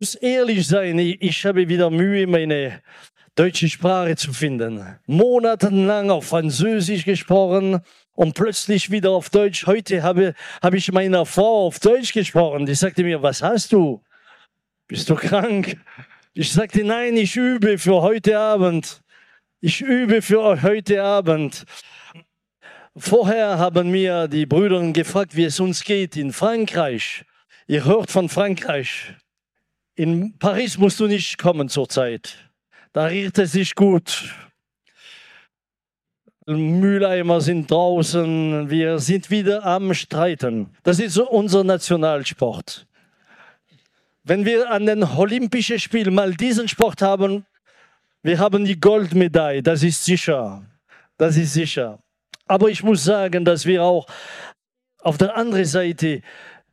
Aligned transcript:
muss 0.00 0.14
ehrlich 0.14 0.66
sein, 0.66 0.98
ich, 0.98 1.44
habe 1.44 1.68
wieder 1.68 1.90
Mühe, 1.90 2.26
meine 2.26 2.80
deutsche 3.34 3.68
Sprache 3.68 4.16
zu 4.16 4.32
finden. 4.32 4.98
Monatelang 5.06 6.10
auf 6.10 6.24
Französisch 6.24 7.04
gesprochen 7.04 7.80
und 8.14 8.34
plötzlich 8.34 8.90
wieder 8.90 9.10
auf 9.10 9.28
Deutsch. 9.28 9.66
Heute 9.66 10.02
habe, 10.02 10.34
habe 10.62 10.78
ich 10.78 10.90
meiner 10.90 11.26
Frau 11.26 11.66
auf 11.66 11.80
Deutsch 11.80 12.14
gesprochen. 12.14 12.64
Die 12.64 12.74
sagte 12.74 13.04
mir, 13.04 13.22
was 13.22 13.42
hast 13.42 13.72
du? 13.72 14.02
Bist 14.88 15.10
du 15.10 15.16
krank? 15.16 15.76
Ich 16.32 16.50
sagte, 16.50 16.82
nein, 16.82 17.14
ich 17.18 17.36
übe 17.36 17.76
für 17.76 18.00
heute 18.00 18.38
Abend. 18.38 19.02
Ich 19.60 19.82
übe 19.82 20.22
für 20.22 20.62
heute 20.62 21.02
Abend. 21.02 21.66
Vorher 22.96 23.58
haben 23.58 23.90
mir 23.90 24.28
die 24.28 24.46
Brüder 24.46 24.80
gefragt, 24.92 25.36
wie 25.36 25.44
es 25.44 25.60
uns 25.60 25.84
geht 25.84 26.16
in 26.16 26.32
Frankreich. 26.32 27.26
Ihr 27.66 27.84
hört 27.84 28.10
von 28.10 28.30
Frankreich. 28.30 29.14
In 30.00 30.32
Paris 30.38 30.78
musst 30.78 30.98
du 30.98 31.06
nicht 31.06 31.36
kommen 31.36 31.68
zurzeit. 31.68 32.34
Da 32.94 33.04
riecht 33.04 33.38
es 33.38 33.52
sich 33.52 33.74
gut. 33.74 34.34
Mülleimer 36.46 37.42
sind 37.42 37.70
draußen. 37.70 38.70
Wir 38.70 38.98
sind 38.98 39.30
wieder 39.30 39.62
am 39.66 39.92
Streiten. 39.92 40.70
Das 40.84 41.00
ist 41.00 41.18
unser 41.18 41.64
Nationalsport. 41.64 42.86
Wenn 44.22 44.46
wir 44.46 44.70
an 44.70 44.86
den 44.86 45.04
Olympischen 45.04 45.78
Spielen 45.78 46.14
mal 46.14 46.32
diesen 46.32 46.66
Sport 46.66 47.02
haben, 47.02 47.44
wir 48.22 48.38
haben 48.38 48.64
die 48.64 48.80
Goldmedaille, 48.80 49.62
das 49.62 49.82
ist 49.82 50.02
sicher. 50.02 50.64
Das 51.18 51.36
ist 51.36 51.52
sicher. 51.52 51.98
Aber 52.46 52.70
ich 52.70 52.82
muss 52.82 53.04
sagen, 53.04 53.44
dass 53.44 53.66
wir 53.66 53.82
auch 53.82 54.06
auf 55.02 55.18
der 55.18 55.36
anderen 55.36 55.66
Seite 55.66 56.22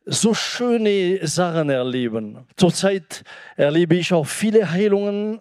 so 0.08 0.32
schöne 0.32 1.26
Sachen 1.26 1.68
erleben. 1.68 2.46
Zurzeit 2.56 3.22
erlebe 3.56 3.96
ich 3.96 4.12
auch 4.12 4.26
viele 4.26 4.70
Heilungen 4.70 5.40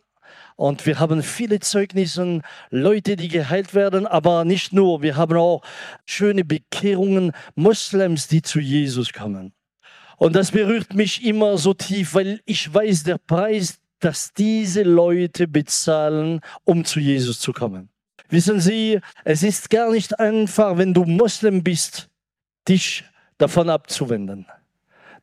und 0.57 0.85
wir 0.85 0.99
haben 0.99 1.23
viele 1.23 1.59
Zeugnisse, 1.59 2.41
Leute, 2.69 3.15
die 3.15 3.29
geheilt 3.29 3.73
werden, 3.73 4.05
aber 4.05 4.43
nicht 4.43 4.73
nur. 4.73 5.01
Wir 5.01 5.15
haben 5.15 5.37
auch 5.37 5.61
schöne 6.05 6.43
Bekehrungen, 6.43 7.31
Moslems, 7.55 8.27
die 8.27 8.41
zu 8.41 8.59
Jesus 8.59 9.13
kommen. 9.13 9.53
Und 10.17 10.35
das 10.35 10.51
berührt 10.51 10.93
mich 10.93 11.23
immer 11.23 11.57
so 11.57 11.73
tief, 11.73 12.13
weil 12.15 12.41
ich 12.45 12.73
weiß, 12.73 13.03
der 13.03 13.19
Preis, 13.19 13.79
dass 13.99 14.33
diese 14.33 14.83
Leute 14.83 15.47
bezahlen, 15.47 16.41
um 16.65 16.83
zu 16.83 16.99
Jesus 16.99 17.39
zu 17.39 17.53
kommen. 17.53 17.89
Wissen 18.29 18.59
Sie, 18.59 18.99
es 19.23 19.43
ist 19.43 19.69
gar 19.69 19.91
nicht 19.91 20.19
einfach, 20.19 20.77
wenn 20.77 20.93
du 20.93 21.05
Moslem 21.05 21.63
bist, 21.63 22.09
dich 22.67 23.05
davon 23.37 23.69
abzuwenden. 23.69 24.45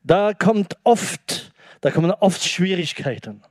Da 0.03 0.33
kommt 0.33 0.75
oft, 0.83 1.51
da 1.81 1.91
kommen 1.91 2.11
oft 2.11 2.43
Schwierigkeiten. 2.43 3.41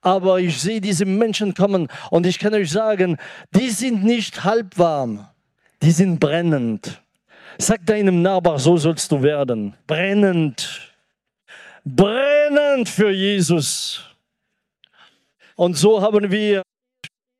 Aber 0.00 0.40
ich 0.40 0.60
sehe 0.60 0.80
diese 0.80 1.04
Menschen 1.04 1.52
kommen 1.54 1.88
und 2.10 2.26
ich 2.26 2.38
kann 2.38 2.54
euch 2.54 2.70
sagen, 2.70 3.18
die 3.54 3.70
sind 3.70 4.02
nicht 4.02 4.44
halbwarm, 4.44 5.28
die 5.82 5.90
sind 5.90 6.18
brennend. 6.18 7.02
Sag 7.58 7.84
deinem 7.84 8.22
Nachbar, 8.22 8.58
so 8.58 8.76
sollst 8.76 9.12
du 9.12 9.22
werden. 9.22 9.74
Brennend. 9.86 10.94
Brennend 11.84 12.88
für 12.88 13.10
Jesus. 13.10 14.02
Und 15.56 15.74
so 15.76 16.00
haben 16.00 16.30
wir 16.30 16.62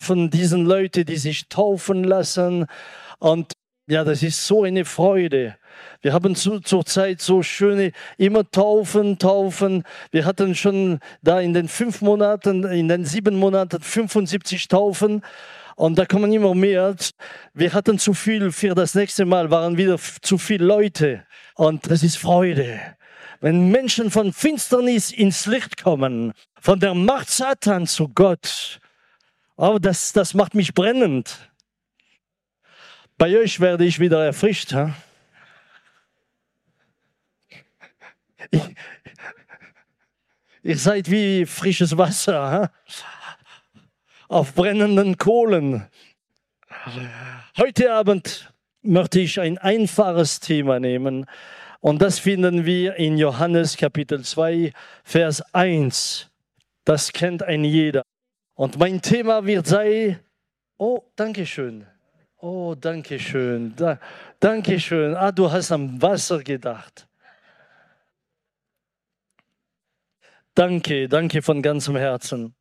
von 0.02 0.28
diesen 0.28 0.66
Leuten, 0.66 1.04
die 1.04 1.16
sich 1.16 1.48
taufen 1.48 2.04
lassen. 2.04 2.66
Und 3.18 3.52
ja, 3.86 4.04
das 4.04 4.22
ist 4.22 4.46
so 4.46 4.64
eine 4.64 4.84
Freude. 4.84 5.56
Wir 6.02 6.12
haben 6.12 6.34
zu, 6.34 6.60
zur 6.60 6.84
Zeit 6.84 7.20
so 7.20 7.42
schöne, 7.42 7.92
immer 8.16 8.50
taufen, 8.50 9.18
taufen. 9.18 9.84
Wir 10.10 10.24
hatten 10.24 10.54
schon 10.54 10.98
da 11.22 11.40
in 11.40 11.52
den 11.52 11.68
fünf 11.68 12.00
Monaten, 12.00 12.64
in 12.64 12.88
den 12.88 13.04
sieben 13.04 13.36
Monaten 13.36 13.80
75 13.80 14.68
Taufen. 14.68 15.22
Und 15.76 15.98
da 15.98 16.04
kommen 16.04 16.32
immer 16.32 16.54
mehr. 16.54 16.94
Wir 17.54 17.72
hatten 17.72 17.98
zu 17.98 18.12
viel 18.12 18.52
für 18.52 18.74
das 18.74 18.94
nächste 18.94 19.24
Mal, 19.24 19.50
waren 19.50 19.76
wieder 19.76 19.98
zu 20.20 20.36
viele 20.36 20.64
Leute. 20.64 21.24
Und 21.54 21.90
das 21.90 22.02
ist 22.02 22.16
Freude. 22.16 22.80
Wenn 23.40 23.70
Menschen 23.70 24.10
von 24.10 24.32
Finsternis 24.32 25.10
ins 25.10 25.46
Licht 25.46 25.82
kommen, 25.82 26.32
von 26.60 26.78
der 26.78 26.94
Macht 26.94 27.30
Satan 27.30 27.86
zu 27.86 28.08
Gott, 28.08 28.78
oh, 29.56 29.78
das, 29.80 30.12
das 30.12 30.34
macht 30.34 30.54
mich 30.54 30.74
brennend. 30.74 31.50
Bei 33.16 33.38
euch 33.38 33.60
werde 33.60 33.84
ich 33.84 33.98
wieder 33.98 34.24
erfrischt. 34.24 34.72
Ha? 34.72 34.94
Ihr 40.62 40.76
seid 40.76 41.10
wie 41.10 41.46
frisches 41.46 41.96
Wasser. 41.96 42.50
Ha? 42.50 42.70
auf 44.30 44.54
brennenden 44.54 45.18
Kohlen. 45.18 45.86
Heute 47.58 47.92
Abend 47.92 48.52
möchte 48.80 49.18
ich 49.18 49.40
ein 49.40 49.58
einfaches 49.58 50.38
Thema 50.38 50.78
nehmen 50.78 51.26
und 51.80 52.00
das 52.00 52.20
finden 52.20 52.64
wir 52.64 52.94
in 52.94 53.18
Johannes 53.18 53.76
Kapitel 53.76 54.22
2, 54.22 54.72
Vers 55.02 55.42
1. 55.52 56.30
Das 56.84 57.12
kennt 57.12 57.42
ein 57.42 57.64
jeder. 57.64 58.02
Und 58.54 58.78
mein 58.78 59.02
Thema 59.02 59.44
wird 59.44 59.66
sein, 59.66 60.20
oh, 60.78 61.02
danke 61.16 61.44
schön. 61.44 61.86
Oh, 62.36 62.76
danke 62.76 63.18
schön. 63.18 63.74
Da, 63.74 63.98
danke 64.38 64.78
schön. 64.78 65.16
Ah, 65.16 65.32
du 65.32 65.50
hast 65.50 65.72
am 65.72 66.00
Wasser 66.00 66.38
gedacht. 66.38 67.08
Danke, 70.60 71.08
danke 71.08 71.40
von 71.40 71.62
ganzem 71.62 71.96
Herzen. 71.96 72.54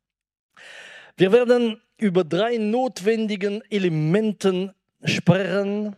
Wir 1.18 1.32
werden 1.32 1.82
über 1.98 2.24
drei 2.24 2.56
notwendigen 2.56 3.60
Elementen 3.70 4.72
sprechen, 5.04 5.94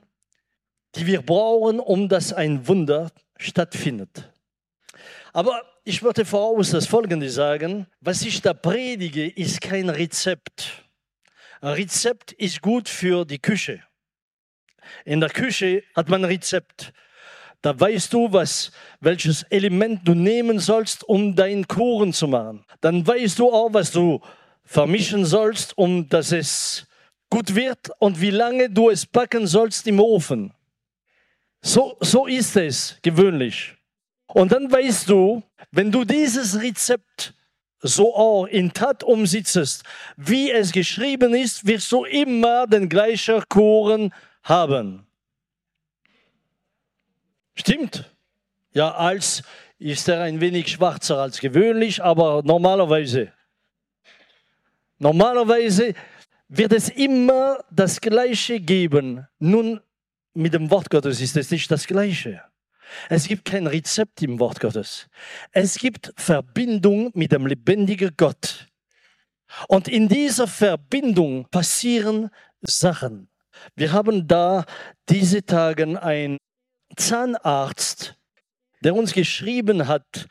die 0.96 1.06
wir 1.06 1.22
brauchen, 1.22 1.78
um 1.78 2.08
dass 2.08 2.32
ein 2.32 2.66
Wunder 2.66 3.12
stattfindet. 3.36 4.32
Aber 5.32 5.62
ich 5.84 6.02
würde 6.02 6.24
voraus 6.24 6.70
das 6.70 6.88
Folgende 6.88 7.30
sagen. 7.30 7.86
Was 8.00 8.22
ich 8.22 8.42
da 8.42 8.52
predige, 8.52 9.28
ist 9.28 9.60
kein 9.60 9.88
Rezept. 9.88 10.84
Ein 11.60 11.74
Rezept 11.74 12.32
ist 12.32 12.60
gut 12.62 12.88
für 12.88 13.24
die 13.24 13.38
Küche. 13.38 13.80
In 15.04 15.20
der 15.20 15.30
Küche 15.30 15.84
hat 15.94 16.08
man 16.08 16.22
ein 16.22 16.30
Rezept. 16.32 16.92
Da 17.62 17.78
weißt 17.78 18.12
du, 18.12 18.32
was, 18.32 18.72
welches 19.00 19.44
Element 19.44 20.00
du 20.06 20.14
nehmen 20.14 20.58
sollst, 20.58 21.04
um 21.04 21.34
deinen 21.34 21.66
Kuchen 21.66 22.12
zu 22.12 22.26
machen. 22.26 22.64
Dann 22.80 23.06
weißt 23.06 23.38
du 23.38 23.50
auch, 23.52 23.72
was 23.72 23.92
du 23.92 24.20
vermischen 24.64 25.24
sollst, 25.24 25.78
um 25.78 26.08
dass 26.08 26.32
es 26.32 26.86
gut 27.30 27.54
wird 27.54 27.90
und 28.00 28.20
wie 28.20 28.30
lange 28.30 28.68
du 28.68 28.90
es 28.90 29.06
backen 29.06 29.46
sollst 29.46 29.86
im 29.86 30.00
Ofen. 30.00 30.52
So, 31.60 31.96
so 32.00 32.26
ist 32.26 32.56
es 32.56 32.98
gewöhnlich. 33.00 33.76
Und 34.26 34.50
dann 34.50 34.70
weißt 34.70 35.08
du, 35.08 35.42
wenn 35.70 35.92
du 35.92 36.04
dieses 36.04 36.60
Rezept 36.60 37.32
so 37.80 38.14
auch 38.14 38.46
in 38.46 38.72
Tat 38.72 39.04
umsetzt, 39.04 39.84
wie 40.16 40.50
es 40.50 40.72
geschrieben 40.72 41.34
ist, 41.34 41.66
wirst 41.66 41.90
du 41.92 42.04
immer 42.04 42.66
den 42.66 42.88
gleichen 42.88 43.42
Kuchen 43.48 44.12
haben. 44.42 45.06
Stimmt? 47.54 48.10
Ja, 48.72 48.94
als 48.94 49.42
ist 49.78 50.08
er 50.08 50.22
ein 50.22 50.40
wenig 50.40 50.68
schwarzer 50.68 51.18
als 51.18 51.40
gewöhnlich, 51.40 52.02
aber 52.02 52.42
normalerweise. 52.44 53.32
Normalerweise 54.98 55.94
wird 56.48 56.72
es 56.72 56.88
immer 56.88 57.64
das 57.70 58.00
Gleiche 58.00 58.60
geben. 58.60 59.26
Nun, 59.38 59.80
mit 60.34 60.54
dem 60.54 60.70
Wort 60.70 60.90
Gottes 60.90 61.20
ist 61.20 61.36
es 61.36 61.50
nicht 61.50 61.70
das 61.70 61.86
Gleiche. 61.86 62.42
Es 63.08 63.26
gibt 63.26 63.44
kein 63.44 63.66
Rezept 63.66 64.22
im 64.22 64.38
Wort 64.38 64.60
Gottes. 64.60 65.08
Es 65.50 65.76
gibt 65.76 66.12
Verbindung 66.16 67.10
mit 67.14 67.32
dem 67.32 67.46
lebendigen 67.46 68.12
Gott. 68.16 68.68
Und 69.68 69.88
in 69.88 70.08
dieser 70.08 70.46
Verbindung 70.46 71.46
passieren 71.50 72.30
Sachen. 72.60 73.28
Wir 73.74 73.92
haben 73.92 74.26
da 74.26 74.64
diese 75.08 75.44
Tage 75.44 76.02
einen 76.02 76.38
Zahnarzt, 76.96 78.16
der 78.82 78.94
uns 78.94 79.12
geschrieben 79.12 79.86
hat, 79.86 80.26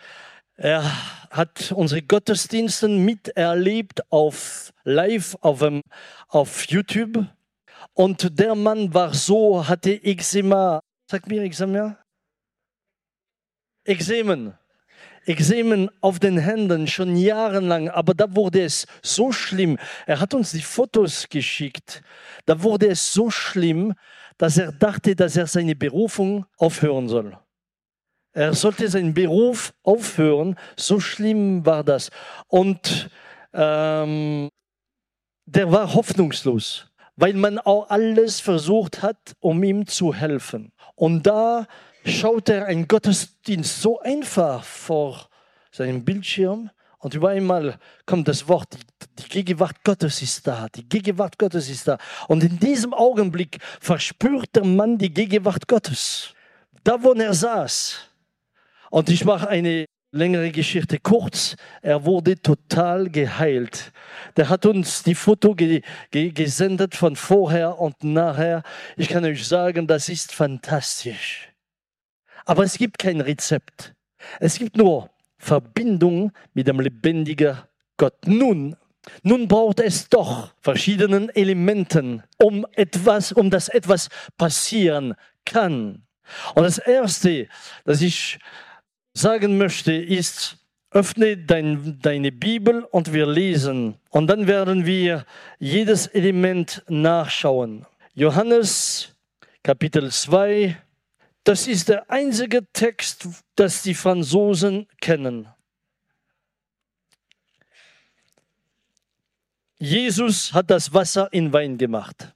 er 0.55 0.83
hat 1.31 1.71
unsere 1.71 2.01
Gottesdienste 2.01 2.87
miterlebt 2.87 4.01
auf 4.11 4.73
live 4.83 5.35
auf, 5.41 5.61
um, 5.61 5.81
auf 6.27 6.65
YouTube. 6.65 7.25
Und 7.93 8.39
der 8.39 8.55
Mann 8.55 8.93
war 8.93 9.13
so, 9.13 9.67
hatte 9.67 9.91
Eczema. 10.03 10.81
Sag 11.09 11.27
mir 11.27 11.41
Eczema? 11.43 11.97
Eczemen. 13.83 14.53
Eczemen 15.25 15.89
auf 16.01 16.19
den 16.19 16.37
Händen 16.37 16.87
schon 16.87 17.15
jahrelang, 17.15 17.89
aber 17.89 18.13
da 18.13 18.35
wurde 18.35 18.63
es 18.63 18.87
so 19.01 19.31
schlimm. 19.31 19.77
Er 20.05 20.19
hat 20.19 20.33
uns 20.33 20.51
die 20.51 20.61
Fotos 20.61 21.27
geschickt. 21.29 22.01
Da 22.45 22.61
wurde 22.63 22.87
es 22.87 23.13
so 23.13 23.29
schlimm, 23.29 23.93
dass 24.41 24.57
er 24.57 24.71
dachte, 24.71 25.15
dass 25.15 25.37
er 25.37 25.45
seine 25.45 25.75
Berufung 25.75 26.47
aufhören 26.57 27.07
soll. 27.07 27.37
Er 28.33 28.55
sollte 28.55 28.87
seinen 28.87 29.13
Beruf 29.13 29.71
aufhören. 29.83 30.57
So 30.75 30.99
schlimm 30.99 31.63
war 31.63 31.83
das. 31.83 32.09
Und 32.47 33.11
ähm, 33.53 34.49
der 35.45 35.71
war 35.71 35.93
hoffnungslos, 35.93 36.87
weil 37.15 37.35
man 37.35 37.59
auch 37.59 37.91
alles 37.91 38.39
versucht 38.39 39.03
hat, 39.03 39.33
um 39.41 39.61
ihm 39.61 39.85
zu 39.85 40.11
helfen. 40.11 40.71
Und 40.95 41.27
da 41.27 41.67
schaut 42.03 42.49
er 42.49 42.65
einen 42.65 42.87
Gottesdienst 42.87 43.79
so 43.79 43.99
einfach 43.99 44.63
vor 44.63 45.29
seinem 45.71 46.03
Bildschirm 46.03 46.71
und 47.01 47.13
über 47.15 47.29
einmal 47.29 47.77
kommt 48.05 48.27
das 48.27 48.47
Wort, 48.47 48.73
die, 48.73 49.23
die 49.23 49.29
Gegenwart 49.29 49.83
Gottes 49.83 50.21
ist 50.21 50.45
da, 50.47 50.67
die 50.73 50.87
Gegenwart 50.87 51.37
Gottes 51.37 51.69
ist 51.69 51.87
da. 51.87 51.97
Und 52.27 52.43
in 52.43 52.59
diesem 52.59 52.93
Augenblick 52.93 53.57
verspürt 53.79 54.55
der 54.55 54.65
Mann 54.65 54.97
die 54.97 55.13
Gegenwart 55.13 55.67
Gottes. 55.67 56.33
Da, 56.83 57.01
wo 57.03 57.13
er 57.13 57.33
saß. 57.33 58.07
Und 58.91 59.09
ich 59.09 59.25
mache 59.25 59.47
eine 59.47 59.85
längere 60.11 60.51
Geschichte 60.51 60.99
kurz. 60.99 61.55
Er 61.81 62.05
wurde 62.05 62.39
total 62.39 63.09
geheilt. 63.09 63.91
Der 64.37 64.49
hat 64.49 64.65
uns 64.65 65.03
die 65.03 65.15
Foto 65.15 65.55
ge 65.55 65.81
ge 66.11 66.31
gesendet 66.31 66.95
von 66.95 67.15
vorher 67.15 67.79
und 67.79 68.03
nachher. 68.03 68.63
Ich 68.97 69.09
kann 69.09 69.25
euch 69.25 69.47
sagen, 69.47 69.87
das 69.87 70.09
ist 70.09 70.33
fantastisch. 70.33 71.49
Aber 72.45 72.63
es 72.63 72.77
gibt 72.77 72.99
kein 72.99 73.21
Rezept. 73.21 73.93
Es 74.39 74.59
gibt 74.59 74.77
nur 74.77 75.09
Verbindung 75.41 76.31
mit 76.53 76.67
dem 76.67 76.79
lebendigen 76.79 77.57
Gott. 77.97 78.27
Nun, 78.27 78.75
nun 79.23 79.47
braucht 79.47 79.79
es 79.79 80.07
doch 80.07 80.53
verschiedenen 80.61 81.29
Elementen, 81.29 82.23
um 82.37 82.65
etwas, 82.73 83.31
um 83.31 83.49
das 83.49 83.67
etwas 83.67 84.09
passieren 84.37 85.15
kann. 85.45 86.03
Und 86.53 86.63
das 86.63 86.77
erste, 86.77 87.47
das 87.85 88.01
ich 88.01 88.37
sagen 89.13 89.57
möchte, 89.57 89.93
ist, 89.93 90.57
öffne 90.91 91.37
dein, 91.37 91.99
deine 92.01 92.31
Bibel 92.31 92.83
und 92.83 93.11
wir 93.11 93.25
lesen. 93.25 93.95
Und 94.11 94.27
dann 94.27 94.45
werden 94.45 94.85
wir 94.85 95.25
jedes 95.57 96.05
Element 96.07 96.83
nachschauen. 96.87 97.85
Johannes 98.13 99.15
Kapitel 99.63 100.11
2, 100.11 100.77
das 101.43 101.67
ist 101.67 101.89
der 101.89 102.09
einzige 102.09 102.67
Text, 102.71 103.27
das 103.55 103.81
die 103.81 103.95
Franzosen 103.95 104.87
kennen. 104.99 105.47
Jesus 109.77 110.53
hat 110.53 110.69
das 110.69 110.93
Wasser 110.93 111.33
in 111.33 111.51
Wein 111.51 111.77
gemacht. 111.77 112.35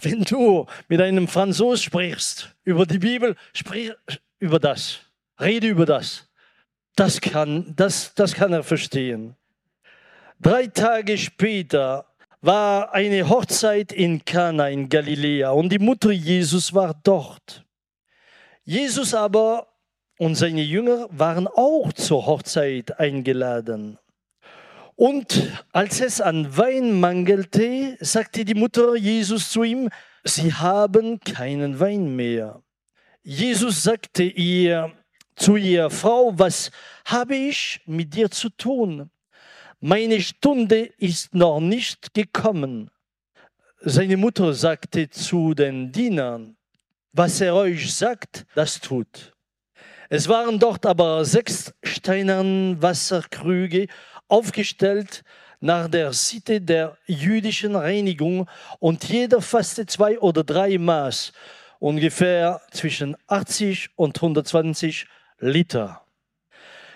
Wenn 0.00 0.24
du 0.24 0.66
mit 0.88 1.00
einem 1.00 1.28
Franzos 1.28 1.82
sprichst 1.82 2.56
über 2.64 2.86
die 2.86 2.98
Bibel, 2.98 3.36
sprich 3.52 3.92
über 4.38 4.58
das. 4.58 5.00
Rede 5.38 5.68
über 5.68 5.84
das. 5.84 6.28
Das 6.96 7.20
kann, 7.20 7.74
das, 7.76 8.14
das 8.14 8.34
kann 8.34 8.52
er 8.52 8.64
verstehen. 8.64 9.36
Drei 10.40 10.66
Tage 10.66 11.18
später 11.18 12.11
war 12.42 12.92
eine 12.92 13.28
Hochzeit 13.28 13.92
in 13.92 14.24
Kana 14.24 14.68
in 14.68 14.88
Galiläa 14.88 15.52
und 15.52 15.70
die 15.70 15.78
Mutter 15.78 16.10
Jesus 16.10 16.74
war 16.74 16.92
dort. 17.04 17.64
Jesus 18.64 19.14
aber 19.14 19.68
und 20.18 20.34
seine 20.34 20.62
Jünger 20.62 21.06
waren 21.10 21.46
auch 21.46 21.92
zur 21.92 22.26
Hochzeit 22.26 22.98
eingeladen. 22.98 23.98
Und 24.96 25.52
als 25.72 26.00
es 26.00 26.20
an 26.20 26.56
Wein 26.56 27.00
mangelte, 27.00 27.96
sagte 28.00 28.44
die 28.44 28.54
Mutter 28.54 28.96
Jesus 28.96 29.50
zu 29.50 29.62
ihm, 29.62 29.88
sie 30.24 30.52
haben 30.52 31.20
keinen 31.20 31.78
Wein 31.78 32.14
mehr. 32.14 32.60
Jesus 33.22 33.84
sagte 33.84 34.24
ihr 34.24 34.92
zu 35.36 35.56
ihr, 35.56 35.90
Frau, 35.90 36.36
was 36.36 36.72
habe 37.04 37.36
ich 37.36 37.80
mit 37.86 38.14
dir 38.14 38.30
zu 38.30 38.48
tun? 38.50 39.11
Meine 39.82 40.20
Stunde 40.20 40.90
ist 40.98 41.34
noch 41.34 41.58
nicht 41.58 42.14
gekommen. 42.14 42.88
Seine 43.80 44.16
Mutter 44.16 44.54
sagte 44.54 45.10
zu 45.10 45.54
den 45.54 45.90
Dienern, 45.90 46.56
was 47.12 47.40
er 47.40 47.56
euch 47.56 47.92
sagt, 47.92 48.46
das 48.54 48.80
tut. 48.80 49.32
Es 50.08 50.28
waren 50.28 50.60
dort 50.60 50.86
aber 50.86 51.24
sechs 51.24 51.74
steinernen 51.82 52.80
Wasserkrüge 52.80 53.88
aufgestellt 54.28 55.24
nach 55.58 55.88
der 55.88 56.12
Sitte 56.12 56.60
der 56.60 56.96
jüdischen 57.06 57.74
Reinigung 57.74 58.48
und 58.78 59.02
jeder 59.08 59.42
fasste 59.42 59.84
zwei 59.86 60.16
oder 60.20 60.44
drei 60.44 60.78
Maß, 60.78 61.32
ungefähr 61.80 62.60
zwischen 62.70 63.16
80 63.26 63.90
und 63.96 64.16
120 64.16 65.08
Liter. 65.40 66.06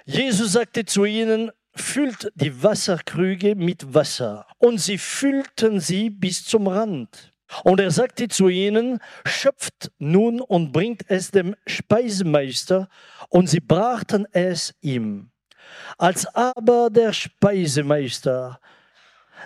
Jesus 0.05 0.53
sagte 0.53 0.85
zu 0.85 1.05
ihnen, 1.05 1.51
füllt 1.77 2.33
die 2.35 2.63
Wasserkrüge 2.63 3.55
mit 3.55 3.95
Wasser. 3.95 4.47
Und 4.59 4.79
sie 4.79 4.99
füllten 4.99 5.81
sie 5.81 6.11
bis 6.11 6.45
zum 6.45 6.67
Rand. 6.67 7.33
Und 7.63 7.81
er 7.81 7.91
sagte 7.91 8.29
zu 8.29 8.49
ihnen, 8.49 8.99
schöpft 9.25 9.93
nun 9.99 10.41
und 10.41 10.73
bringt 10.73 11.05
es 11.09 11.31
dem 11.31 11.55
Speisemeister. 11.67 12.89
Und 13.29 13.49
sie 13.49 13.61
brachten 13.61 14.27
es 14.33 14.75
ihm. 14.81 15.31
Als 15.99 16.27
aber 16.35 16.91
der 16.91 17.13
Speisemeister 17.13 18.61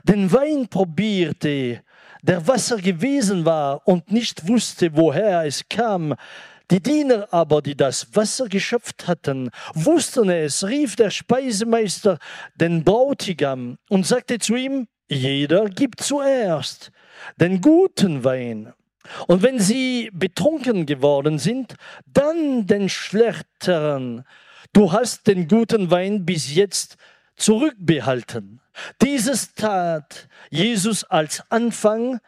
den 0.04 0.32
Wein 0.32 0.68
probierte, 0.68 1.82
der 2.22 2.46
Wasser 2.46 2.76
gewesen 2.76 3.44
war 3.44 3.86
und 3.86 4.10
nicht 4.12 4.46
wusste, 4.46 4.94
woher 4.94 5.44
es 5.44 5.68
kam, 5.68 6.14
die 6.70 6.80
Diener 6.80 7.28
aber, 7.32 7.62
die 7.62 7.76
das 7.76 8.14
Wasser 8.14 8.48
geschöpft 8.48 9.08
hatten, 9.08 9.50
wussten 9.74 10.30
es, 10.30 10.66
rief 10.66 10.96
der 10.96 11.10
Speisemeister 11.10 12.18
den 12.54 12.84
Bräutigam 12.84 13.76
und 13.88 14.06
sagte 14.06 14.38
zu 14.38 14.54
ihm, 14.54 14.86
jeder 15.08 15.68
gibt 15.68 16.00
zuerst 16.00 16.92
den 17.36 17.60
guten 17.60 18.22
Wein. 18.22 18.72
Und 19.26 19.42
wenn 19.42 19.58
sie 19.58 20.10
betrunken 20.12 20.86
geworden 20.86 21.38
sind, 21.38 21.74
dann 22.06 22.66
den 22.66 22.88
schlechteren. 22.88 24.24
Du 24.72 24.92
hast 24.92 25.26
den 25.26 25.48
guten 25.48 25.90
Wein 25.90 26.24
bis 26.24 26.54
jetzt 26.54 26.96
zurückbehalten. 27.36 28.60
Dieses 29.02 29.54
tat 29.54 30.28
Jesus 30.50 31.02
als 31.04 31.42
Anfang 31.50 32.20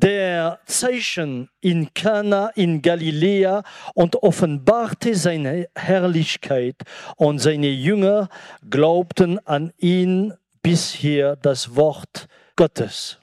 der 0.00 0.60
Zeichen 0.66 1.48
in 1.60 1.92
Kana 1.92 2.48
in 2.54 2.82
Galiläa 2.82 3.64
und 3.94 4.16
offenbarte 4.22 5.14
seine 5.14 5.68
Herrlichkeit 5.74 6.76
und 7.16 7.40
seine 7.40 7.68
Jünger 7.68 8.28
glaubten 8.70 9.44
an 9.46 9.72
ihn 9.76 10.34
bis 10.62 10.92
hier 10.92 11.36
das 11.36 11.74
Wort 11.74 12.28
Gottes. 12.54 13.18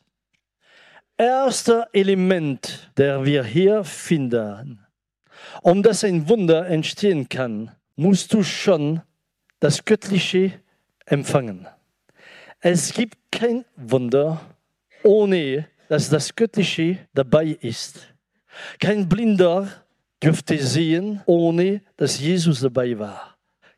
Erster 1.18 1.88
Element, 1.94 2.92
der 2.98 3.24
wir 3.24 3.46
hier 3.46 3.86
finden, 3.86 4.86
um 5.62 5.82
dass 5.82 6.04
ein 6.04 6.28
Wunder 6.28 6.68
entstehen 6.68 7.30
kann, 7.30 7.72
musst 7.96 8.34
du 8.34 8.44
schon 8.44 9.02
das 9.62 9.86
Göttliche 9.86 10.52
empfangen. 11.06 11.68
Es 12.60 12.94
gibt 12.94 13.18
kein 13.32 13.64
Wunder 13.78 14.42
ohne 15.04 15.68
dass 15.90 16.10
das 16.10 16.36
Göttliche 16.36 17.08
dabei 17.14 17.58
ist. 17.62 18.14
Kein 18.80 19.08
Blinder 19.08 19.68
dürfte 20.22 20.58
sehen, 20.58 21.22
ohne 21.26 21.82
dass 21.98 22.20
Jesus 22.20 22.62
dabei 22.62 22.98
war. 22.98 23.38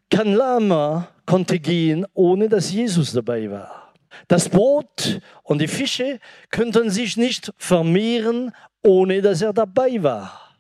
Kein 0.10 0.34
Lama 0.34 1.10
konnte 1.26 1.60
gehen, 1.60 2.06
ohne 2.14 2.48
dass 2.48 2.72
Jesus 2.72 3.12
dabei 3.12 3.50
war. 3.52 3.94
Das 4.28 4.48
Brot 4.48 5.20
und 5.44 5.60
die 5.60 5.68
Fische 5.68 6.20
könnten 6.50 6.90
sich 6.90 7.18
nicht 7.18 7.52
vermehren, 7.58 8.54
ohne 8.84 9.22
dass 9.22 9.42
er 9.42 9.54
dabei 9.54 10.02
war. 10.02 10.56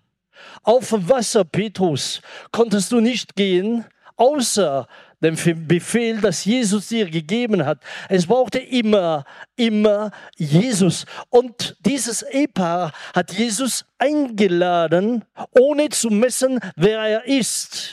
Auf 0.63 0.89
dem 0.89 1.07
Wasser, 1.07 1.45
Petrus, 1.45 2.21
konntest 2.51 2.91
du 2.91 2.99
nicht 2.99 3.35
gehen, 3.35 3.85
außer 4.17 4.87
dem 5.21 5.35
Befehl, 5.67 6.21
das 6.21 6.45
Jesus 6.45 6.89
dir 6.89 7.09
gegeben 7.09 7.65
hat. 7.65 7.81
Es 8.09 8.27
brauchte 8.27 8.59
immer, 8.59 9.25
immer 9.55 10.11
Jesus. 10.35 11.05
Und 11.29 11.75
dieses 11.85 12.21
Ehepaar 12.21 12.91
hat 13.15 13.33
Jesus 13.33 13.85
eingeladen, 13.97 15.25
ohne 15.51 15.89
zu 15.89 16.09
messen, 16.09 16.59
wer 16.75 16.99
er 16.99 17.25
ist. 17.25 17.89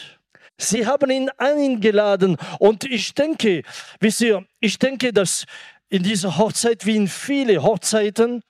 Sie 0.57 0.87
haben 0.87 1.11
ihn 1.11 1.31
eingeladen 1.37 2.37
und 2.59 2.85
ich 2.85 3.15
denke, 3.15 3.63
wisst 4.01 4.21
ihr, 4.21 4.47
ich 4.61 4.79
denke, 4.79 5.13
dass 5.13 5.47
in 5.89 6.03
dieser 6.03 6.39
Hochzeit 6.39 6.87
wie 6.87 6.97
in 6.97 7.09
viele 7.09 7.63
Hochzeiten 7.63 8.43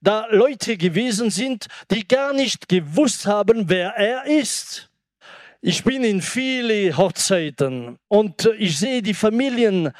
da 0.00 0.26
Leute 0.30 0.76
gewesen 0.76 1.30
sind, 1.30 1.66
die 1.90 2.06
gar 2.06 2.32
nicht 2.32 2.68
gewusst 2.68 3.26
haben, 3.26 3.68
wer 3.68 3.90
er 3.96 4.24
ist. 4.26 4.87
Ich 5.60 5.82
bin 5.82 6.04
in 6.04 6.22
viele 6.22 6.96
Hochzeiten 6.96 7.98
und 8.06 8.48
ich 8.58 8.78
sehe 8.78 9.02
die 9.02 9.14
Familien, 9.14 9.90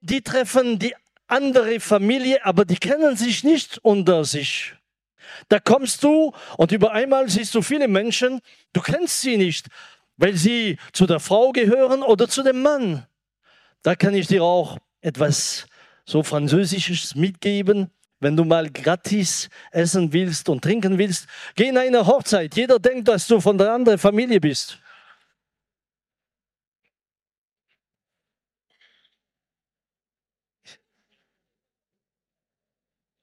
die 0.00 0.22
treffen 0.22 0.78
die 0.78 0.94
andere 1.26 1.80
Familie, 1.80 2.44
aber 2.44 2.64
die 2.64 2.76
kennen 2.76 3.16
sich 3.16 3.42
nicht 3.42 3.78
unter 3.78 4.24
sich. 4.24 4.74
Da 5.48 5.58
kommst 5.58 6.04
du 6.04 6.32
und 6.56 6.70
über 6.70 6.92
einmal 6.92 7.28
siehst 7.28 7.52
du 7.56 7.62
viele 7.62 7.88
Menschen, 7.88 8.40
du 8.72 8.80
kennst 8.80 9.22
sie 9.22 9.36
nicht, 9.36 9.66
weil 10.18 10.36
sie 10.36 10.78
zu 10.92 11.06
der 11.06 11.18
Frau 11.18 11.50
gehören 11.50 12.02
oder 12.02 12.28
zu 12.28 12.44
dem 12.44 12.62
Mann. 12.62 13.04
Da 13.82 13.96
kann 13.96 14.14
ich 14.14 14.28
dir 14.28 14.44
auch 14.44 14.78
etwas 15.00 15.66
so 16.04 16.22
Französisches 16.22 17.16
mitgeben. 17.16 17.90
Wenn 18.20 18.36
du 18.36 18.44
mal 18.44 18.70
gratis 18.70 19.48
essen 19.72 20.12
willst 20.12 20.48
und 20.48 20.62
trinken 20.62 20.96
willst, 20.96 21.26
geh 21.56 21.66
in 21.66 21.76
eine 21.76 22.06
Hochzeit. 22.06 22.54
Jeder 22.54 22.78
denkt, 22.78 23.08
dass 23.08 23.26
du 23.26 23.40
von 23.40 23.58
der 23.58 23.72
anderen 23.72 23.98
Familie 23.98 24.38
bist. 24.38 24.78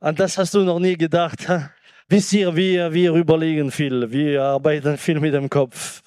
An 0.01 0.15
das 0.15 0.37
hast 0.37 0.53
du 0.53 0.63
noch 0.63 0.79
nie 0.79 0.95
gedacht. 0.95 1.45
Wisst 2.07 2.31
ihr, 2.31 2.55
wir, 2.55 2.93
wir 2.93 3.13
überlegen 3.13 3.69
viel, 3.69 4.09
wir 4.09 4.43
arbeiten 4.43 4.97
viel 4.97 5.19
mit 5.19 5.33
dem 5.33 5.49
Kopf. 5.49 6.01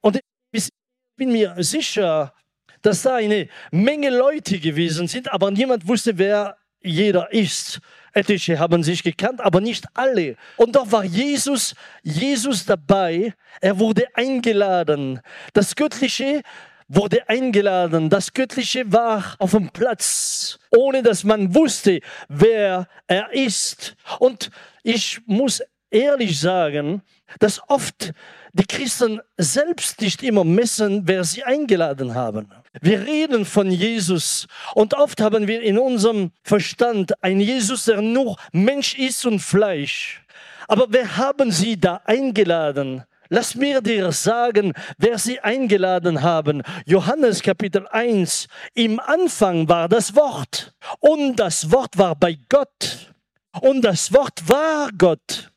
Und 0.00 0.20
ich 0.52 0.68
bin 1.16 1.32
mir 1.32 1.56
sicher, 1.58 2.32
dass 2.80 3.02
da 3.02 3.16
eine 3.16 3.48
Menge 3.72 4.10
Leute 4.10 4.60
gewesen 4.60 5.08
sind, 5.08 5.32
aber 5.32 5.50
niemand 5.50 5.88
wusste, 5.88 6.16
wer 6.16 6.56
jeder 6.80 7.32
ist. 7.32 7.80
Etliche 8.12 8.60
haben 8.60 8.84
sich 8.84 9.02
gekannt, 9.02 9.40
aber 9.40 9.60
nicht 9.60 9.84
alle. 9.92 10.36
Und 10.56 10.76
doch 10.76 10.92
war 10.92 11.04
Jesus, 11.04 11.74
Jesus 12.04 12.64
dabei. 12.64 13.34
Er 13.60 13.80
wurde 13.80 14.06
eingeladen. 14.14 15.20
Das 15.52 15.74
Göttliche 15.74 16.42
wurde 16.88 17.28
eingeladen. 17.28 18.10
Das 18.10 18.32
Göttliche 18.32 18.90
war 18.92 19.34
auf 19.38 19.52
dem 19.52 19.70
Platz, 19.70 20.58
ohne 20.76 21.02
dass 21.02 21.24
man 21.24 21.54
wusste, 21.54 22.00
wer 22.28 22.88
er 23.06 23.32
ist. 23.32 23.96
Und 24.18 24.50
ich 24.82 25.20
muss 25.26 25.62
ehrlich 25.90 26.40
sagen, 26.40 27.02
dass 27.38 27.60
oft 27.68 28.12
die 28.52 28.66
Christen 28.66 29.20
selbst 29.36 30.00
nicht 30.00 30.22
immer 30.22 30.44
messen, 30.44 31.02
wer 31.06 31.24
sie 31.24 31.44
eingeladen 31.44 32.14
haben. 32.14 32.50
Wir 32.80 33.06
reden 33.06 33.44
von 33.44 33.70
Jesus 33.70 34.46
und 34.74 34.94
oft 34.94 35.20
haben 35.20 35.46
wir 35.46 35.60
in 35.62 35.78
unserem 35.78 36.30
Verstand 36.42 37.22
einen 37.22 37.40
Jesus, 37.40 37.84
der 37.84 38.00
nur 38.00 38.36
Mensch 38.52 38.98
ist 38.98 39.26
und 39.26 39.40
Fleisch. 39.40 40.22
Aber 40.68 40.86
wer 40.88 41.16
haben 41.16 41.50
sie 41.50 41.78
da 41.78 42.00
eingeladen? 42.04 43.04
Lass 43.28 43.54
mir 43.54 43.80
dir 43.80 44.12
sagen, 44.12 44.72
wer 44.98 45.18
sie 45.18 45.40
eingeladen 45.40 46.22
haben. 46.22 46.62
Johannes 46.84 47.42
Kapitel 47.42 47.86
1. 47.88 48.46
Im 48.74 49.00
Anfang 49.00 49.68
war 49.68 49.88
das 49.88 50.14
Wort 50.14 50.74
und 51.00 51.36
das 51.36 51.72
Wort 51.72 51.98
war 51.98 52.14
bei 52.14 52.38
Gott 52.48 53.12
und 53.60 53.82
das 53.82 54.12
Wort 54.12 54.48
war 54.48 54.90
Gott. 54.96 55.50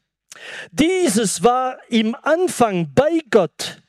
Dieses 0.72 1.44
war 1.44 1.78
im 1.90 2.16
Anfang 2.24 2.92
bei 2.94 3.20
Gott. 3.30 3.82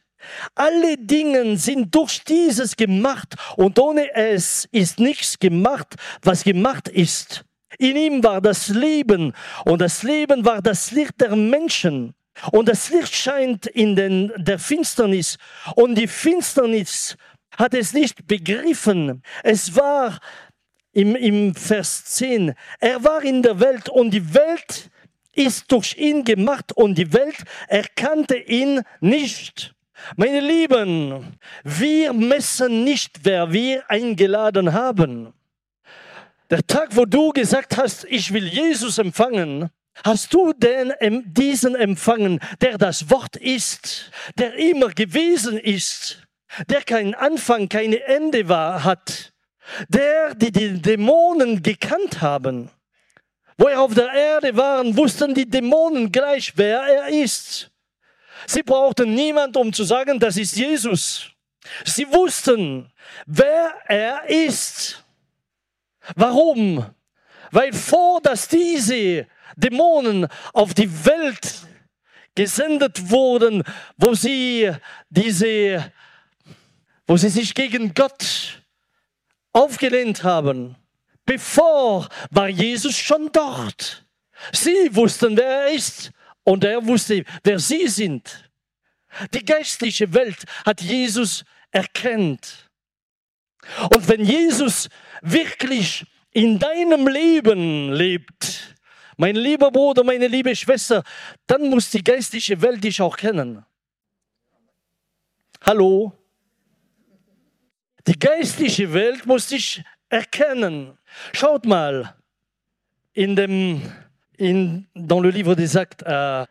Alle 0.55 0.99
Dinge 0.99 1.57
sind 1.57 1.95
durch 1.95 2.23
dieses 2.25 2.77
gemacht 2.77 3.35
und 3.57 3.79
ohne 3.79 4.15
es 4.15 4.69
ist 4.73 5.01
nichts 5.01 5.39
gemacht, 5.39 5.95
was 6.23 6.45
gemacht 6.45 6.89
ist. 6.89 7.45
In 7.79 7.97
ihm 7.97 8.23
war 8.23 8.43
das 8.43 8.69
Leben 8.69 9.33
und 9.65 9.81
das 9.81 10.03
Leben 10.03 10.45
war 10.45 10.61
das 10.61 10.91
Licht 10.91 11.19
der 11.21 11.35
Menschen. 11.35 12.15
Und 12.53 12.69
das 12.69 12.91
Licht 12.91 13.15
scheint 13.15 13.67
in 13.67 13.97
den, 13.97 14.33
der 14.37 14.59
Finsternis 14.59 15.39
und 15.75 15.97
die 15.97 16.09
Finsternis 16.09 17.17
hat 17.57 17.75
es 17.75 17.93
nicht 17.93 18.27
begriffen. 18.27 19.23
Es 19.43 19.75
war 19.77 20.19
im, 20.93 21.15
im 21.17 21.55
Vers 21.55 22.05
10, 22.05 22.55
er 22.81 23.05
war 23.05 23.23
in 23.23 23.43
der 23.43 23.61
Welt 23.61 23.89
und 23.89 24.11
die 24.11 24.35
Welt 24.35 24.91
ist 25.35 25.71
durch 25.71 25.97
ihn 25.97 26.25
gemacht 26.25 26.73
und 26.75 26.97
die 26.97 27.13
Welt 27.13 27.37
erkannte 27.69 28.37
ihn 28.37 28.83
nicht. 29.01 29.75
Meine 30.17 30.41
Lieben, 30.41 31.39
wir 31.63 32.13
messen 32.13 32.85
nicht, 32.85 33.21
wer 33.23 33.53
wir 33.53 33.89
eingeladen 33.89 34.73
haben. 34.73 35.33
Der 36.49 36.67
Tag, 36.67 36.97
wo 36.97 37.05
du 37.05 37.31
gesagt 37.31 37.77
hast, 37.77 38.05
ich 38.07 38.33
will 38.33 38.47
Jesus 38.47 38.99
empfangen, 38.99 39.71
hast 40.05 40.33
du 40.33 40.53
denn 40.53 40.93
diesen 41.27 41.75
empfangen, 41.75 42.41
der 42.61 42.79
das 42.79 43.11
Wort 43.11 43.37
ist, 43.37 44.11
der 44.37 44.55
immer 44.55 44.89
gewesen 44.89 45.59
ist, 45.59 46.27
der 46.69 46.83
keinen 46.83 47.15
Anfang, 47.15 47.69
kein 47.69 47.93
Ende 47.93 48.49
war, 48.49 48.85
hat, 48.85 49.33
der 49.89 50.35
die, 50.35 50.51
die 50.51 50.81
Dämonen 50.81 51.63
gekannt 51.63 52.21
haben. 52.21 52.71
Wo 53.57 53.69
er 53.69 53.83
auf 53.83 53.95
der 53.95 54.11
Erde 54.11 54.57
waren, 54.57 54.97
wussten 54.97 55.35
die 55.35 55.49
Dämonen 55.49 56.11
gleich, 56.11 56.53
wer 56.57 56.81
er 56.81 57.09
ist. 57.09 57.71
Sie 58.47 58.63
brauchten 58.63 59.15
niemand, 59.15 59.57
um 59.57 59.73
zu 59.73 59.85
sagen, 59.85 60.19
das 60.19 60.37
ist 60.39 60.57
Jesus. 60.57 61.31
Sie 61.85 62.11
wussten, 62.11 62.91
wer 63.27 63.75
er 63.87 64.29
ist. 64.29 65.05
Warum? 66.17 66.87
Weil 67.51 67.73
vor, 67.73 68.21
dass 68.23 68.49
diese 68.49 69.27
Dämonen 69.57 70.27
auf 70.53 70.75
die 70.75 71.05
Welt 71.05 71.67
gesendet 72.35 73.11
wurden, 73.11 73.63
wo 73.97 74.15
sie 74.15 74.71
diese, 75.09 75.93
wo 77.07 77.17
sie 77.17 77.29
sich 77.29 77.55
gegen 77.55 77.95
Gott 77.95 78.63
aufgelehnt 79.53 80.23
haben, 80.23 80.77
Bevor 81.31 82.09
war 82.33 82.49
Jesus 82.49 82.97
schon 82.97 83.31
dort. 83.31 84.05
Sie 84.51 84.93
wussten, 84.97 85.37
wer 85.37 85.67
er 85.67 85.71
ist 85.73 86.11
und 86.43 86.65
er 86.65 86.85
wusste, 86.85 87.25
wer 87.45 87.61
sie 87.61 87.87
sind. 87.87 88.51
Die 89.33 89.45
geistliche 89.45 90.13
Welt 90.13 90.43
hat 90.67 90.81
Jesus 90.81 91.45
erkannt. 91.71 92.69
Und 93.95 94.09
wenn 94.09 94.25
Jesus 94.25 94.89
wirklich 95.23 96.05
in 96.33 96.59
deinem 96.59 97.07
Leben 97.07 97.93
lebt, 97.93 98.75
mein 99.21 99.37
lieber 99.37 99.71
Bruder, 99.71 100.03
meine 100.03 100.29
liebe 100.29 100.57
Schwester, 100.57 101.05
dann 101.47 101.69
muss 101.69 101.91
die 101.91 102.03
geistliche 102.03 102.63
Welt 102.63 102.83
dich 102.83 103.03
auch 103.03 103.15
kennen. 103.19 103.67
Hallo? 105.61 106.15
Die 108.07 108.19
geistliche 108.19 108.91
Welt 108.95 109.27
muss 109.27 109.49
dich 109.49 109.85
erkennen. 110.09 110.97
Schaut 111.35 111.67
mal, 111.67 112.17
in 113.13 113.37
dem, 113.37 113.83
in, 114.39 114.87
dans 114.95 115.21
le 115.21 115.29
livre 115.29 115.55
des 115.55 115.77
Actes, 115.77 116.07
äh, 116.07 116.47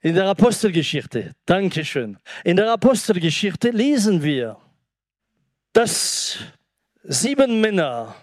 in 0.00 0.14
der 0.14 0.28
Apostelgeschichte, 0.28 1.34
Dankeschön, 1.44 2.16
in 2.42 2.56
der 2.56 2.72
Apostelgeschichte 2.72 3.68
lesen 3.68 4.22
wir, 4.22 4.56
dass 5.74 6.38
sieben 7.02 7.60
Männer 7.60 8.14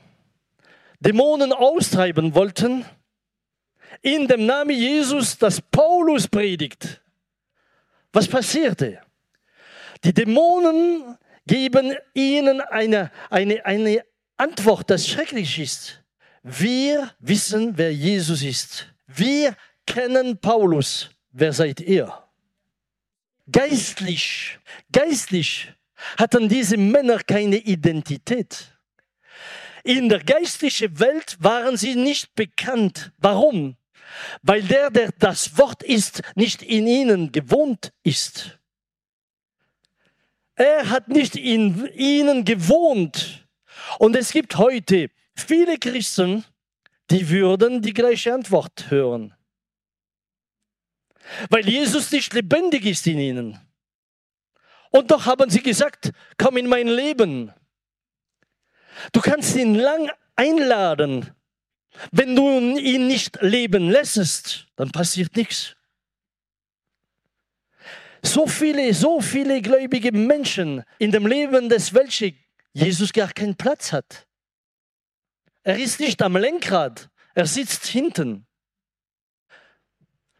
Dämonen 0.99 1.53
austreiben 1.53 2.33
wollten, 2.33 2.83
in 4.01 4.27
dem 4.27 4.45
Namen 4.45 4.75
Jesus, 4.75 5.37
das 5.37 5.61
Paulus 5.61 6.27
predigt. 6.27 7.01
Was 8.11 8.27
passierte? 8.27 9.01
Die 10.03 10.13
Dämonen 10.13 11.17
geben 11.45 11.95
ihnen 12.13 12.61
eine, 12.61 13.11
eine, 13.29 13.65
eine 13.65 14.03
Antwort, 14.37 14.89
das 14.89 15.07
schrecklich 15.07 15.59
ist. 15.59 16.03
Wir 16.43 17.11
wissen, 17.19 17.77
wer 17.77 17.93
Jesus 17.93 18.41
ist. 18.41 18.87
Wir 19.05 19.55
kennen 19.85 20.37
Paulus. 20.39 21.09
Wer 21.31 21.53
seid 21.53 21.79
ihr? 21.81 22.11
Geistlich, 23.51 24.59
geistlich 24.91 25.73
hatten 26.17 26.49
diese 26.49 26.77
Männer 26.77 27.19
keine 27.19 27.57
Identität. 27.57 28.77
In 29.83 30.09
der 30.09 30.23
geistlichen 30.23 30.99
Welt 30.99 31.37
waren 31.39 31.77
sie 31.77 31.95
nicht 31.95 32.33
bekannt. 32.35 33.11
Warum? 33.17 33.77
Weil 34.41 34.63
der, 34.63 34.89
der 34.89 35.11
das 35.19 35.57
Wort 35.57 35.83
ist, 35.83 36.21
nicht 36.35 36.61
in 36.61 36.87
ihnen 36.87 37.31
gewohnt 37.31 37.93
ist. 38.03 38.59
Er 40.55 40.89
hat 40.89 41.07
nicht 41.07 41.35
in 41.35 41.89
ihnen 41.93 42.45
gewohnt. 42.45 43.47
Und 43.99 44.15
es 44.15 44.31
gibt 44.31 44.57
heute 44.57 45.09
viele 45.35 45.77
Christen, 45.77 46.45
die 47.09 47.29
würden 47.29 47.81
die 47.81 47.93
gleiche 47.93 48.33
Antwort 48.33 48.89
hören. 48.89 49.33
Weil 51.49 51.67
Jesus 51.67 52.11
nicht 52.11 52.33
lebendig 52.33 52.85
ist 52.85 53.07
in 53.07 53.19
ihnen. 53.19 53.59
Und 54.91 55.11
doch 55.11 55.25
haben 55.25 55.49
sie 55.49 55.61
gesagt, 55.61 56.11
komm 56.37 56.57
in 56.57 56.67
mein 56.67 56.87
Leben. 56.87 57.53
Du 59.13 59.21
kannst 59.21 59.55
ihn 59.55 59.75
lang 59.75 60.11
einladen. 60.35 61.31
Wenn 62.11 62.35
du 62.35 62.77
ihn 62.77 63.07
nicht 63.07 63.41
leben 63.41 63.89
lässt, 63.89 64.67
dann 64.75 64.91
passiert 64.91 65.35
nichts. 65.35 65.75
So 68.23 68.47
viele, 68.47 68.93
so 68.93 69.19
viele 69.19 69.61
gläubige 69.61 70.11
Menschen 70.11 70.83
in 70.99 71.11
dem 71.11 71.25
Leben 71.25 71.69
des 71.69 71.93
welche 71.93 72.35
Jesus 72.73 73.11
gar 73.11 73.31
keinen 73.33 73.55
Platz 73.55 73.91
hat. 73.91 74.27
Er 75.63 75.77
ist 75.77 75.99
nicht 75.99 76.21
am 76.21 76.37
Lenkrad, 76.37 77.09
er 77.33 77.45
sitzt 77.45 77.85
hinten. 77.87 78.45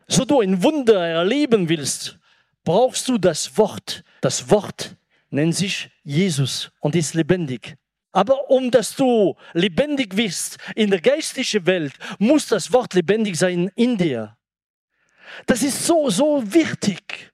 so 0.08 0.26
du 0.26 0.42
ein 0.42 0.62
Wunder 0.62 1.08
erleben 1.08 1.70
willst, 1.70 2.20
brauchst 2.64 3.08
du 3.08 3.18
das 3.18 3.58
Wort. 3.58 4.04
Das 4.20 4.50
Wort 4.50 4.96
nennt 5.30 5.56
sich 5.56 5.90
Jesus 6.04 6.72
und 6.82 6.96
ist 6.96 7.14
lebendig. 7.14 7.78
Aber 8.12 8.50
um 8.50 8.72
dass 8.72 8.96
du 8.96 9.36
lebendig 9.54 10.18
wirst 10.18 10.58
in 10.76 10.92
der 10.92 11.02
geistlichen 11.02 11.66
Welt, 11.66 11.94
muss 12.20 12.48
das 12.48 12.72
Wort 12.74 12.94
lebendig 12.94 13.38
sein 13.38 13.72
in 13.76 13.98
dir. 13.98 14.38
Das 15.46 15.64
ist 15.64 15.86
so, 15.86 16.10
so 16.10 16.42
wichtig. 16.54 17.32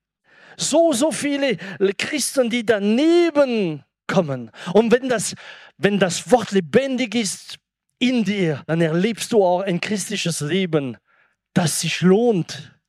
So, 0.55 0.93
so 0.93 1.12
viele 1.12 1.57
Christen, 1.98 2.50
die 2.50 2.65
daneben 2.65 3.84
kommen. 4.07 4.51
Und 4.74 4.91
wenn 4.91 5.10
das, 5.10 5.36
wenn 5.77 6.00
das 6.00 6.31
Wort 6.31 6.51
lebendig 6.51 7.15
ist 7.15 7.57
in 8.00 8.24
dir, 8.24 8.63
dann 8.67 8.81
erlebst 8.81 9.31
du 9.31 9.43
auch 9.43 9.62
ein 9.62 9.81
christliches 9.81 10.41
Leben, 10.41 10.98
das 11.53 11.81
sich 11.81 12.01
lohnt. 12.01 12.79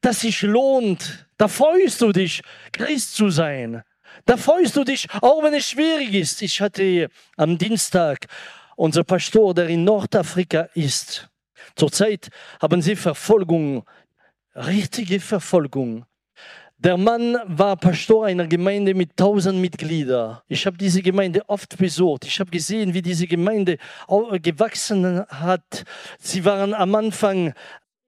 Das 0.00 0.20
sich 0.20 0.42
lohnt. 0.42 1.26
Da 1.36 1.48
freust 1.48 2.00
du 2.00 2.12
dich, 2.12 2.42
Christ 2.72 3.14
zu 3.14 3.28
sein. 3.30 3.82
Da 4.24 4.36
freust 4.36 4.76
du 4.76 4.84
dich, 4.84 5.06
auch 5.20 5.42
wenn 5.42 5.54
es 5.54 5.68
schwierig 5.68 6.14
ist. 6.14 6.42
Ich 6.42 6.60
hatte 6.60 7.08
am 7.36 7.58
Dienstag 7.58 8.26
unser 8.76 9.04
Pastor, 9.04 9.54
der 9.54 9.68
in 9.68 9.84
Nordafrika 9.84 10.68
ist. 10.74 11.28
Zurzeit 11.76 12.28
haben 12.60 12.82
sie 12.82 12.96
Verfolgung, 12.96 13.84
richtige 14.54 15.20
Verfolgung. 15.20 16.06
Der 16.78 16.96
Mann 16.96 17.38
war 17.46 17.76
Pastor 17.76 18.26
einer 18.26 18.46
Gemeinde 18.46 18.94
mit 18.94 19.16
tausend 19.16 19.58
Mitgliedern. 19.60 20.40
Ich 20.48 20.66
habe 20.66 20.76
diese 20.76 21.00
Gemeinde 21.00 21.48
oft 21.48 21.78
besucht. 21.78 22.26
Ich 22.26 22.38
habe 22.40 22.50
gesehen, 22.50 22.92
wie 22.92 23.00
diese 23.00 23.26
Gemeinde 23.26 23.78
gewachsen 24.42 25.24
hat. 25.28 25.84
Sie 26.18 26.44
waren 26.44 26.74
am 26.74 26.94
Anfang 26.94 27.54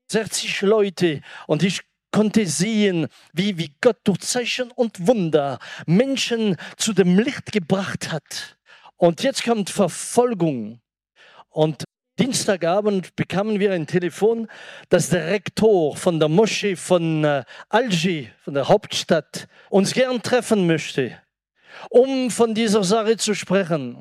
60 0.08 0.62
Leute 0.62 1.22
und 1.46 1.62
ich 1.62 1.80
konnte 2.16 2.46
sehen, 2.46 3.08
wie, 3.34 3.58
wie 3.58 3.74
Gott 3.82 3.98
durch 4.04 4.20
Zeichen 4.20 4.70
und 4.70 5.06
Wunder 5.06 5.58
Menschen 5.84 6.56
zu 6.78 6.94
dem 6.94 7.18
Licht 7.18 7.52
gebracht 7.52 8.10
hat. 8.10 8.56
Und 8.96 9.22
jetzt 9.22 9.44
kommt 9.44 9.68
Verfolgung. 9.68 10.80
Und 11.50 11.84
Dienstagabend 12.18 13.14
bekamen 13.16 13.60
wir 13.60 13.72
ein 13.72 13.86
Telefon, 13.86 14.48
dass 14.88 15.10
der 15.10 15.26
Rektor 15.26 15.94
von 15.94 16.18
der 16.18 16.30
Moschee 16.30 16.74
von 16.74 17.22
äh, 17.22 17.44
Alger, 17.68 18.30
von 18.42 18.54
der 18.54 18.66
Hauptstadt, 18.66 19.46
uns 19.68 19.92
gern 19.92 20.22
treffen 20.22 20.66
möchte, 20.66 21.20
um 21.90 22.30
von 22.30 22.54
dieser 22.54 22.82
Sache 22.82 23.18
zu 23.18 23.34
sprechen. 23.34 24.00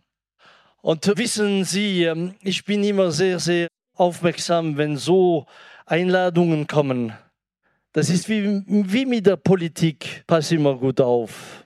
Und 0.81 1.05
wissen 1.17 1.65
Sie, 1.65 2.05
ähm, 2.05 2.35
ich 2.41 2.63
bin 2.63 2.81
immer 2.85 3.11
sehr, 3.11 3.39
sehr 3.39 3.67
aufmerksam, 3.93 4.77
wenn 4.77 4.95
so 4.95 5.47
Einladungen 5.85 6.65
kommen. 6.65 7.13
Das 7.95 8.09
ist 8.09 8.27
wie, 8.27 8.61
wie 8.67 9.05
mit 9.05 9.25
der 9.25 9.37
Politik. 9.37 10.25
Pass 10.27 10.51
immer 10.51 10.75
gut 10.75 10.99
auf. 10.99 11.65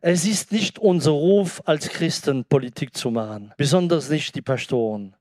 Es 0.00 0.26
ist 0.26 0.50
nicht 0.50 0.80
unser 0.80 1.12
Ruf 1.12 1.62
als 1.64 1.88
Christen, 1.88 2.44
Politik 2.44 2.96
zu 2.96 3.12
machen, 3.12 3.54
besonders 3.56 4.10
nicht 4.10 4.34
die 4.34 4.42
Pastoren. 4.42 5.14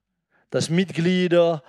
Dass 0.50 0.72
Mitglieder 0.72 1.62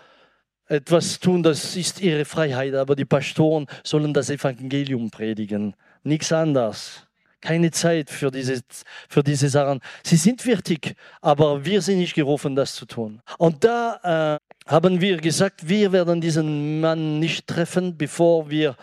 etwas 0.66 1.20
tun, 1.20 1.42
das 1.42 1.76
ist 1.76 2.00
ihre 2.00 2.24
Freiheit, 2.24 2.72
aber 2.72 2.96
die 2.96 3.04
Pastoren 3.04 3.66
sollen 3.84 4.14
das 4.14 4.30
Evangelium 4.30 5.10
predigen, 5.10 5.76
nichts 6.02 6.32
anderes. 6.32 7.06
Keine 7.42 7.70
Zeit 7.70 8.08
für 8.08 8.30
diese, 8.30 8.62
für 9.10 9.22
diese 9.22 9.50
Sachen. 9.50 9.80
Sie 10.02 10.16
sind 10.16 10.46
wichtig, 10.46 10.94
aber 11.20 11.66
wir 11.66 11.82
sind 11.82 11.98
nicht 11.98 12.14
gerufen, 12.14 12.56
das 12.56 12.74
zu 12.74 12.86
tun. 12.86 13.20
Und 13.36 13.62
da 13.62 14.38
äh, 14.40 14.45
haben 14.66 15.00
wir 15.00 15.18
gesagt, 15.18 15.68
wir 15.68 15.92
werden 15.92 16.20
diesen 16.20 16.80
Mann 16.80 17.20
nicht 17.20 17.46
treffen, 17.46 17.96
bevor 17.96 18.50
wir 18.50 18.76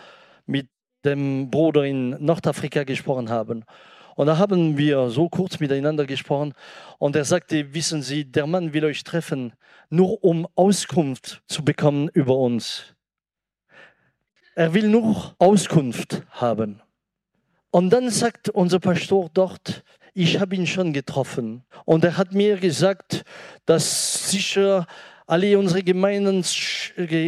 mit 0.46 0.68
dem 1.04 1.50
Bruder 1.50 1.84
in 1.84 2.10
Nordafrika 2.24 2.84
gesprochen 2.84 3.28
haben. 3.28 3.64
Und 4.16 4.26
da 4.28 4.38
haben 4.38 4.78
wir 4.78 5.10
so 5.10 5.28
kurz 5.28 5.60
miteinander 5.60 6.06
gesprochen 6.06 6.54
und 6.98 7.16
er 7.16 7.24
sagte, 7.24 7.74
wissen 7.74 8.00
Sie, 8.00 8.24
der 8.24 8.46
Mann 8.46 8.72
will 8.72 8.84
euch 8.84 9.04
treffen, 9.04 9.52
nur 9.90 10.22
um 10.24 10.46
Auskunft 10.54 11.42
zu 11.46 11.64
bekommen 11.64 12.08
über 12.14 12.36
uns. 12.36 12.94
Er 14.54 14.72
will 14.72 14.88
nur 14.88 15.34
Auskunft 15.38 16.22
haben. 16.30 16.80
Und 17.70 17.90
dann 17.90 18.08
sagt 18.08 18.48
unser 18.48 18.78
Pastor 18.78 19.28
dort, 19.34 19.82
ich 20.14 20.38
habe 20.38 20.54
ihn 20.54 20.66
schon 20.66 20.92
getroffen. 20.92 21.64
Und 21.84 22.04
er 22.04 22.16
hat 22.16 22.32
mir 22.32 22.56
gesagt, 22.56 23.24
dass 23.66 24.30
sicher 24.30 24.86
alle 25.26 25.58
unsere 25.58 25.82
Gemeinden 25.82 26.44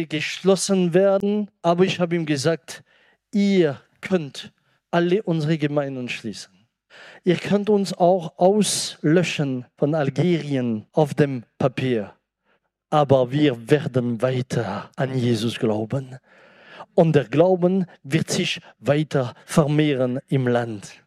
geschlossen 0.09 0.93
werden. 0.93 1.49
Aber 1.61 1.83
ich 1.83 1.99
habe 1.99 2.15
ihm 2.15 2.25
gesagt, 2.25 2.83
ihr 3.31 3.81
könnt 4.01 4.51
alle 4.91 5.23
unsere 5.23 5.57
Gemeinden 5.57 6.09
schließen. 6.09 6.53
Ihr 7.23 7.35
könnt 7.35 7.69
uns 7.69 7.93
auch 7.93 8.37
auslöschen 8.37 9.65
von 9.77 9.93
Algerien 9.93 10.87
auf 10.91 11.13
dem 11.13 11.43
Papier. 11.57 12.13
Aber 12.89 13.31
wir 13.31 13.69
werden 13.69 14.21
weiter 14.21 14.89
an 14.95 15.17
Jesus 15.17 15.59
glauben. 15.59 16.17
Und 16.93 17.15
der 17.15 17.25
Glauben 17.25 17.85
wird 18.03 18.29
sich 18.31 18.61
weiter 18.79 19.33
vermehren 19.45 20.19
im 20.29 20.47
Land. 20.47 21.03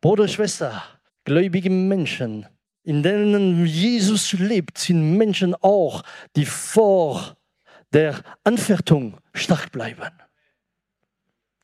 Bruder, 0.00 0.26
Schwester, 0.26 0.82
gläubige 1.24 1.70
Menschen, 1.70 2.46
in 2.88 3.02
denen 3.02 3.66
Jesus 3.66 4.32
lebt, 4.32 4.78
sind 4.78 5.18
Menschen 5.18 5.54
auch, 5.56 6.02
die 6.34 6.46
vor 6.46 7.36
der 7.92 8.22
Anfechtung 8.44 9.18
stark 9.34 9.70
bleiben. 9.72 10.10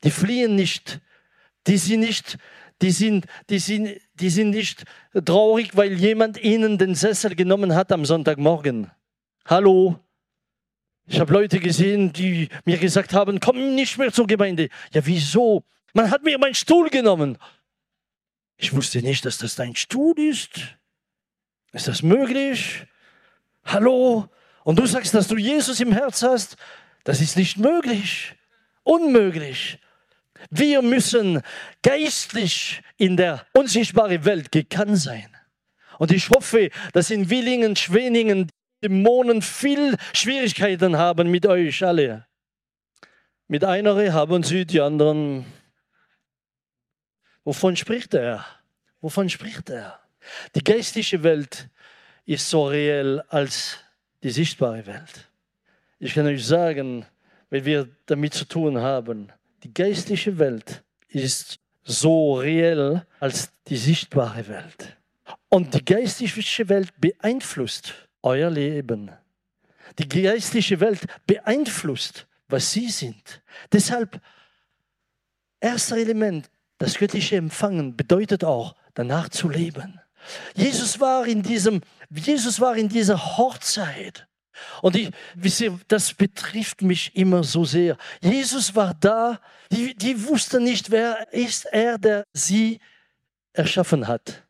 Die 0.03 0.11
fliehen 0.11 0.55
nicht, 0.55 1.01
die 1.67 1.79
sind 1.79 2.01
nicht, 2.01 2.37
die 2.83 2.91
sind, 2.91 3.25
die 3.49 3.59
sind, 3.59 3.99
die 4.13 4.29
sind 4.29 4.51
nicht 4.51 4.85
traurig, 5.25 5.75
weil 5.75 5.95
jemand 5.95 6.37
ihnen 6.43 6.77
den 6.77 6.95
Sessel 6.95 7.35
genommen 7.35 7.75
hat 7.75 7.91
am 7.91 8.05
Sonntagmorgen. 8.05 8.91
Hallo? 9.47 9.99
Ich 11.07 11.19
habe 11.21 11.33
Leute 11.33 11.59
gesehen, 11.59 12.13
die 12.13 12.51
mir 12.67 12.77
gesagt 12.77 13.15
haben, 13.15 13.41
komm 13.41 13.75
nicht 13.75 13.97
mehr 13.97 14.13
zur 14.13 14.27
Gemeinde. 14.27 14.69
Ja, 14.93 15.07
wieso? 15.07 15.65
Man 15.95 16.11
hat 16.11 16.23
mir 16.23 16.37
meinen 16.37 16.55
Stuhl 16.55 16.91
genommen. 16.91 17.39
Ich 18.59 18.75
wusste 18.75 19.01
nicht, 19.01 19.25
dass 19.25 19.39
das 19.39 19.55
dein 19.55 19.75
Stuhl 19.75 20.19
ist. 20.19 20.77
Ist 21.75 21.89
das 21.89 22.05
möglich? 22.05 22.87
Hallo? 23.65 24.29
Und 24.63 24.79
du 24.79 24.87
sagst, 24.87 25.13
dass 25.13 25.27
du 25.27 25.37
Jesus 25.37 25.81
im 25.81 25.91
Herz 25.91 26.23
hast? 26.23 26.57
Das 27.03 27.21
ist 27.21 27.37
nicht 27.37 27.59
möglich. 27.59 28.37
Unmöglich. 28.85 29.81
Wir 30.51 30.83
müssen 30.83 31.43
geistlich 31.83 32.81
in 32.97 33.17
der 33.17 33.45
unsichtbaren 33.55 34.25
Welt 34.25 34.53
gekannt 34.53 34.99
sein. 34.99 35.37
Und 35.99 36.13
ich 36.13 36.31
hoffe, 36.31 36.71
dass 36.93 37.11
in 37.11 37.29
Willingen, 37.29 37.75
Schweningen 37.75 38.51
Dämonen 38.81 39.43
viel 39.43 39.97
Schwierigkeiten 40.13 40.97
haben 40.97 41.29
mit 41.29 41.45
euch 41.45 41.85
alle. 41.85 42.27
Mit 43.49 43.65
einer 43.65 44.13
haben 44.13 44.45
sie, 44.45 44.65
die 44.65 44.81
anderen. 44.81 45.45
Wovon 47.43 47.75
spricht 47.75 48.15
er? 48.15 48.47
Wovon 49.01 49.29
spricht 49.29 49.71
er? 49.71 50.04
Die 50.55 50.65
geistliche 50.65 51.23
Welt 51.23 51.69
ist 52.27 52.49
so 52.49 52.67
reell 52.67 53.21
als 53.29 53.79
die 54.23 54.31
sichtbare 54.31 54.87
Welt. 54.87 55.29
Ich 55.99 56.15
kann 56.15 56.27
euch 56.27 56.45
sagen, 56.45 57.07
wenn 57.51 57.65
wir 57.65 57.89
damit 58.07 58.35
zu 58.35 58.45
tun 58.47 58.79
haben, 58.79 59.33
die 59.63 59.73
geistliche 59.73 60.39
Welt 60.39 60.83
ist 61.09 61.59
so 61.85 62.35
reell 62.35 63.07
als 63.21 63.51
die 63.69 63.77
sichtbare 63.77 64.49
Welt. 64.49 64.97
Und 65.49 65.75
die 65.75 65.85
geistliche 65.85 66.69
Welt 66.69 66.93
beeinflusst 66.99 67.95
euer 68.23 68.51
Leben. 68.51 69.11
Die 69.99 70.09
geistliche 70.09 70.81
Welt 70.81 71.01
beeinflusst, 71.27 72.27
was 72.49 72.73
sie 72.73 72.89
sind. 72.89 73.43
Deshalb, 73.73 74.21
erster 75.61 75.97
Element, 75.97 76.51
das 76.79 76.99
göttliche 76.99 77.37
Empfangen 77.37 77.97
bedeutet 77.97 78.43
auch, 78.45 78.75
danach 78.95 79.29
zu 79.29 79.49
leben. 79.49 80.01
Jesus 80.55 81.01
war 81.01 81.27
in 81.27 81.43
diesem, 81.43 81.81
Jesus 82.11 82.61
war 82.61 82.77
in 82.77 82.89
dieser 82.89 83.37
Hochzeit. 83.37 84.27
Und 84.83 84.97
ich, 84.97 85.11
wisst 85.35 85.61
ihr, 85.61 85.79
das 85.89 86.15
betrifft 86.15 86.83
mich 86.83 87.15
immer 87.17 87.43
so 87.43 87.65
sehr. 87.65 87.97
Jesus 88.21 88.75
war 88.75 88.95
da, 88.95 89.41
die, 89.71 89.95
die 89.95 90.27
wussten 90.27 90.65
nicht, 90.65 90.91
wer 90.91 91.33
ist 91.33 91.67
er, 91.67 91.99
der 91.99 92.25
sie 92.33 92.79
erschaffen 93.53 94.07
hat. 94.07 94.45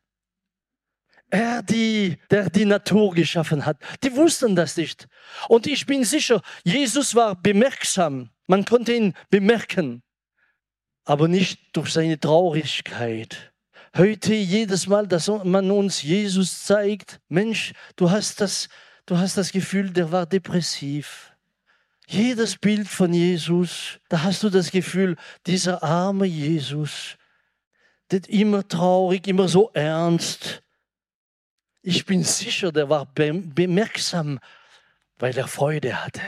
Er, 1.29 1.63
die, 1.63 2.17
der 2.29 2.49
die 2.49 2.65
Natur 2.65 3.13
geschaffen 3.13 3.65
hat. 3.65 3.77
Die 4.03 4.15
wussten 4.15 4.55
das 4.55 4.77
nicht. 4.77 5.07
Und 5.49 5.65
ich 5.67 5.85
bin 5.85 6.03
sicher, 6.03 6.41
Jesus 6.63 7.15
war 7.15 7.35
bemerksam. 7.35 8.29
Man 8.47 8.63
konnte 8.63 8.93
ihn 8.93 9.13
bemerken, 9.29 10.03
aber 11.03 11.27
nicht 11.27 11.75
durch 11.75 11.91
seine 11.91 12.19
Traurigkeit 12.19 13.53
Heute 13.97 14.33
jedes 14.33 14.87
Mal, 14.87 15.07
dass 15.07 15.29
man 15.29 15.71
uns 15.71 16.01
Jesus 16.01 16.65
zeigt, 16.65 17.21
Mensch, 17.29 17.71
du 17.95 18.11
hast 18.11 18.41
das, 18.41 18.67
du 19.05 19.17
hast 19.17 19.37
das 19.37 19.53
Gefühl, 19.53 19.89
der 19.89 20.11
war 20.11 20.25
depressiv. 20.25 21.31
Jedes 22.05 22.57
Bild 22.57 22.89
von 22.89 23.13
Jesus, 23.13 24.01
da 24.09 24.23
hast 24.23 24.43
du 24.43 24.49
das 24.49 24.69
Gefühl, 24.69 25.15
dieser 25.47 25.81
arme 25.81 26.25
Jesus, 26.25 27.15
der 28.11 28.27
immer 28.27 28.67
traurig, 28.67 29.27
immer 29.27 29.47
so 29.47 29.71
ernst. 29.73 30.61
Ich 31.81 32.05
bin 32.05 32.21
sicher, 32.25 32.73
der 32.73 32.89
war 32.89 33.05
bemerksam, 33.05 34.39
weil 35.19 35.37
er 35.37 35.47
Freude 35.47 36.03
hatte. 36.03 36.21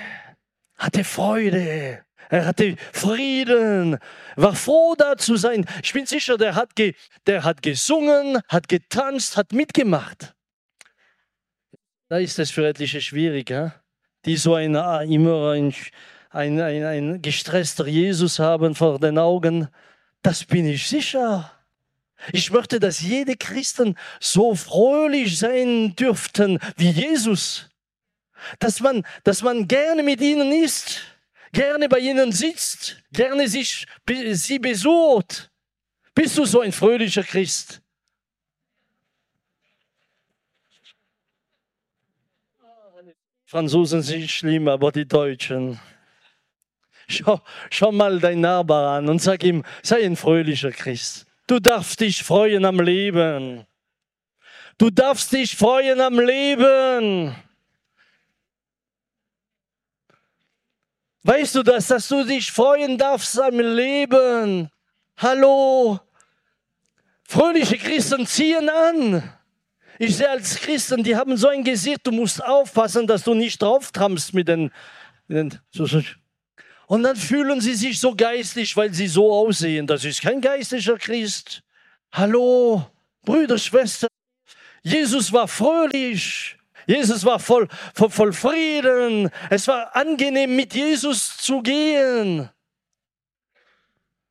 Hatte 0.78 1.04
Freude. 1.04 2.07
Er 2.30 2.46
hatte 2.46 2.76
Frieden, 2.92 3.98
war 4.36 4.56
froh 4.56 4.96
da 4.98 5.18
zu 5.18 5.38
sein. 5.38 5.66
Ich 5.82 5.94
bin 5.94 6.06
sicher, 6.06 6.38
der 6.38 6.56
hat, 6.56 6.76
ge, 6.76 6.94
der 7.26 7.44
hat 7.44 7.62
gesungen, 7.62 8.42
hat 8.48 8.68
getanzt, 8.68 9.38
hat 9.38 9.54
mitgemacht. 9.54 10.34
Da 12.10 12.18
ist 12.18 12.40
es 12.40 12.52
für 12.52 12.68
etliche 12.68 13.02
schwierig, 13.02 13.50
ja? 13.50 13.76
die 14.26 14.38
so 14.38 14.56
ein, 14.56 14.76
ah, 14.76 15.02
immer 15.02 15.52
ein, 15.52 15.74
ein, 16.30 16.60
ein, 16.60 16.84
ein 16.84 17.22
gestresster 17.22 17.88
Jesus 17.88 18.40
haben 18.40 18.76
vor 18.76 19.00
den 19.00 19.18
Augen. 19.18 19.70
Das 20.22 20.44
bin 20.44 20.68
ich 20.68 20.88
sicher. 20.88 21.52
Ich 22.34 22.52
möchte, 22.52 22.80
dass 22.80 23.02
jede 23.02 23.38
Christen 23.38 23.96
so 24.20 24.56
fröhlich 24.56 25.38
sein 25.38 25.96
dürften 25.96 26.60
wie 26.76 26.90
Jesus. 26.90 27.70
Dass 28.60 28.80
man, 28.80 29.06
dass 29.24 29.44
man 29.44 29.68
gerne 29.68 30.04
mit 30.04 30.22
ihnen 30.22 30.52
ist, 30.52 31.02
gerne 31.58 31.90
bei 31.90 31.98
ihnen 31.98 32.32
sitzt, 32.32 33.02
gerne 33.12 33.48
sich, 33.48 33.88
sie 34.34 34.60
besucht. 34.60 35.50
Bist 36.14 36.38
du 36.38 36.46
so 36.46 36.62
ein 36.62 36.72
fröhlicher 36.72 37.24
Christ? 37.24 37.82
Franzosen 43.46 44.04
sind 44.04 44.30
schlimm, 44.30 44.68
aber 44.68 44.92
die 44.92 45.08
Deutschen. 45.08 45.80
Schau, 47.08 47.42
schau 47.72 47.92
mal 47.92 48.20
deinen 48.20 48.42
Nachbar 48.42 48.98
an 48.98 49.10
und 49.10 49.20
sag 49.20 49.44
ihm, 49.44 49.64
sei 49.82 50.06
ein 50.06 50.16
fröhlicher 50.16 50.72
Christ. 50.72 51.26
Du 51.48 51.60
darfst 51.60 52.02
dich 52.02 52.22
freuen 52.22 52.66
am 52.66 52.80
Leben. 52.80 53.66
Du 54.78 54.92
darfst 54.92 55.32
dich 55.32 55.56
freuen 55.56 56.02
am 56.02 56.20
Leben. 56.20 57.36
Weißt 61.24 61.56
du 61.56 61.64
das, 61.64 61.88
dass 61.88 62.08
du 62.08 62.24
dich 62.24 62.52
freuen 62.52 62.98
darfst 62.98 63.40
am 63.40 63.60
Leben? 63.60 64.70
Hallo? 65.18 66.00
Fröhliche 67.24 67.78
Christen 67.78 68.26
ziehen 68.26 68.70
an. 68.70 69.34
Ich 70.00 70.16
sehe 70.18 70.30
als 70.30 70.56
Christen, 70.56 71.04
die 71.04 71.16
haben 71.16 71.36
so 71.38 71.48
ein 71.48 71.64
Gesicht, 71.64 72.02
du 72.04 72.12
musst 72.12 72.44
aufpassen, 72.44 73.08
dass 73.08 73.24
du 73.24 73.34
nicht 73.34 73.62
drauf 73.62 73.92
trampst 73.92 74.34
mit 74.34 74.48
den, 74.48 74.72
mit 75.28 75.38
den. 75.38 75.60
Und 76.86 77.04
dann 77.04 77.16
fühlen 77.16 77.60
sie 77.60 77.74
sich 77.74 78.00
so 78.00 78.16
geistlich, 78.16 78.78
weil 78.78 78.94
sie 78.94 79.08
so 79.08 79.34
aussehen. 79.34 79.88
Das 79.88 80.06
ist 80.06 80.22
kein 80.22 80.40
geistlicher 80.40 80.98
Christ. 80.98 81.64
Hallo, 82.12 82.86
Brüder, 83.24 83.58
Schwestern. 83.58 84.10
Jesus 84.84 85.34
war 85.34 85.48
fröhlich. 85.48 86.57
Jesus 86.88 87.26
war 87.26 87.38
voll, 87.38 87.68
voll, 87.94 88.10
voll 88.10 88.34
Frieden. 88.34 89.30
Es 89.50 89.68
war 89.68 89.96
angenehm, 89.96 90.56
mit 90.56 90.74
Jesus 90.74 91.38
zu 91.38 91.62
gehen. 91.62 92.50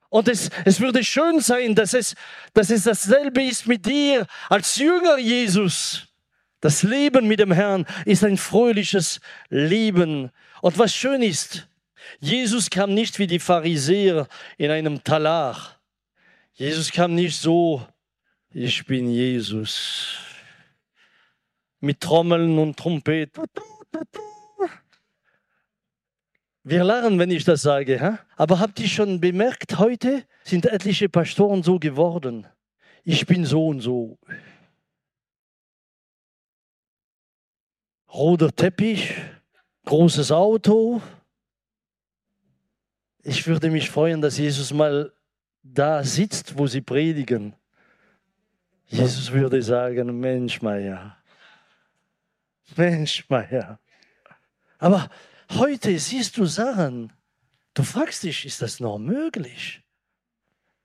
Und 0.09 0.29
es, 0.29 0.49
es 0.65 0.81
würde 0.81 1.05
schön 1.05 1.41
sein, 1.41 1.75
dass 1.75 1.93
es, 1.93 2.15
dass 2.55 2.71
es 2.71 2.85
dasselbe 2.85 3.43
ist 3.43 3.67
mit 3.67 3.85
dir 3.85 4.27
als 4.49 4.77
Jünger 4.77 5.19
Jesus. 5.19 6.09
Das 6.61 6.83
Leben 6.83 7.29
mit 7.29 7.41
dem 7.41 7.53
Herrn 7.53 7.85
ist 8.07 8.25
ein 8.25 8.39
fröhliches 8.39 9.21
Leben. 9.51 10.31
Und 10.63 10.79
was 10.79 10.95
schön 10.95 11.21
ist, 11.21 11.69
Jesus 12.21 12.71
kam 12.71 12.95
nicht 12.95 13.19
wie 13.19 13.27
die 13.27 13.39
Pharisäer 13.39 14.27
in 14.57 14.71
einem 14.71 15.05
Talar. 15.05 15.79
Jesus 16.55 16.91
kam 16.91 17.15
nicht 17.15 17.39
so, 17.39 17.87
ich 18.51 18.87
bin 18.87 19.11
Jesus. 19.11 20.26
Mit 21.87 22.01
Trommeln 22.01 22.59
und 22.59 22.77
Trompeten. 22.77 23.45
Wir 26.65 26.83
lachen, 26.83 27.17
wenn 27.21 27.31
ich 27.31 27.45
das 27.45 27.63
sage. 27.63 28.01
Hä? 28.01 28.19
Aber 28.35 28.59
habt 28.59 28.81
ihr 28.81 28.89
schon 28.89 29.21
bemerkt, 29.21 29.79
heute 29.79 30.25
sind 30.43 30.67
etliche 30.67 31.09
Pastoren 31.09 31.63
so 31.63 31.79
geworden. 31.79 32.45
Ich 33.05 33.25
bin 33.25 33.45
so 33.45 33.69
und 33.69 33.83
so. 33.83 34.19
Roter 38.13 38.51
Teppich, 38.51 39.15
großes 39.85 40.33
Auto. 40.33 41.01
Ich 43.23 43.47
würde 43.47 43.71
mich 43.71 43.91
freuen, 43.91 44.21
dass 44.21 44.39
Jesus 44.39 44.73
mal 44.73 45.13
da 45.63 46.03
sitzt, 46.03 46.59
wo 46.59 46.67
sie 46.67 46.81
predigen. 46.81 47.55
Jesus 48.89 49.31
würde 49.31 49.63
sagen, 49.63 50.19
Mensch, 50.19 50.61
Meier. 50.63 51.17
Mensch, 52.75 53.25
Meier. 53.29 53.79
Aber 54.79 55.09
Heute 55.51 55.99
siehst 55.99 56.37
du 56.37 56.45
Sachen, 56.45 57.13
du 57.75 57.83
fragst 57.83 58.25
dich, 58.25 58.45
ist 58.45 58.63
das 58.63 58.81
noch 58.81 58.99
möglich? 58.99 59.83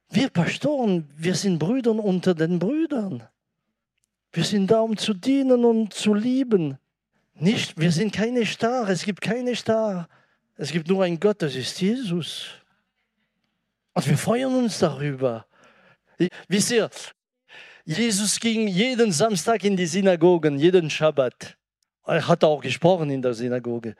Wir 0.09 0.29
Pastoren, 0.29 1.09
wir 1.17 1.35
sind 1.35 1.57
Brüder 1.57 1.91
unter 1.91 2.35
den 2.35 2.59
Brüdern. 2.59 3.27
Wir 4.31 4.43
sind 4.43 4.69
da, 4.69 4.81
um 4.81 4.95
zu 4.95 5.13
dienen 5.13 5.65
und 5.65 5.93
zu 5.93 6.13
lieben. 6.13 6.77
Nicht, 7.33 7.77
wir 7.77 7.91
sind 7.91 8.13
keine 8.13 8.45
Star, 8.45 8.87
es 8.89 9.03
gibt 9.03 9.21
keine 9.21 9.55
Star. 9.55 10.07
Es 10.57 10.71
gibt 10.71 10.87
nur 10.87 11.03
einen 11.03 11.19
Gott, 11.19 11.41
das 11.41 11.55
ist 11.55 11.81
Jesus. 11.81 12.49
Und 13.93 14.07
wir 14.07 14.17
freuen 14.17 14.55
uns 14.55 14.79
darüber. 14.79 15.45
Wisst 16.47 16.71
ihr, 16.71 16.89
Jesus 17.83 18.39
ging 18.39 18.67
jeden 18.67 19.11
Samstag 19.11 19.63
in 19.63 19.75
die 19.75 19.87
Synagogen, 19.87 20.59
jeden 20.59 20.89
Schabbat. 20.89 21.57
Er 22.05 22.27
hat 22.27 22.43
auch 22.43 22.61
gesprochen 22.61 23.09
in 23.09 23.21
der 23.21 23.33
Synagoge. 23.33 23.95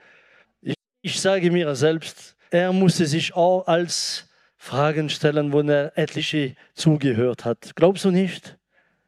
Ich 1.02 1.20
sage 1.20 1.50
mir 1.50 1.74
selbst, 1.74 2.36
er 2.50 2.72
musste 2.72 3.06
sich 3.06 3.34
auch 3.34 3.66
als 3.66 4.28
Fragen 4.56 5.10
stellen, 5.10 5.52
wo 5.52 5.60
er 5.62 5.96
etliche 5.98 6.54
zugehört 6.74 7.44
hat. 7.44 7.74
Glaubst 7.74 8.04
du 8.04 8.10
nicht? 8.10 8.58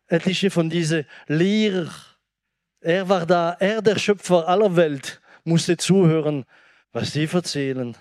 Etliche 0.08 0.50
von 0.50 0.68
diesen 0.68 1.06
Lehrer. 1.28 1.90
Er 2.80 3.08
war 3.08 3.24
da, 3.24 3.56
er 3.60 3.80
der 3.80 3.98
Schöpfer 3.98 4.48
aller 4.48 4.74
Welt, 4.76 5.20
musste 5.44 5.76
zuhören, 5.76 6.44
was 6.92 7.12
sie 7.12 7.28
erzählen. 7.32 7.96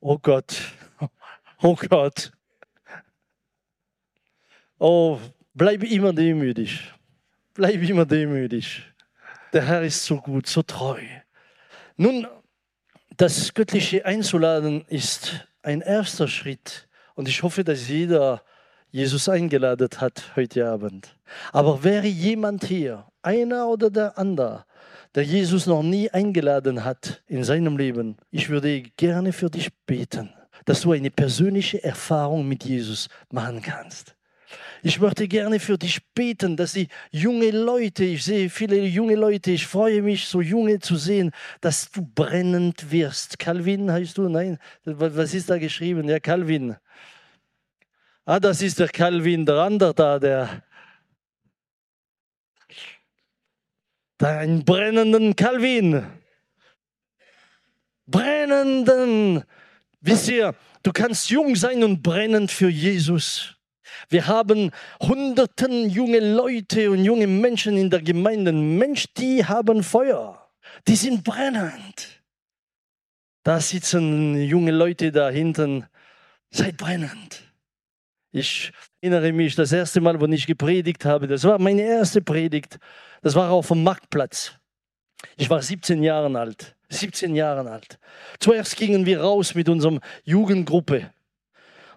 Oh 0.00 0.18
Gott, 0.18 0.54
oh 1.62 1.74
Gott. 1.74 2.32
Oh, 4.78 5.18
bleib 5.54 5.82
immer 5.82 6.12
demütig. 6.12 6.92
Bleib 7.54 7.82
immer 7.82 8.06
demütig. 8.06 8.84
Der 9.52 9.66
Herr 9.66 9.82
ist 9.82 10.04
so 10.04 10.16
gut, 10.16 10.46
so 10.46 10.62
treu. 10.62 11.00
Nun, 11.96 12.26
das 13.16 13.54
Göttliche 13.54 14.04
einzuladen 14.04 14.84
ist 14.88 15.46
ein 15.62 15.80
erster 15.80 16.28
Schritt. 16.28 16.88
Und 17.14 17.28
ich 17.28 17.42
hoffe, 17.42 17.64
dass 17.64 17.88
jeder 17.88 18.42
Jesus 18.90 19.28
eingeladen 19.28 19.88
hat 19.96 20.32
heute 20.36 20.68
Abend. 20.68 21.16
Aber 21.52 21.82
wäre 21.82 22.06
jemand 22.06 22.64
hier, 22.64 23.06
einer 23.22 23.68
oder 23.68 23.90
der 23.90 24.18
andere, 24.18 24.64
der 25.14 25.24
Jesus 25.24 25.66
noch 25.66 25.82
nie 25.82 26.10
eingeladen 26.10 26.84
hat 26.84 27.22
in 27.26 27.42
seinem 27.42 27.76
Leben, 27.76 28.16
ich 28.30 28.48
würde 28.50 28.82
gerne 28.96 29.32
für 29.32 29.50
dich 29.50 29.70
beten, 29.86 30.32
dass 30.64 30.82
du 30.82 30.92
eine 30.92 31.10
persönliche 31.10 31.82
Erfahrung 31.82 32.46
mit 32.46 32.64
Jesus 32.64 33.08
machen 33.30 33.62
kannst. 33.62 34.14
Ich 34.82 35.00
möchte 35.00 35.26
gerne 35.28 35.60
für 35.60 35.76
dich 35.76 36.00
beten, 36.14 36.56
dass 36.56 36.72
die 36.72 36.88
junge 37.10 37.50
Leute, 37.50 38.04
ich 38.04 38.24
sehe 38.24 38.48
viele 38.48 38.84
junge 38.84 39.16
Leute, 39.16 39.50
ich 39.50 39.66
freue 39.66 40.02
mich, 40.02 40.26
so 40.26 40.40
junge 40.40 40.78
zu 40.78 40.96
sehen, 40.96 41.32
dass 41.60 41.90
du 41.90 42.02
brennend 42.02 42.90
wirst. 42.90 43.38
Calvin 43.38 43.90
heißt 43.90 44.16
du? 44.18 44.28
Nein, 44.28 44.58
was 44.84 45.34
ist 45.34 45.50
da 45.50 45.58
geschrieben? 45.58 46.08
Ja, 46.08 46.20
Calvin. 46.20 46.76
Ah, 48.24 48.38
das 48.38 48.62
ist 48.62 48.78
der 48.78 48.88
Calvin, 48.88 49.44
der 49.44 49.56
andere 49.56 49.94
da, 49.94 50.18
der. 50.18 50.62
Da 54.18 54.38
einen 54.38 54.64
brennenden 54.64 55.34
Calvin. 55.34 56.06
Brennenden. 58.06 59.44
Wisst 60.00 60.28
ihr, 60.28 60.54
du 60.82 60.92
kannst 60.92 61.30
jung 61.30 61.56
sein 61.56 61.82
und 61.84 62.02
brennend 62.02 62.50
für 62.50 62.68
Jesus. 62.68 63.57
Wir 64.08 64.26
haben 64.26 64.70
hunderten 65.00 65.90
junge 65.90 66.20
Leute 66.20 66.90
und 66.90 67.04
junge 67.04 67.26
Menschen 67.26 67.76
in 67.76 67.90
der 67.90 68.02
Gemeinde. 68.02 68.52
Mensch, 68.52 69.06
die 69.16 69.44
haben 69.44 69.82
Feuer. 69.82 70.48
Die 70.86 70.96
sind 70.96 71.24
brennend. 71.24 72.22
Da 73.42 73.60
sitzen 73.60 74.40
junge 74.42 74.72
Leute 74.72 75.12
da 75.12 75.30
hinten. 75.30 75.86
Seid 76.50 76.76
brennend. 76.76 77.42
Ich 78.30 78.72
erinnere 79.00 79.32
mich, 79.32 79.54
das 79.54 79.72
erste 79.72 80.00
Mal, 80.00 80.20
wo 80.20 80.26
ich 80.26 80.46
gepredigt 80.46 81.04
habe, 81.04 81.26
das 81.26 81.44
war 81.44 81.58
meine 81.58 81.82
erste 81.82 82.20
Predigt. 82.20 82.78
Das 83.22 83.34
war 83.34 83.50
auf 83.50 83.68
dem 83.68 83.82
Marktplatz. 83.82 84.52
Ich 85.36 85.48
war 85.48 85.62
17 85.62 86.02
Jahre 86.02 86.38
alt. 86.38 86.76
17 86.90 87.34
Jahre 87.34 87.70
alt. 87.70 87.98
Zuerst 88.38 88.76
gingen 88.76 89.06
wir 89.06 89.20
raus 89.20 89.54
mit 89.54 89.68
unserer 89.68 90.00
Jugendgruppe 90.24 91.10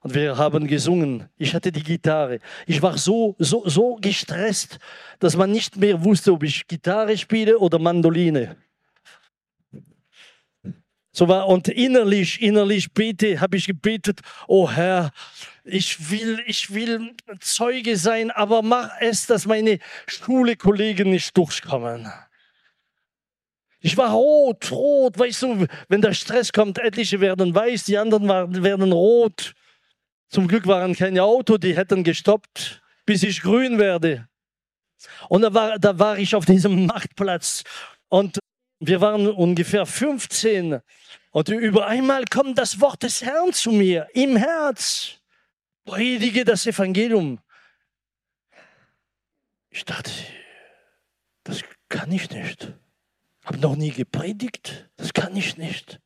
und 0.01 0.15
wir 0.15 0.37
haben 0.37 0.67
gesungen. 0.67 1.29
Ich 1.37 1.53
hatte 1.53 1.71
die 1.71 1.83
Gitarre. 1.83 2.39
Ich 2.65 2.81
war 2.81 2.97
so, 2.97 3.35
so, 3.37 3.67
so 3.67 3.95
gestresst, 3.95 4.79
dass 5.19 5.35
man 5.35 5.51
nicht 5.51 5.77
mehr 5.77 6.03
wusste, 6.03 6.33
ob 6.33 6.43
ich 6.43 6.67
Gitarre 6.67 7.17
spiele 7.17 7.57
oder 7.57 7.77
Mandoline. 7.77 8.55
So 11.13 11.27
war, 11.27 11.47
und 11.47 11.67
innerlich, 11.67 12.41
innerlich 12.41 12.91
bete, 12.91 13.39
habe 13.39 13.57
ich 13.57 13.67
gebetet, 13.67 14.21
oh 14.47 14.69
Herr, 14.69 15.11
ich 15.63 16.09
will, 16.09 16.41
ich 16.47 16.73
will 16.73 17.13
Zeuge 17.39 17.97
sein, 17.97 18.31
aber 18.31 18.61
mach 18.61 18.89
es, 19.01 19.27
dass 19.27 19.45
meine 19.45 19.79
Schule-Kollegen 20.07 21.09
nicht 21.09 21.35
durchkommen. 21.37 22.11
Ich 23.81 23.97
war 23.97 24.11
rot, 24.11 24.71
rot, 24.71 25.19
weißt 25.19 25.41
du, 25.43 25.67
wenn 25.89 26.01
der 26.01 26.13
Stress 26.13 26.51
kommt, 26.51 26.79
etliche 26.79 27.19
werden 27.19 27.53
weiß, 27.53 27.83
die 27.85 27.97
anderen 27.97 28.63
werden 28.63 28.91
rot. 28.91 29.53
Zum 30.31 30.47
Glück 30.47 30.65
waren 30.65 30.95
keine 30.95 31.23
Auto, 31.23 31.57
die 31.57 31.75
hätten 31.75 32.05
gestoppt, 32.05 32.81
bis 33.05 33.21
ich 33.21 33.41
grün 33.41 33.77
werde. 33.77 34.29
Und 35.27 35.41
da 35.41 35.53
war, 35.53 35.77
da 35.77 35.99
war 35.99 36.17
ich 36.17 36.35
auf 36.35 36.45
diesem 36.45 36.85
Marktplatz 36.85 37.63
und 38.07 38.39
wir 38.79 39.01
waren 39.01 39.27
ungefähr 39.27 39.85
15 39.85 40.79
und 41.31 41.49
über 41.49 41.85
einmal 41.85 42.23
kommt 42.25 42.57
das 42.57 42.79
Wort 42.79 43.03
des 43.03 43.21
Herrn 43.21 43.51
zu 43.51 43.71
mir 43.71 44.07
im 44.13 44.37
Herz. 44.37 45.17
Predige 45.83 46.45
das 46.45 46.65
Evangelium. 46.65 47.39
Ich 49.69 49.83
dachte, 49.83 50.11
das 51.43 51.61
kann 51.89 52.09
ich 52.09 52.29
nicht. 52.29 52.71
Habe 53.43 53.57
noch 53.57 53.75
nie 53.75 53.91
gepredigt. 53.91 54.89
Das 54.95 55.13
kann 55.13 55.35
ich 55.35 55.57
nicht. 55.57 55.99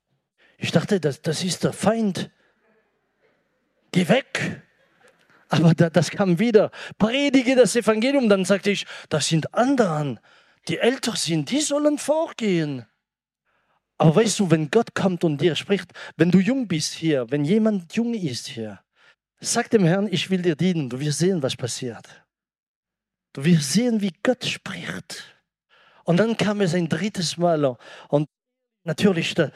Ich 0.58 0.72
dachte, 0.72 1.00
das, 1.00 1.22
das 1.22 1.44
ist 1.44 1.64
der 1.64 1.74
Feind. 1.74 2.32
Geh 3.96 4.10
weg. 4.10 4.62
Aber 5.48 5.74
da, 5.74 5.90
das 5.90 6.12
kam 6.12 6.38
wieder. 6.38 6.70
Predige 6.98 7.56
das 7.56 7.78
Evangelium. 7.78 8.28
Dann 8.28 8.44
sagte 8.44 8.70
ich, 8.70 8.86
das 9.08 9.30
sind 9.30 9.54
anderen, 9.54 10.20
die 10.68 10.80
älter 10.80 11.16
sind, 11.16 11.50
die 11.50 11.62
sollen 11.62 11.98
vorgehen. 11.98 12.86
Aber 13.98 14.18
weißt 14.18 14.40
du, 14.40 14.52
wenn 14.52 14.70
Gott 14.70 14.94
kommt 14.96 15.24
und 15.24 15.40
dir 15.40 15.56
spricht, 15.56 15.94
wenn 16.18 16.30
du 16.30 16.40
jung 16.40 16.68
bist 16.68 16.94
hier, 16.94 17.32
wenn 17.32 17.46
jemand 17.46 17.96
jung 17.96 18.14
ist 18.14 18.48
hier, 18.48 18.82
sag 19.40 19.70
dem 19.70 19.86
Herrn, 19.86 20.10
ich 20.12 20.30
will 20.30 20.42
dir 20.42 20.58
dienen. 20.58 20.90
Du 20.90 21.00
wirst 21.00 21.20
sehen, 21.20 21.42
was 21.42 21.56
passiert. 21.56 22.06
Du 23.32 23.46
wirst 23.46 23.72
sehen, 23.72 24.02
wie 24.02 24.12
Gott 24.24 24.44
spricht. 24.44 25.24
Und 26.04 26.18
dann 26.18 26.36
kam 26.36 26.60
es 26.60 26.74
ein 26.74 26.90
drittes 26.90 27.38
Mal. 27.38 27.78
Und 28.10 28.28
natürlich, 28.84 29.36
da, 29.36 29.52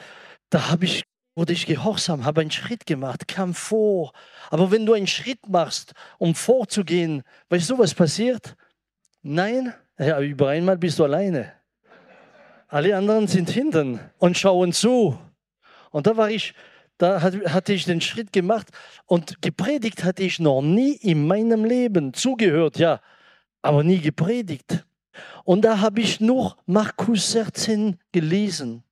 da 0.50 0.70
habe 0.70 0.86
ich, 0.86 1.04
wurde 1.40 1.54
ich 1.54 1.66
gehorsam, 1.66 2.26
habe 2.26 2.42
einen 2.42 2.52
Schritt 2.52 2.86
gemacht, 2.86 3.30
kam 3.30 3.54
vor. 3.54 4.12
Aber 4.50 4.72
wenn 4.72 4.86
du 4.86 4.92
einen 4.92 5.08
Schritt 5.08 5.48
machst, 5.48 5.94
um 6.18 6.36
vorzugehen, 6.36 7.24
weißt 7.48 7.70
du, 7.70 7.78
was 7.78 7.94
passiert? 7.94 8.58
Nein, 9.22 9.74
ja, 9.98 10.20
über 10.20 10.50
einmal 10.50 10.78
bist 10.78 11.00
du 11.00 11.06
alleine. 11.06 11.54
Alle 12.68 12.94
anderen 12.94 13.28
sind 13.28 13.50
hinten 13.50 14.02
und 14.18 14.38
schauen 14.38 14.74
zu. 14.74 15.18
Und 15.92 16.08
da 16.08 16.18
war 16.18 16.30
ich, 16.30 16.54
da 16.98 17.22
hatte 17.22 17.72
ich 17.72 17.86
den 17.86 18.02
Schritt 18.02 18.34
gemacht 18.34 18.68
und 19.06 19.42
gepredigt 19.42 20.04
hatte 20.04 20.24
ich 20.24 20.40
noch 20.40 20.62
nie 20.62 20.98
in 20.98 21.26
meinem 21.26 21.64
Leben. 21.64 22.14
Zugehört, 22.14 22.78
ja, 22.78 23.00
aber 23.62 23.86
nie 23.86 24.00
gepredigt. 24.00 24.86
Und 25.46 25.64
da 25.64 25.80
habe 25.80 26.02
ich 26.02 26.20
nur 26.20 26.58
Markus 26.66 27.32
16 27.32 27.98
gelesen 28.12 28.84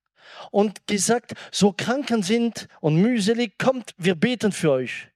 und 0.50 0.86
gesagt, 0.86 1.34
so 1.50 1.72
Kranken 1.72 2.22
sind 2.22 2.68
und 2.80 2.96
mühselig, 2.96 3.58
kommt, 3.58 3.94
wir 3.98 4.14
beten 4.14 4.52
für 4.52 4.72
euch. 4.72 5.08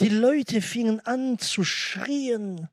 Die 0.00 0.08
Leute 0.08 0.60
fingen 0.60 1.00
an 1.00 1.38
zu 1.38 1.64
schrien 1.64 2.68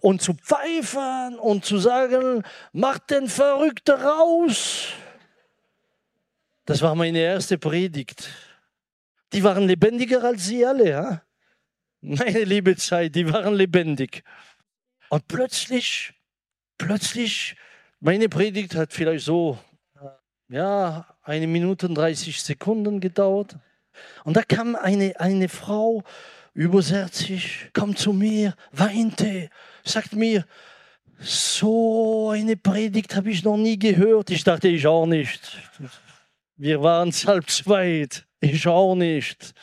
und 0.00 0.22
zu 0.22 0.34
pfeifen 0.34 1.38
und 1.38 1.64
zu 1.64 1.78
sagen, 1.78 2.42
macht 2.72 3.10
den 3.10 3.28
Verrückten 3.28 4.00
raus. 4.00 4.88
Das 6.64 6.80
war 6.80 6.94
meine 6.94 7.18
erste 7.18 7.58
Predigt. 7.58 8.30
Die 9.32 9.42
waren 9.42 9.66
lebendiger 9.66 10.24
als 10.24 10.46
sie 10.46 10.64
alle. 10.64 10.88
Ja? 10.88 11.22
Meine 12.00 12.44
liebe 12.44 12.76
Zeit, 12.76 13.14
die 13.14 13.30
waren 13.30 13.54
lebendig. 13.54 14.22
Und 15.10 15.28
plötzlich 15.28 16.14
plötzlich, 16.78 17.56
meine 18.00 18.28
Predigt 18.28 18.74
hat 18.74 18.92
vielleicht 18.92 19.24
so, 19.24 19.58
ja, 20.48 21.06
eine 21.24 21.46
Minute 21.46 21.88
und 21.88 21.96
30 21.96 22.42
Sekunden 22.42 23.00
gedauert. 23.00 23.56
Und 24.24 24.36
da 24.36 24.42
kam 24.42 24.76
eine, 24.76 25.18
eine 25.18 25.48
Frau, 25.48 26.02
über 26.52 26.82
60, 26.82 27.70
kommt 27.72 27.98
zu 27.98 28.12
mir, 28.12 28.54
weinte, 28.70 29.50
sagt 29.82 30.14
mir, 30.14 30.44
so 31.18 32.30
eine 32.30 32.56
Predigt 32.56 33.16
habe 33.16 33.30
ich 33.30 33.42
noch 33.44 33.56
nie 33.56 33.78
gehört. 33.78 34.30
Ich 34.30 34.44
dachte, 34.44 34.68
ich 34.68 34.86
auch 34.86 35.06
nicht. 35.06 35.40
Wir 36.56 36.82
waren 36.82 37.10
halb 37.10 37.48
zweit. 37.50 38.26
Ich 38.40 38.66
auch 38.66 38.94
nicht. 38.94 39.54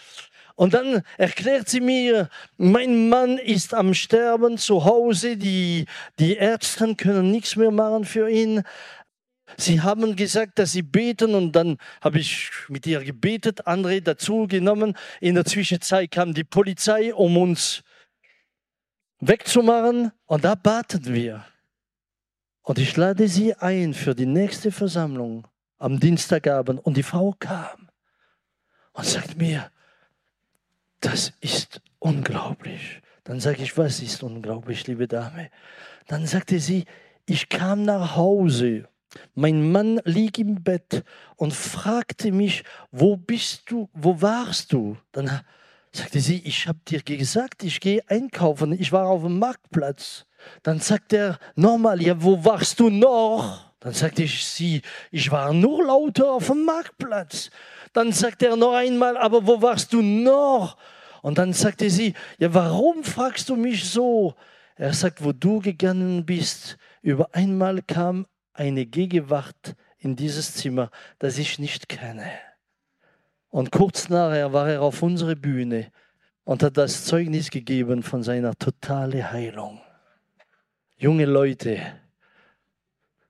Und 0.56 0.74
dann 0.74 1.02
erklärt 1.18 1.70
sie 1.70 1.82
mir, 1.82 2.30
mein 2.58 3.10
Mann 3.10 3.38
ist 3.38 3.74
am 3.74 3.94
Sterben 3.94 4.58
zu 4.58 4.86
Hause, 4.86 5.38
die, 5.38 5.86
die 6.20 6.36
Ärzte 6.36 6.96
können 6.96 7.32
nichts 7.32 7.56
mehr 7.56 7.72
machen 7.72 8.06
für 8.06 8.30
ihn. 8.30 8.64
Sie 9.58 9.82
haben 9.82 10.16
gesagt, 10.16 10.60
dass 10.60 10.72
sie 10.72 10.82
beten 10.82 11.36
und 11.36 11.52
dann 11.54 11.78
habe 12.02 12.20
ich 12.20 12.52
mit 12.68 12.86
ihr 12.88 13.04
gebetet, 13.04 13.68
André 13.68 14.02
dazu 14.02 14.48
genommen. 14.48 14.96
In 15.20 15.36
der 15.36 15.46
Zwischenzeit 15.46 16.12
kam 16.12 16.34
die 16.34 16.44
Polizei, 16.44 17.14
um 17.14 17.38
uns 17.38 17.84
wegzumachen 19.20 20.12
und 20.26 20.44
da 20.44 20.56
baten 20.56 21.06
wir. 21.06 21.46
Und 22.64 22.80
ich 22.80 22.96
lade 22.96 23.28
sie 23.28 23.56
ein 23.56 23.94
für 23.94 24.16
die 24.16 24.26
nächste 24.26 24.72
Versammlung 24.72 25.48
am 25.78 26.00
Dienstagabend 26.00 26.86
und 26.86 26.96
die 26.96 27.04
Frau 27.04 27.36
kam 27.40 27.90
und 28.94 29.06
sagt 29.06 29.38
mir, 29.38 29.72
das 31.00 31.34
ist 31.42 31.82
unglaublich. 32.00 33.02
Dann 33.24 33.40
sage 33.40 33.64
ich, 33.64 33.78
was 33.78 34.02
ist 34.02 34.24
unglaublich, 34.24 34.88
liebe 34.88 35.08
Dame? 35.08 35.50
Dann 36.08 36.28
sagte 36.28 36.60
sie, 36.60 36.86
ich 37.26 37.50
kam 37.50 37.84
nach 37.84 38.16
Hause. 38.16 38.88
Mein 39.34 39.72
Mann 39.72 40.00
liegt 40.06 40.40
im 40.40 40.64
Bett 40.64 41.04
und 41.36 41.54
fragte 41.54 42.32
mich, 42.32 42.64
wo 42.92 43.18
bist 43.18 43.64
du, 43.70 43.90
wo 43.94 44.22
warst 44.22 44.72
du? 44.74 44.98
Dann 45.12 45.42
sagte 45.92 46.20
sie, 46.20 46.42
ich 46.46 46.68
habe 46.68 46.80
dir 46.88 47.02
gesagt, 47.02 47.64
ich 47.64 47.80
gehe 47.80 48.02
einkaufen, 48.08 48.72
ich 48.74 48.92
war 48.92 49.08
auf 49.08 49.24
dem 49.24 49.40
Marktplatz. 49.40 50.26
Dann 50.64 50.80
sagt 50.80 51.14
er 51.14 51.38
nochmal, 51.56 52.02
ja, 52.02 52.22
wo 52.22 52.44
warst 52.44 52.80
du 52.80 52.90
noch? 52.90 53.72
Dann 53.80 53.94
sagte 53.94 54.24
ich 54.24 54.46
sie, 54.46 54.82
ich 55.12 55.32
war 55.32 55.54
nur 55.54 55.86
lauter 55.86 56.32
auf 56.32 56.48
dem 56.48 56.66
Marktplatz. 56.66 57.50
Dann 57.94 58.12
sagt 58.12 58.44
er 58.44 58.56
noch 58.56 58.74
einmal, 58.74 59.18
aber 59.18 59.46
wo 59.46 59.62
warst 59.62 59.92
du 59.94 60.02
noch? 60.02 60.78
Und 61.22 61.38
dann 61.38 61.54
sagte 61.54 61.90
sie, 61.90 62.14
ja, 62.38 62.54
warum 62.54 63.04
fragst 63.04 63.50
du 63.50 63.56
mich 63.56 63.90
so? 63.90 64.36
Er 64.76 64.94
sagt, 64.94 65.24
wo 65.24 65.32
du 65.32 65.60
gegangen 65.60 66.26
bist, 66.26 66.78
über 67.02 67.30
einmal 67.34 67.82
kam 67.82 68.26
eine 68.54 68.86
Gegenwart 68.86 69.76
in 69.98 70.16
dieses 70.16 70.56
Zimmer, 70.56 70.90
das 71.20 71.38
ich 71.38 71.60
nicht 71.60 71.90
kenne. 71.90 72.32
Und 73.50 73.72
kurz 73.72 74.10
nachher 74.10 74.54
war 74.54 74.70
er 74.70 74.82
auf 74.82 75.02
unserer 75.04 75.36
Bühne 75.36 75.92
und 76.44 76.64
hat 76.64 76.78
das 76.78 77.06
Zeugnis 77.06 77.50
gegeben 77.50 78.04
von 78.04 78.24
seiner 78.24 78.56
totalen 78.56 79.32
Heilung. 79.32 79.82
Junge 80.98 81.26
Leute, 81.26 81.82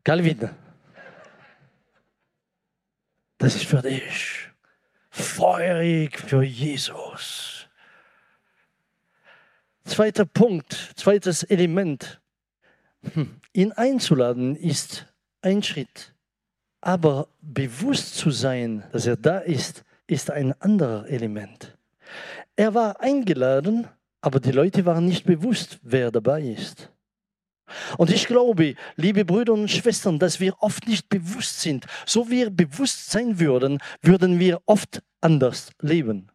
Calvin, 0.04 0.50
das 3.38 3.56
ist 3.56 3.66
für 3.66 3.82
dich 3.82 4.52
feurig 5.12 6.18
für 6.18 6.42
Jesus. 6.42 7.68
Zweiter 9.84 10.26
Punkt, 10.26 10.94
zweites 10.96 11.44
Element. 11.44 12.22
Hm, 13.14 13.42
ihn 13.52 13.72
einzuladen 13.74 14.56
ist 14.56 15.11
ein 15.42 15.64
Schritt. 15.64 16.14
Aber 16.82 17.28
bewusst 17.42 18.16
zu 18.16 18.32
sein, 18.32 18.84
dass 18.92 19.06
er 19.06 19.18
da 19.18 19.40
ist, 19.40 19.84
ist 20.08 20.32
ein 20.32 20.54
anderer 20.62 21.08
Element. 21.08 21.78
Er 22.56 22.74
war 22.74 23.00
eingeladen, 23.00 23.88
aber 24.22 24.40
die 24.40 24.52
Leute 24.52 24.86
waren 24.86 25.06
nicht 25.06 25.26
bewusst, 25.26 25.80
wer 25.84 26.12
dabei 26.12 26.42
ist. 26.42 26.90
Und 27.98 28.10
ich 28.10 28.28
glaube, 28.28 28.76
liebe 28.98 29.24
Brüder 29.24 29.54
und 29.54 29.70
Schwestern, 29.70 30.20
dass 30.20 30.40
wir 30.40 30.56
oft 30.60 30.88
nicht 30.88 31.08
bewusst 31.08 31.62
sind. 31.62 31.86
So 32.06 32.30
wir 32.30 32.50
bewusst 32.50 33.12
sein 33.12 33.40
würden, 33.40 33.78
würden 34.02 34.40
wir 34.40 34.62
oft 34.66 35.02
anders 35.22 35.72
leben 35.80 36.32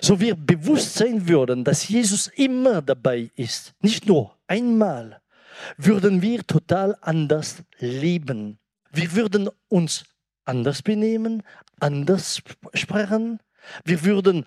so 0.00 0.18
wir 0.20 0.34
bewusst 0.34 0.94
sein 0.94 1.26
würden, 1.28 1.64
dass 1.64 1.88
Jesus 1.88 2.28
immer 2.28 2.82
dabei 2.82 3.30
ist, 3.36 3.74
nicht 3.80 4.06
nur 4.06 4.36
einmal, 4.46 5.20
würden 5.76 6.22
wir 6.22 6.46
total 6.46 6.96
anders 7.00 7.62
leben. 7.78 8.58
Wir 8.90 9.12
würden 9.12 9.48
uns 9.68 10.04
anders 10.44 10.82
benehmen, 10.82 11.42
anders 11.80 12.40
sprechen. 12.74 13.40
Wir 13.84 14.04
würden 14.04 14.46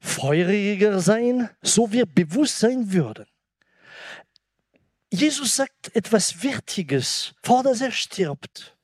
feuriger 0.00 1.00
sein, 1.00 1.50
so 1.62 1.92
wir 1.92 2.06
bewusst 2.06 2.58
sein 2.58 2.92
würden. 2.92 3.26
Jesus 5.12 5.56
sagt 5.56 5.94
etwas 5.94 6.42
Wichtiges, 6.42 7.34
vor 7.42 7.62
dass 7.62 7.80
er 7.80 7.90
stirbt. 7.90 8.76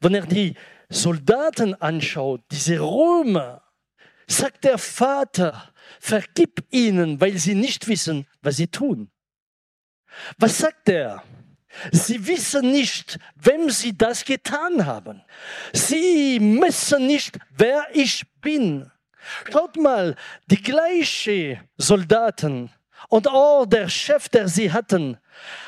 Wenn 0.00 0.14
er 0.14 0.26
die 0.26 0.54
Soldaten 0.88 1.74
anschaut, 1.74 2.42
diese 2.50 2.78
Römer, 2.80 3.62
sagt 4.26 4.64
der 4.64 4.78
Vater, 4.78 5.74
vergib 6.00 6.64
ihnen, 6.70 7.20
weil 7.20 7.36
sie 7.36 7.54
nicht 7.54 7.86
wissen, 7.88 8.26
was 8.40 8.56
sie 8.56 8.68
tun. 8.68 9.10
Was 10.38 10.58
sagt 10.58 10.88
er? 10.88 11.22
Sie 11.90 12.26
wissen 12.26 12.70
nicht, 12.70 13.18
wem 13.34 13.68
sie 13.70 13.96
das 13.96 14.24
getan 14.24 14.86
haben. 14.86 15.22
Sie 15.72 16.38
messen 16.38 17.06
nicht, 17.06 17.38
wer 17.56 17.84
ich 17.92 18.24
bin. 18.40 18.90
Schaut 19.50 19.76
mal, 19.76 20.16
die 20.46 20.62
gleichen 20.62 21.60
Soldaten 21.76 22.70
und 23.08 23.28
auch 23.28 23.66
der 23.66 23.88
Chef, 23.88 24.28
der 24.28 24.48
sie 24.48 24.72
hatten, 24.72 25.18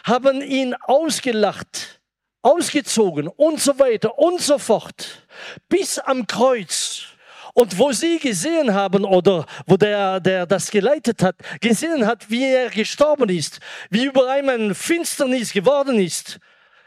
haben 0.05 0.43
ihn 0.43 0.75
ausgelacht, 0.75 2.01
ausgezogen 2.43 3.29
und 3.29 3.61
so 3.61 3.79
weiter 3.79 4.19
und 4.19 4.41
so 4.41 4.59
fort, 4.59 5.27
bis 5.69 5.99
am 5.99 6.27
Kreuz. 6.27 7.16
Und 7.59 7.79
wo 7.79 7.91
sie 7.91 8.19
gesehen 8.19 8.75
haben 8.75 9.03
oder 9.07 9.47
wo 9.65 9.79
der, 9.79 10.21
der 10.21 10.45
das 10.45 10.71
geleitet 10.71 11.23
hat, 11.23 11.37
gesehen 11.63 12.07
hat, 12.07 12.29
wie 12.29 12.45
er 12.45 12.69
gestorben 12.69 13.31
ist, 13.31 13.61
wie 13.89 14.05
über 14.05 14.31
einmal 14.31 14.75
Finsternis 14.75 15.55
geworden 15.55 15.99
ist, 15.99 16.39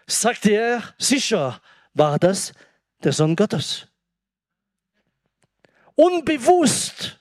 sagte 0.06 0.52
er, 0.52 0.84
sicher 1.00 1.60
war 1.96 2.20
das 2.20 2.54
der 3.04 3.14
Sohn 3.14 3.36
Gottes. 3.36 3.88
Unbewusst, 5.96 7.20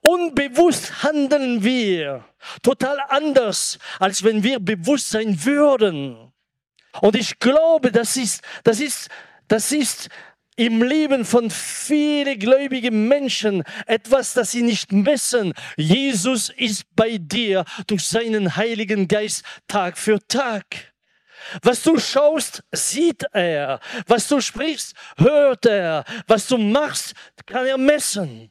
unbewusst 0.00 1.04
handeln 1.04 1.62
wir 1.62 2.24
total 2.60 2.98
anders, 3.08 3.78
als 4.00 4.24
wenn 4.24 4.42
wir 4.42 4.58
bewusst 4.58 5.10
sein 5.10 5.44
würden. 5.44 6.32
Und 7.00 7.14
ich 7.14 7.38
glaube, 7.38 7.92
das 7.92 8.16
ist, 8.16 8.42
das 8.64 8.80
ist, 8.80 9.10
das 9.46 9.70
ist 9.70 10.08
im 10.56 10.82
Leben 10.82 11.24
von 11.24 11.50
vielen 11.50 12.38
gläubigen 12.38 13.08
Menschen 13.08 13.64
etwas, 13.86 14.34
das 14.34 14.52
sie 14.52 14.62
nicht 14.62 14.92
messen. 14.92 15.52
Jesus 15.76 16.50
ist 16.50 16.84
bei 16.94 17.18
dir 17.18 17.64
durch 17.86 18.04
seinen 18.04 18.56
Heiligen 18.56 19.08
Geist 19.08 19.44
Tag 19.66 19.98
für 19.98 20.18
Tag. 20.28 20.92
Was 21.62 21.82
du 21.82 21.98
schaust, 21.98 22.62
sieht 22.72 23.24
er. 23.32 23.80
Was 24.06 24.28
du 24.28 24.40
sprichst, 24.40 24.94
hört 25.16 25.66
er. 25.66 26.04
Was 26.26 26.46
du 26.46 26.56
machst, 26.56 27.14
kann 27.46 27.66
er 27.66 27.76
messen. 27.76 28.50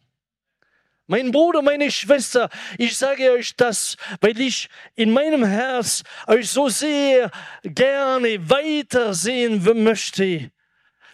Mein 1.08 1.32
Bruder, 1.32 1.62
meine 1.62 1.92
Schwester, 1.92 2.50
ich 2.78 2.98
sage 2.98 3.32
euch 3.32 3.56
das, 3.56 3.98
weil 4.22 4.40
ich 4.40 4.70
in 4.96 5.12
meinem 5.12 5.44
Herz 5.44 6.04
euch 6.28 6.50
so 6.50 6.70
sehr 6.70 7.30
gerne 7.64 8.50
weitersehen 8.50 9.64
möchte 9.84 10.52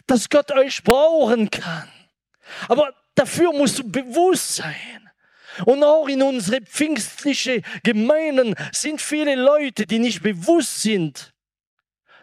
dass 0.06 0.28
Gott 0.28 0.50
euch 0.52 0.82
brauchen 0.82 1.50
kann. 1.50 1.88
Aber 2.68 2.94
dafür 3.14 3.52
musst 3.52 3.78
du 3.78 3.90
bewusst 3.90 4.56
sein. 4.56 5.10
Und 5.66 5.82
auch 5.82 6.08
in 6.08 6.22
unsere 6.22 6.60
pfingstliche 6.60 7.62
Gemeinden 7.82 8.54
sind 8.72 9.00
viele 9.00 9.34
Leute, 9.34 9.86
die 9.86 9.98
nicht 9.98 10.22
bewusst 10.22 10.82
sind. 10.82 11.32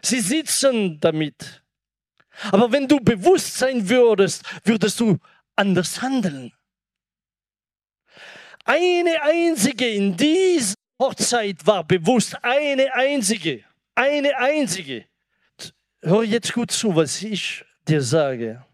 Sie 0.02 0.20
sitzen 0.20 0.98
damit. 1.00 1.62
Aber 2.52 2.70
wenn 2.72 2.86
du 2.86 3.00
bewusst 3.00 3.58
sein 3.58 3.88
würdest, 3.88 4.44
würdest 4.64 5.00
du 5.00 5.18
anders 5.56 6.00
handeln. 6.00 6.52
Eine 8.64 9.22
einzige 9.22 9.88
in 9.88 10.16
dieser 10.16 10.74
Hochzeit 11.00 11.66
war 11.66 11.84
bewusst, 11.84 12.36
eine 12.42 12.94
einzige, 12.94 13.64
eine 13.94 14.36
einzige. 14.36 15.06
Hör 16.02 16.22
jetzt 16.22 16.52
gut 16.52 16.70
zu, 16.70 16.94
was 16.94 17.22
ich 17.22 17.64
dir 17.88 18.02
sage, 18.02 18.64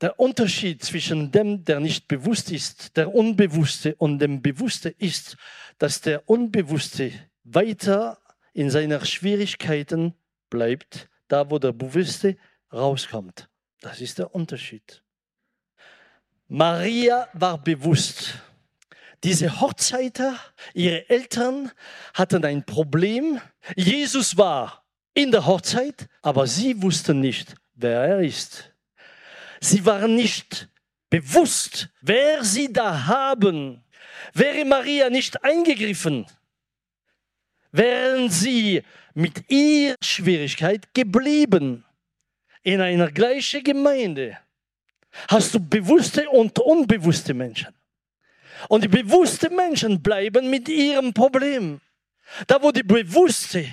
der 0.00 0.18
Unterschied 0.18 0.82
zwischen 0.82 1.30
dem, 1.30 1.64
der 1.64 1.80
nicht 1.80 2.08
bewusst 2.08 2.50
ist, 2.50 2.96
der 2.96 3.14
Unbewusste 3.14 3.94
und 3.96 4.18
dem 4.18 4.40
Bewusste 4.40 4.88
ist, 4.88 5.36
dass 5.78 6.00
der 6.00 6.28
Unbewusste 6.28 7.12
weiter 7.44 8.18
in 8.52 8.70
seiner 8.70 9.04
Schwierigkeiten 9.04 10.14
bleibt, 10.48 11.08
da 11.28 11.50
wo 11.50 11.58
der 11.58 11.72
Bewusste 11.72 12.36
rauskommt. 12.72 13.48
Das 13.80 14.00
ist 14.00 14.18
der 14.18 14.34
Unterschied. 14.34 15.02
Maria 16.48 17.28
war 17.32 17.62
bewusst. 17.62 18.34
Diese 19.22 19.60
Hochzeiter, 19.60 20.38
ihre 20.74 21.08
Eltern 21.08 21.70
hatten 22.14 22.44
ein 22.44 22.64
Problem. 22.64 23.40
Jesus 23.76 24.36
war 24.36 24.84
in 25.14 25.30
der 25.30 25.46
Hochzeit, 25.46 26.08
aber 26.22 26.46
sie 26.46 26.82
wussten 26.82 27.20
nicht, 27.20 27.54
wer 27.82 28.02
er 28.02 28.20
ist. 28.20 28.72
Sie 29.60 29.84
waren 29.84 30.14
nicht 30.14 30.68
bewusst, 31.10 31.88
wer 32.00 32.44
sie 32.44 32.72
da 32.72 33.06
haben. 33.06 33.84
Wäre 34.32 34.64
Maria 34.64 35.10
nicht 35.10 35.42
eingegriffen, 35.42 36.26
wären 37.72 38.30
sie 38.30 38.82
mit 39.14 39.50
ihrer 39.50 39.96
Schwierigkeit 40.02 40.92
geblieben 40.94 41.84
in 42.62 42.80
einer 42.80 43.10
gleichen 43.10 43.64
Gemeinde. 43.64 44.38
Hast 45.28 45.54
du 45.54 45.60
bewusste 45.60 46.28
und 46.28 46.58
unbewusste 46.58 47.34
Menschen. 47.34 47.74
Und 48.68 48.84
die 48.84 48.88
bewussten 48.88 49.56
Menschen 49.56 50.02
bleiben 50.02 50.50
mit 50.50 50.68
ihrem 50.68 51.12
Problem. 51.12 51.80
Da, 52.46 52.62
wo 52.62 52.70
die 52.70 52.82
Bewusste 52.82 53.66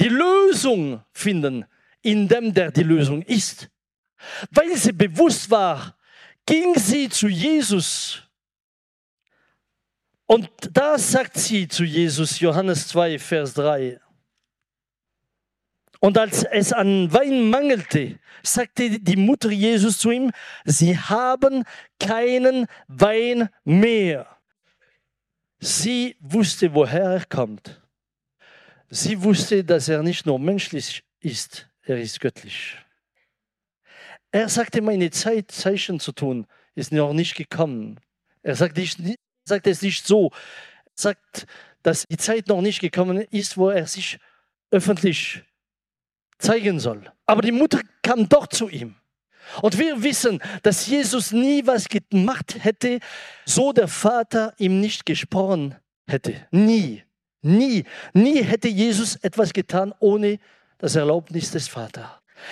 die 0.00 0.08
Lösung 0.08 1.02
finden, 1.12 1.66
in 2.02 2.28
dem, 2.28 2.52
der 2.52 2.70
die 2.70 2.82
Lösung 2.82 3.22
ist. 3.22 3.68
Weil 4.50 4.76
sie 4.76 4.92
bewusst 4.92 5.50
war, 5.50 5.96
ging 6.46 6.74
sie 6.78 7.08
zu 7.08 7.28
Jesus. 7.28 8.22
Und 10.26 10.48
da 10.72 10.98
sagt 10.98 11.36
sie 11.36 11.68
zu 11.68 11.84
Jesus, 11.84 12.40
Johannes 12.40 12.88
2, 12.88 13.18
Vers 13.18 13.54
3. 13.54 14.00
Und 16.00 16.18
als 16.18 16.42
es 16.42 16.72
an 16.72 17.12
Wein 17.12 17.48
mangelte, 17.48 18.18
sagte 18.42 18.98
die 18.98 19.16
Mutter 19.16 19.50
Jesus 19.50 19.98
zu 19.98 20.10
ihm, 20.10 20.32
sie 20.64 20.98
haben 20.98 21.64
keinen 22.00 22.66
Wein 22.88 23.48
mehr. 23.62 24.26
Sie 25.60 26.16
wusste, 26.18 26.74
woher 26.74 27.12
er 27.12 27.24
kommt. 27.24 27.80
Sie 28.90 29.22
wusste, 29.22 29.62
dass 29.62 29.88
er 29.88 30.02
nicht 30.02 30.26
nur 30.26 30.40
menschlich 30.40 31.04
ist, 31.20 31.68
er 31.84 31.98
ist 31.98 32.20
göttlich. 32.20 32.76
Er 34.30 34.48
sagte, 34.48 34.80
meine 34.80 35.10
Zeit, 35.10 35.50
Zeichen 35.50 36.00
zu 36.00 36.12
tun, 36.12 36.46
ist 36.74 36.92
noch 36.92 37.12
nicht 37.12 37.34
gekommen. 37.34 38.00
Er 38.42 38.56
sagt, 38.56 38.76
nicht, 38.76 38.98
sagt 39.44 39.66
es 39.66 39.82
nicht 39.82 40.06
so. 40.06 40.30
Er 40.30 40.90
sagt, 40.94 41.46
dass 41.82 42.06
die 42.08 42.16
Zeit 42.16 42.48
noch 42.48 42.62
nicht 42.62 42.80
gekommen 42.80 43.18
ist, 43.30 43.56
wo 43.56 43.68
er 43.68 43.86
sich 43.86 44.18
öffentlich 44.70 45.42
zeigen 46.38 46.80
soll. 46.80 47.12
Aber 47.26 47.42
die 47.42 47.52
Mutter 47.52 47.80
kam 48.02 48.28
doch 48.28 48.46
zu 48.46 48.68
ihm. 48.68 48.96
Und 49.60 49.78
wir 49.78 50.02
wissen, 50.02 50.40
dass 50.62 50.86
Jesus 50.86 51.32
nie 51.32 51.66
was 51.66 51.88
gemacht 51.88 52.56
hätte, 52.64 53.00
so 53.44 53.72
der 53.72 53.88
Vater 53.88 54.54
ihm 54.58 54.80
nicht 54.80 55.04
gesprochen 55.04 55.74
hätte. 56.06 56.46
Nie, 56.50 57.02
nie, 57.42 57.84
nie 58.12 58.42
hätte 58.42 58.68
Jesus 58.68 59.16
etwas 59.16 59.52
getan, 59.52 59.92
ohne 59.98 60.38
das 60.82 60.96
Erlaubnis 60.96 61.52
des 61.52 61.68
Vaters. 61.68 62.10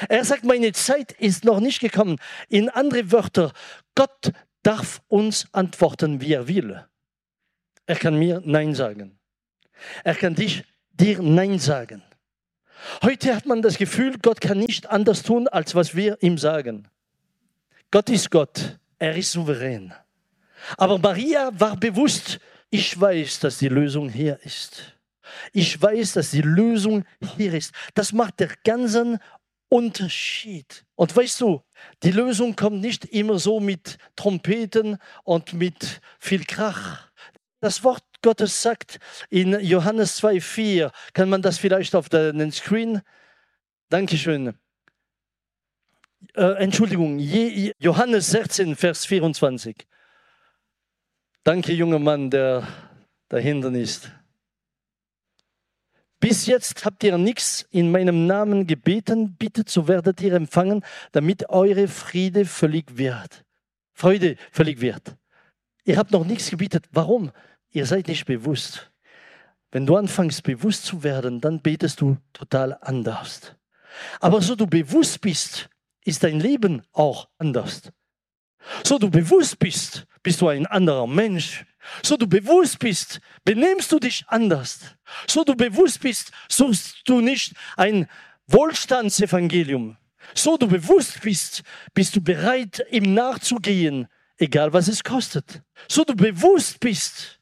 Er 0.08 0.24
sagt, 0.24 0.44
meine 0.44 0.72
Zeit 0.72 1.10
ist 1.10 1.44
noch 1.44 1.58
nicht 1.58 1.80
gekommen. 1.80 2.16
In 2.48 2.68
andere 2.68 3.10
Wörter, 3.10 3.52
Gott 3.96 4.32
darf 4.62 5.02
uns 5.08 5.48
antworten, 5.52 6.20
wie 6.20 6.32
er 6.32 6.46
will. 6.46 6.86
Er 7.86 7.96
kann 7.96 8.16
mir 8.16 8.40
Nein 8.44 8.74
sagen. 8.76 9.18
Er 10.04 10.14
kann 10.14 10.36
dich, 10.36 10.64
dir 10.92 11.20
Nein 11.20 11.58
sagen. 11.58 12.04
Heute 13.02 13.34
hat 13.34 13.46
man 13.46 13.62
das 13.62 13.78
Gefühl, 13.78 14.16
Gott 14.22 14.40
kann 14.40 14.58
nicht 14.58 14.88
anders 14.88 15.24
tun, 15.24 15.48
als 15.48 15.74
was 15.74 15.96
wir 15.96 16.16
ihm 16.22 16.38
sagen. 16.38 16.88
Gott 17.90 18.08
ist 18.10 18.30
Gott. 18.30 18.78
Er 19.00 19.16
ist 19.16 19.32
souverän. 19.32 19.92
Aber 20.76 20.98
Maria 20.98 21.50
war 21.58 21.76
bewusst, 21.76 22.38
ich 22.70 22.98
weiß, 22.98 23.40
dass 23.40 23.58
die 23.58 23.68
Lösung 23.68 24.08
hier 24.08 24.38
ist. 24.44 24.99
Ich 25.52 25.80
weiß, 25.80 26.14
dass 26.14 26.30
die 26.30 26.42
Lösung 26.42 27.04
hier 27.36 27.54
ist. 27.54 27.72
Das 27.94 28.12
macht 28.12 28.40
der 28.40 28.50
ganzen 28.64 29.18
Unterschied. 29.68 30.84
Und 30.96 31.14
weißt 31.14 31.40
du, 31.40 31.62
die 32.02 32.10
Lösung 32.10 32.56
kommt 32.56 32.80
nicht 32.80 33.04
immer 33.06 33.38
so 33.38 33.60
mit 33.60 33.98
Trompeten 34.16 34.98
und 35.24 35.52
mit 35.52 36.00
viel 36.18 36.44
Krach. 36.44 37.08
Das 37.60 37.84
Wort 37.84 38.02
Gottes 38.22 38.60
sagt 38.60 38.98
in 39.30 39.58
Johannes 39.60 40.22
2,4, 40.22 40.90
kann 41.14 41.28
man 41.28 41.40
das 41.40 41.58
vielleicht 41.58 41.94
auf 41.94 42.08
den 42.08 42.52
Screen? 42.52 43.00
Dankeschön. 43.88 44.54
Äh, 46.34 46.62
Entschuldigung, 46.62 47.18
Johannes 47.78 48.30
16, 48.30 48.76
Vers 48.76 49.06
24. 49.06 49.86
Danke, 51.44 51.72
junger 51.72 51.98
Mann, 51.98 52.30
der 52.30 52.66
da 53.28 53.38
hinten 53.38 53.74
ist. 53.74 54.10
Bis 56.20 56.44
jetzt 56.44 56.84
habt 56.84 57.02
ihr 57.02 57.16
nichts 57.16 57.66
in 57.70 57.90
meinem 57.90 58.26
Namen 58.26 58.66
gebeten, 58.66 59.36
bittet, 59.36 59.70
so 59.70 59.88
werdet 59.88 60.20
ihr 60.20 60.34
empfangen, 60.34 60.84
damit 61.12 61.48
eure 61.48 61.88
Friede 61.88 62.44
völlig 62.44 62.98
wird. 62.98 63.44
Freude 63.94 64.36
völlig 64.52 64.80
wird. 64.80 65.16
Ihr 65.84 65.96
habt 65.96 66.10
noch 66.12 66.24
nichts 66.24 66.50
gebetet. 66.50 66.86
Warum? 66.92 67.32
Ihr 67.70 67.86
seid 67.86 68.08
nicht 68.08 68.26
bewusst. 68.26 68.90
Wenn 69.70 69.86
du 69.86 69.96
anfängst 69.96 70.42
bewusst 70.42 70.84
zu 70.84 71.02
werden, 71.02 71.40
dann 71.40 71.60
betest 71.60 72.00
du 72.00 72.18
total 72.32 72.76
anders. 72.80 73.54
Aber 74.20 74.42
so 74.42 74.54
du 74.54 74.66
bewusst 74.66 75.20
bist, 75.20 75.70
ist 76.04 76.22
dein 76.22 76.40
Leben 76.40 76.82
auch 76.92 77.28
anders. 77.38 77.90
So 78.84 78.98
du 78.98 79.10
bewusst 79.10 79.58
bist, 79.58 80.06
bist 80.22 80.40
du 80.40 80.48
ein 80.48 80.66
anderer 80.66 81.06
Mensch. 81.06 81.64
So 82.02 82.16
du 82.16 82.26
bewusst 82.26 82.78
bist, 82.78 83.20
benimmst 83.44 83.90
du 83.92 83.98
dich 83.98 84.24
anders. 84.28 84.80
So 85.26 85.44
du 85.44 85.54
bewusst 85.54 86.00
bist, 86.00 86.30
suchst 86.48 87.02
du 87.04 87.20
nicht 87.20 87.54
ein 87.76 88.08
Wohlstandsevangelium. 88.46 89.96
So 90.34 90.56
du 90.56 90.66
bewusst 90.66 91.20
bist, 91.22 91.62
bist 91.94 92.14
du 92.14 92.20
bereit, 92.20 92.84
ihm 92.90 93.14
nachzugehen, 93.14 94.08
egal 94.36 94.72
was 94.72 94.88
es 94.88 95.02
kostet. 95.02 95.62
So 95.88 96.04
du 96.04 96.14
bewusst 96.14 96.80
bist. 96.80 97.40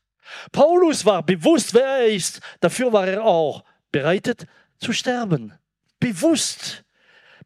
Paulus 0.53 1.05
war 1.05 1.23
bewusst, 1.23 1.75
wer 1.75 1.87
er 1.87 2.07
ist. 2.07 2.41
Dafür 2.61 2.93
war 2.93 3.07
er 3.07 3.25
auch 3.25 3.65
bereitet 3.91 4.47
zu 4.79 4.93
sterben. 4.93 5.53
Bewusst. 5.99 6.85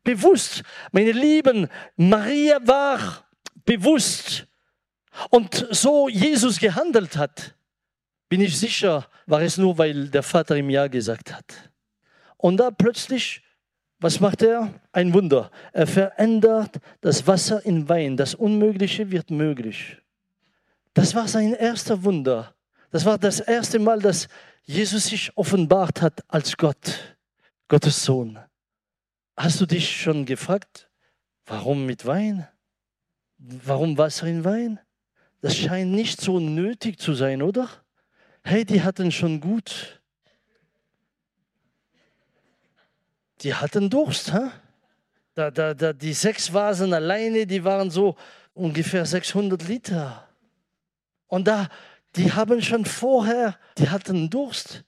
Bewusst. 0.04 0.62
Meine 0.90 1.12
Lieben, 1.12 1.68
Maria 1.96 2.58
war 2.66 3.24
bewusst. 3.64 4.46
Und 5.30 5.66
so 5.70 6.08
Jesus 6.08 6.58
gehandelt 6.58 7.16
hat, 7.16 7.54
bin 8.28 8.40
ich 8.40 8.58
sicher, 8.58 9.06
war 9.26 9.42
es 9.42 9.58
nur, 9.58 9.76
weil 9.76 10.08
der 10.08 10.22
Vater 10.22 10.56
ihm 10.56 10.70
Ja 10.70 10.86
gesagt 10.86 11.34
hat. 11.34 11.70
Und 12.38 12.56
da 12.56 12.70
plötzlich, 12.70 13.42
was 14.00 14.20
macht 14.20 14.42
er? 14.42 14.72
Ein 14.90 15.12
Wunder. 15.12 15.50
Er 15.72 15.86
verändert 15.86 16.80
das 17.02 17.26
Wasser 17.26 17.64
in 17.64 17.88
Wein. 17.88 18.16
Das 18.16 18.34
Unmögliche 18.34 19.10
wird 19.10 19.30
möglich. 19.30 19.98
Das 20.94 21.14
war 21.14 21.28
sein 21.28 21.52
erster 21.52 22.02
Wunder. 22.02 22.54
Das 22.90 23.04
war 23.04 23.18
das 23.18 23.40
erste 23.40 23.78
Mal, 23.78 24.00
dass 24.00 24.28
Jesus 24.64 25.06
sich 25.06 25.36
offenbart 25.36 26.02
hat 26.02 26.20
als 26.28 26.56
Gott, 26.56 27.16
Gottes 27.68 28.04
Sohn. 28.04 28.38
Hast 29.36 29.60
du 29.60 29.66
dich 29.66 30.00
schon 30.00 30.24
gefragt, 30.24 30.90
warum 31.46 31.86
mit 31.86 32.06
Wein? 32.06 32.46
Warum 33.38 33.96
Wasser 33.98 34.26
in 34.26 34.44
Wein? 34.44 34.78
Das 35.42 35.56
scheint 35.56 35.90
nicht 35.90 36.20
so 36.20 36.38
nötig 36.38 37.00
zu 37.00 37.14
sein, 37.14 37.42
oder? 37.42 37.68
Hey, 38.44 38.64
die 38.64 38.82
hatten 38.82 39.10
schon 39.10 39.40
gut. 39.40 40.00
Die 43.40 43.52
hatten 43.52 43.90
Durst, 43.90 44.32
hä? 44.32 44.50
Da, 45.34 45.50
da, 45.50 45.74
da, 45.74 45.92
die 45.92 46.12
sechs 46.12 46.52
Vasen 46.52 46.94
alleine, 46.94 47.44
die 47.44 47.64
waren 47.64 47.90
so 47.90 48.16
ungefähr 48.54 49.04
600 49.04 49.66
Liter. 49.66 50.28
Und 51.26 51.48
da, 51.48 51.68
die 52.14 52.32
haben 52.32 52.62
schon 52.62 52.84
vorher, 52.84 53.58
die 53.78 53.88
hatten 53.88 54.30
Durst. 54.30 54.84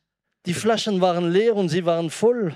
Die 0.47 0.55
Flaschen 0.55 1.01
waren 1.01 1.33
leer 1.33 1.57
und 1.57 1.69
sie 1.69 1.85
waren 1.85 2.11
voll. 2.11 2.55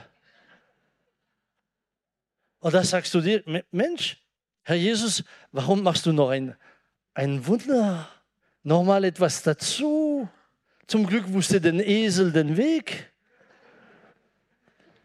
Und 2.61 2.75
da 2.75 2.85
sagst 2.85 3.13
du 3.15 3.21
dir, 3.21 3.43
Mensch, 3.73 4.23
Herr 4.63 4.77
Jesus, 4.77 5.25
warum 5.51 5.83
machst 5.83 6.07
du 6.07 6.13
noch 6.13 6.29
ein, 6.29 6.55
ein 7.19 7.45
Wunder? 7.49 8.09
Nochmal 8.63 9.03
etwas 9.03 9.43
dazu. 9.43 10.29
Zum 10.87 11.05
Glück 11.05 11.31
wusste 11.33 11.61
den 11.61 11.81
Esel 11.81 12.31
den 12.31 12.57
Weg. 12.57 13.13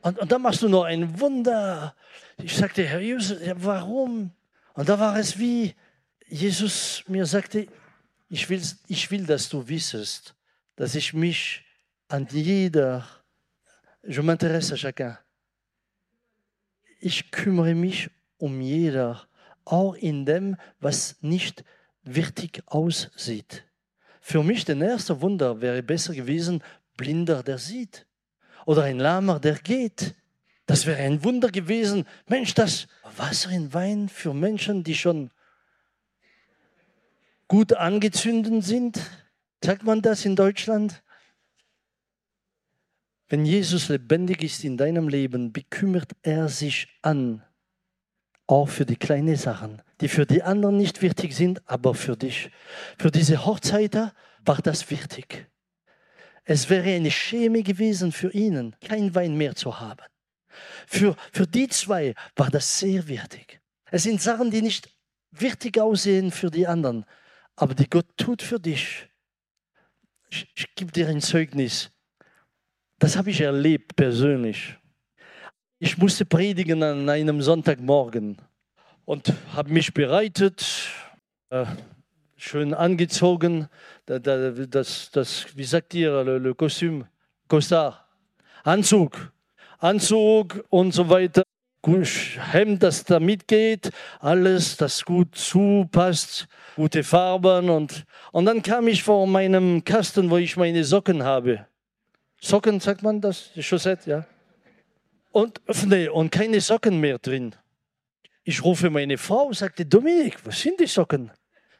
Und, 0.01 0.19
und 0.19 0.31
dann 0.31 0.43
machst 0.43 0.61
du 0.61 0.69
noch 0.69 0.83
ein 0.83 1.19
Wunder. 1.19 1.95
Ich 2.37 2.55
sagte, 2.55 2.83
Herr 2.83 2.99
Jesus, 2.99 3.39
warum? 3.55 4.31
Und 4.75 4.89
da 4.89 4.99
war 4.99 5.17
es 5.17 5.39
wie, 5.39 5.73
Jesus 6.27 7.03
mir 7.07 7.25
sagte, 7.25 7.67
ich 8.29 8.47
will, 8.47 8.61
ich 8.87 9.09
will, 9.09 9.25
dass 9.25 9.49
du 9.49 9.67
wissest, 9.67 10.35
dass 10.75 10.93
ich 10.93 11.13
mich 11.13 11.63
an 12.09 12.27
jeder, 12.29 13.07
je 14.03 14.21
m'intéresse 14.21 14.73
à 14.73 14.77
chacun, 14.77 15.17
ich 16.99 17.31
kümmere 17.31 17.73
mich 17.73 18.09
um 18.37 18.61
jeder 18.61 19.27
auch 19.65 19.95
in 19.95 20.25
dem, 20.25 20.57
was 20.79 21.15
nicht 21.21 21.63
wichtig 22.03 22.63
aussieht. 22.65 23.63
Für 24.21 24.43
mich 24.43 24.65
der 24.65 24.77
erste 24.77 25.21
Wunder 25.21 25.61
wäre 25.61 25.83
besser 25.83 26.13
gewesen, 26.13 26.63
Blinder, 26.95 27.43
der 27.43 27.57
sieht. 27.57 28.05
Oder 28.65 28.83
ein 28.83 28.99
Lahmer, 28.99 29.39
der 29.39 29.55
geht. 29.55 30.15
Das 30.65 30.85
wäre 30.85 31.01
ein 31.01 31.23
Wunder 31.23 31.49
gewesen. 31.49 32.05
Mensch, 32.27 32.53
das 32.53 32.87
Wasser 33.17 33.49
in 33.49 33.73
Wein 33.73 34.07
für 34.07 34.33
Menschen, 34.33 34.83
die 34.83 34.95
schon 34.95 35.31
gut 37.47 37.73
angezündet 37.73 38.63
sind. 38.63 38.99
Sagt 39.63 39.83
man 39.83 40.01
das 40.01 40.25
in 40.25 40.35
Deutschland? 40.35 41.03
Wenn 43.27 43.45
Jesus 43.45 43.89
lebendig 43.89 44.43
ist 44.43 44.63
in 44.63 44.77
deinem 44.77 45.09
Leben, 45.09 45.51
bekümmert 45.51 46.11
er 46.21 46.47
sich 46.49 46.87
an 47.01 47.43
auch 48.47 48.69
für 48.69 48.85
die 48.85 48.97
kleinen 48.97 49.35
Sachen, 49.35 49.81
die 50.03 50.09
für 50.09 50.25
die 50.25 50.43
anderen 50.43 50.75
nicht 50.75 51.01
wichtig 51.01 51.33
sind, 51.33 51.61
aber 51.65 51.95
für 51.95 52.17
dich. 52.17 52.51
Für 52.97 53.09
diese 53.09 53.45
Hochzeiter 53.45 54.13
war 54.43 54.61
das 54.61 54.91
wichtig. 54.91 55.49
Es 56.43 56.69
wäre 56.69 56.93
eine 56.93 57.09
Schäme 57.09 57.63
gewesen 57.63 58.11
für 58.11 58.29
ihnen, 58.33 58.75
kein 58.85 59.15
Wein 59.15 59.37
mehr 59.37 59.55
zu 59.55 59.79
haben. 59.79 60.05
Für, 60.87 61.15
für 61.31 61.47
die 61.47 61.69
zwei 61.69 62.15
war 62.35 62.49
das 62.51 62.79
sehr 62.79 63.07
wichtig. 63.07 63.61
Es 63.91 64.03
sind 64.03 64.21
Sachen, 64.21 64.51
die 64.51 64.61
nicht 64.61 64.89
wichtig 65.31 65.79
aussehen 65.79 66.31
für 66.31 66.51
die 66.51 66.67
anderen, 66.67 67.05
aber 67.55 67.73
die 67.73 67.89
Gott 67.89 68.07
tut 68.17 68.41
für 68.41 68.59
dich. 68.59 69.07
Ich, 70.29 70.51
ich 70.53 70.75
gebe 70.75 70.91
dir 70.91 71.07
ein 71.07 71.21
Zeugnis. 71.21 71.91
Das 72.99 73.15
habe 73.15 73.29
ich 73.29 73.39
erlebt 73.39 73.95
persönlich. 73.95 74.75
Ich 75.79 75.97
musste 75.97 76.25
predigen 76.25 76.83
an 76.83 77.07
einem 77.07 77.41
Sonntagmorgen 77.41 78.41
und 79.05 79.33
habe 79.53 79.71
mich 79.71 79.93
bereitet, 79.93 80.65
äh, 81.49 81.65
schön 82.37 82.73
angezogen, 82.73 83.67
das, 84.05 85.11
das, 85.11 85.45
wie 85.55 85.63
sagt 85.63 85.93
ihr, 85.93 86.23
le, 86.23 86.37
le 86.37 86.55
costume, 86.55 87.07
Costard, 87.47 88.03
Anzug, 88.63 89.31
Anzug 89.79 90.63
und 90.69 90.93
so 90.93 91.09
weiter. 91.09 91.43
Hemd, 91.85 92.81
das 92.81 93.03
da 93.03 93.19
mitgeht, 93.19 93.91
alles, 94.19 94.77
das 94.77 95.03
gut 95.03 95.35
zupasst, 95.35 96.47
gute 96.77 97.03
Farben 97.03 97.69
und, 97.69 98.05
und 98.31 98.45
dann 98.45 98.61
kam 98.61 98.87
ich 98.87 99.03
vor 99.03 99.27
meinem 99.27 99.83
Kasten, 99.83 100.29
wo 100.29 100.37
ich 100.37 100.55
meine 100.55 100.85
Socken 100.85 101.23
habe. 101.23 101.67
Socken, 102.39 102.79
sagt 102.79 103.03
man 103.03 103.19
das? 103.19 103.51
Chaussette, 103.59 104.09
ja 104.09 104.25
und 105.33 105.61
öffne 105.67 106.13
und 106.13 106.31
keine 106.31 106.61
Socken 106.61 106.99
mehr 106.99 107.17
drin. 107.17 107.55
Ich 108.43 108.63
rufe 108.63 108.89
meine 108.89 109.17
Frau, 109.17 109.53
sagte 109.53 109.85
Dominik, 109.85 110.37
was 110.45 110.59
sind 110.59 110.79
die 110.79 110.87
Socken? 110.87 111.31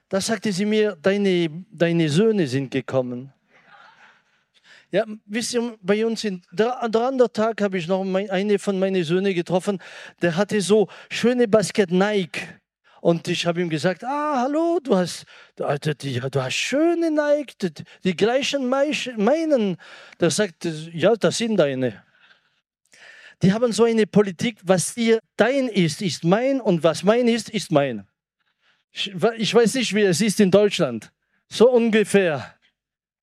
Da 0.08 0.22
sagte 0.22 0.52
sie 0.52 0.66
mir, 0.66 0.96
deine, 1.02 1.66
deine 1.72 2.08
Söhne 2.08 2.48
sind 2.48 2.72
gekommen. 2.72 3.34
Ja, 4.92 5.06
wisst 5.26 5.56
ihr, 5.56 5.76
bei 5.82 6.06
uns 6.06 6.24
in 6.24 6.42
der, 6.52 6.88
der 6.88 7.02
andere 7.02 7.32
Tag 7.32 7.62
habe 7.62 7.80
ich 7.80 7.88
noch 7.88 8.04
mein, 8.04 8.30
eine 8.30 8.60
von 8.60 8.78
meinen 8.80 9.04
Söhnen 9.04 9.34
getroffen, 9.34 9.80
der 10.22 10.36
hatte 10.38 10.62
so 10.62 10.88
schöne 11.10 11.48
Basket 11.48 11.92
Nike. 11.92 12.42
Und 13.02 13.28
ich 13.28 13.46
habe 13.46 13.60
ihm 13.60 13.70
gesagt, 13.70 14.04
ah, 14.06 14.44
hallo, 14.44 14.80
du 14.82 14.96
hast, 14.96 15.26
du, 15.58 15.66
du 15.66 16.42
hast 16.42 16.54
schöne 16.54 17.12
Nike, 17.12 17.56
die, 17.62 17.74
die 18.04 18.16
gleichen 18.16 18.70
meinen. 18.70 19.78
Der 20.20 20.30
sagt, 20.30 20.66
ja, 20.94 21.16
das 21.16 21.40
sind 21.40 21.58
deine. 21.58 22.04
Die 23.42 23.54
haben 23.54 23.72
so 23.72 23.84
eine 23.84 24.06
Politik, 24.08 24.60
was 24.64 24.94
dir 24.94 25.20
dein 25.38 25.68
ist, 25.68 26.02
ist 26.02 26.24
mein 26.24 26.62
und 26.62 26.84
was 26.84 27.04
mein 27.04 27.28
ist, 27.28 27.50
ist 27.50 27.72
mein. 27.72 28.08
Ich 28.92 29.54
weiß 29.54 29.74
nicht, 29.76 29.94
wie 29.96 30.04
es 30.04 30.22
ist 30.22 30.40
in 30.40 30.52
Deutschland. 30.52 31.12
So 31.50 31.70
ungefähr. 31.70 32.56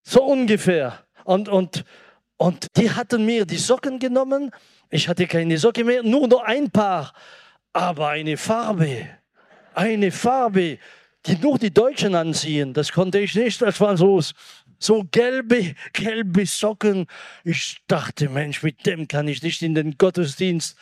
So 0.02 0.24
ungefähr. 0.24 1.04
Und, 1.24 1.48
und, 1.48 1.84
und 2.36 2.66
die 2.76 2.90
hatten 2.90 3.24
mir 3.24 3.44
die 3.46 3.56
Socken 3.56 3.98
genommen. 3.98 4.50
Ich 4.90 5.08
hatte 5.08 5.26
keine 5.26 5.58
Socke 5.58 5.84
mehr, 5.84 6.02
nur 6.02 6.26
noch 6.26 6.42
ein 6.42 6.70
Paar. 6.70 7.12
Aber 7.72 8.08
eine 8.08 8.36
Farbe. 8.36 9.06
Eine 9.74 10.10
Farbe, 10.10 10.78
die 11.26 11.36
nur 11.36 11.58
die 11.58 11.72
Deutschen 11.72 12.16
anziehen. 12.16 12.72
Das 12.72 12.90
konnte 12.90 13.20
ich 13.20 13.34
nicht 13.36 13.62
als 13.62 13.76
Franzos 13.76 14.32
so 14.80 15.04
gelbe, 15.10 15.76
gelbe 15.92 16.46
Socken. 16.46 17.06
Ich 17.44 17.78
dachte, 17.86 18.28
Mensch, 18.28 18.62
mit 18.62 18.84
dem 18.86 19.06
kann 19.06 19.28
ich 19.28 19.42
nicht 19.42 19.62
in 19.62 19.74
den 19.74 19.96
Gottesdienst. 19.96 20.76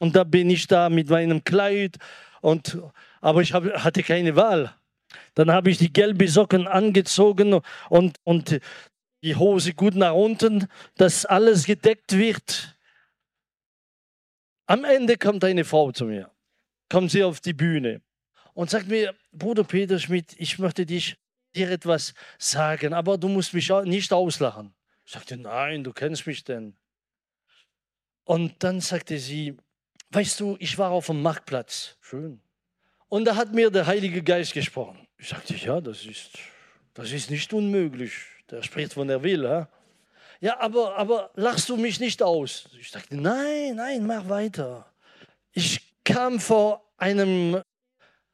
Und 0.00 0.16
da 0.16 0.24
bin 0.24 0.50
ich 0.50 0.66
da 0.66 0.90
mit 0.90 1.08
meinem 1.08 1.44
Kleid 1.44 1.96
Und, 2.42 2.78
aber 3.22 3.40
ich 3.40 3.54
hab, 3.54 3.64
hatte 3.64 4.02
keine 4.02 4.36
Wahl. 4.36 4.74
Dann 5.34 5.50
habe 5.50 5.70
ich 5.70 5.78
die 5.78 5.92
gelben 5.92 6.28
Socken 6.28 6.66
angezogen 6.66 7.60
und, 7.88 8.18
und 8.24 8.60
die 9.22 9.36
Hose 9.36 9.72
gut 9.72 9.94
nach 9.94 10.12
unten, 10.12 10.68
dass 10.96 11.24
alles 11.24 11.64
gedeckt 11.64 12.18
wird. 12.18 12.76
Am 14.66 14.84
Ende 14.84 15.16
kommt 15.16 15.42
eine 15.44 15.64
Frau 15.64 15.92
zu 15.92 16.04
mir, 16.04 16.30
kommt 16.90 17.10
sie 17.10 17.24
auf 17.24 17.40
die 17.40 17.54
Bühne 17.54 18.02
und 18.52 18.68
sagt 18.68 18.88
mir, 18.88 19.14
Bruder 19.32 19.64
Peter 19.64 19.98
Schmidt, 19.98 20.34
ich 20.36 20.58
möchte 20.58 20.84
dich, 20.84 21.16
dir 21.54 21.70
etwas 21.70 22.14
sagen, 22.38 22.92
aber 22.92 23.18
du 23.18 23.28
musst 23.28 23.54
mich 23.54 23.70
nicht 23.84 24.12
auslachen. 24.12 24.74
Ich 25.04 25.12
sagte, 25.12 25.36
nein, 25.36 25.84
du 25.84 25.92
kennst 25.92 26.26
mich 26.26 26.44
denn. 26.44 26.76
Und 28.24 28.62
dann 28.62 28.80
sagte 28.80 29.18
sie, 29.18 29.56
weißt 30.10 30.40
du, 30.40 30.56
ich 30.58 30.78
war 30.78 30.90
auf 30.90 31.06
dem 31.06 31.20
Marktplatz. 31.22 31.96
Schön. 32.00 32.40
Und 33.08 33.26
da 33.26 33.36
hat 33.36 33.52
mir 33.52 33.70
der 33.70 33.86
Heilige 33.86 34.22
Geist 34.22 34.54
gesprochen. 34.54 35.06
Ich 35.18 35.28
sagte, 35.28 35.54
ja, 35.54 35.80
das 35.80 36.04
ist, 36.06 36.30
das 36.94 37.12
ist 37.12 37.30
nicht 37.30 37.52
unmöglich. 37.52 38.12
Der 38.50 38.62
spricht, 38.62 38.94
von 38.94 39.08
er 39.08 39.22
will. 39.22 39.48
Ha? 39.48 39.68
Ja, 40.40 40.60
aber, 40.60 40.96
aber 40.96 41.30
lachst 41.34 41.68
du 41.68 41.76
mich 41.76 42.00
nicht 42.00 42.22
aus? 42.22 42.68
Ich 42.78 42.90
sagte, 42.90 43.16
nein, 43.16 43.76
nein, 43.76 44.06
mach 44.06 44.28
weiter. 44.28 44.90
Ich 45.52 45.94
kam 46.04 46.40
vor 46.40 46.90
einem, 46.96 47.62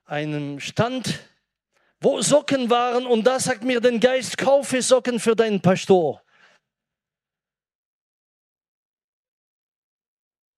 einem 0.04 0.60
Stand, 0.60 1.20
wo 2.00 2.22
Socken 2.22 2.70
waren 2.70 3.06
und 3.06 3.26
da 3.26 3.38
sagt 3.38 3.62
mir 3.62 3.80
der 3.80 3.98
Geist, 3.98 4.38
kaufe 4.38 4.80
Socken 4.80 5.20
für 5.20 5.36
deinen 5.36 5.60
Pastor. 5.60 6.22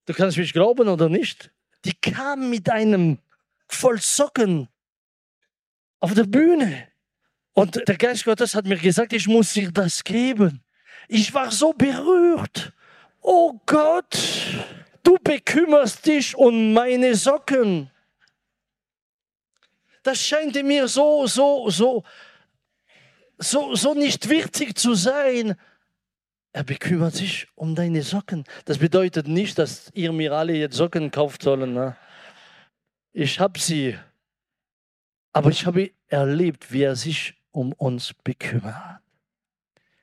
Du 0.06 0.14
kannst 0.14 0.36
mich 0.36 0.52
glauben 0.52 0.88
oder 0.88 1.08
nicht. 1.08 1.50
Die 1.84 1.94
kam 1.94 2.50
mit 2.50 2.68
einem 2.70 3.18
voll 3.68 3.98
Socken 4.00 4.68
auf 6.00 6.14
der 6.14 6.24
Bühne. 6.24 6.88
Und 7.54 7.86
der 7.86 7.96
Geist 7.96 8.24
Gottes 8.24 8.54
hat 8.54 8.66
mir 8.66 8.78
gesagt, 8.78 9.12
ich 9.12 9.26
muss 9.26 9.52
dir 9.52 9.70
das 9.70 10.02
geben. 10.02 10.62
Ich 11.08 11.32
war 11.34 11.50
so 11.50 11.72
berührt. 11.72 12.72
Oh 13.20 13.60
Gott, 13.66 14.18
du 15.02 15.18
bekümmerst 15.22 16.06
dich 16.06 16.34
um 16.36 16.72
meine 16.72 17.14
Socken. 17.14 17.91
Das 20.02 20.20
scheint 20.20 20.54
mir 20.64 20.88
so, 20.88 21.26
so, 21.26 21.70
so, 21.70 22.04
so, 23.38 23.74
so 23.74 23.94
nicht 23.94 24.28
wichtig 24.28 24.76
zu 24.76 24.94
sein. 24.94 25.56
Er 26.52 26.64
bekümmert 26.64 27.14
sich 27.14 27.48
um 27.54 27.74
deine 27.74 28.02
Socken. 28.02 28.44
Das 28.66 28.78
bedeutet 28.78 29.26
nicht, 29.26 29.58
dass 29.58 29.90
ihr 29.94 30.12
mir 30.12 30.32
alle 30.32 30.54
jetzt 30.54 30.76
Socken 30.76 31.10
kauft 31.10 31.42
sollen. 31.42 31.72
Ne? 31.72 31.96
Ich 33.12 33.40
habe 33.40 33.58
sie. 33.58 33.98
Aber 35.32 35.50
ich 35.50 35.64
habe 35.64 35.92
erlebt, 36.08 36.72
wie 36.72 36.82
er 36.82 36.96
sich 36.96 37.34
um 37.52 37.72
uns 37.72 38.12
bekümmert. 38.22 39.00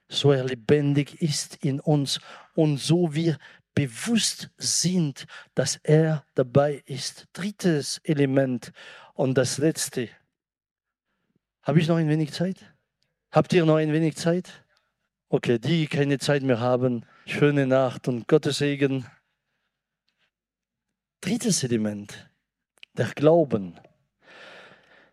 So 0.07 0.31
er 0.31 0.43
lebendig 0.43 1.21
ist 1.21 1.63
in 1.63 1.79
uns 1.79 2.19
und 2.55 2.77
so 2.77 3.13
wir 3.13 3.37
bewusst 3.75 4.49
sind, 4.57 5.25
dass 5.53 5.75
er 5.83 6.25
dabei 6.33 6.81
ist. 6.85 7.27
Drittes 7.33 7.99
Element 8.03 8.71
und 9.19 9.37
das 9.37 9.57
letzte. 9.57 10.07
Habe 11.63 11.81
ich 11.81 11.89
noch 11.89 11.97
ein 11.97 12.07
wenig 12.07 12.31
Zeit? 12.31 12.55
Habt 13.31 13.51
ihr 13.51 13.65
noch 13.65 13.75
ein 13.75 13.91
wenig 13.91 14.15
Zeit? 14.15 14.63
Okay, 15.27 15.59
die 15.59 15.87
keine 15.87 16.19
Zeit 16.19 16.41
mehr 16.41 16.61
haben, 16.61 17.05
schöne 17.25 17.67
Nacht 17.67 18.07
und 18.07 18.29
Gottes 18.29 18.59
Segen. 18.59 19.05
Drittes 21.19 21.65
Element, 21.65 22.29
der 22.93 23.07
Glauben. 23.07 23.77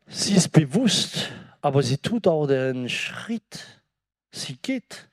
Sie 0.07 0.35
ist 0.35 0.53
bewusst, 0.53 1.33
aber 1.61 1.83
sie 1.83 1.99
tut 1.99 2.29
auch 2.29 2.47
den 2.47 2.89
Schritt. 2.89 3.83
Sie 4.31 4.57
geht. 4.59 5.09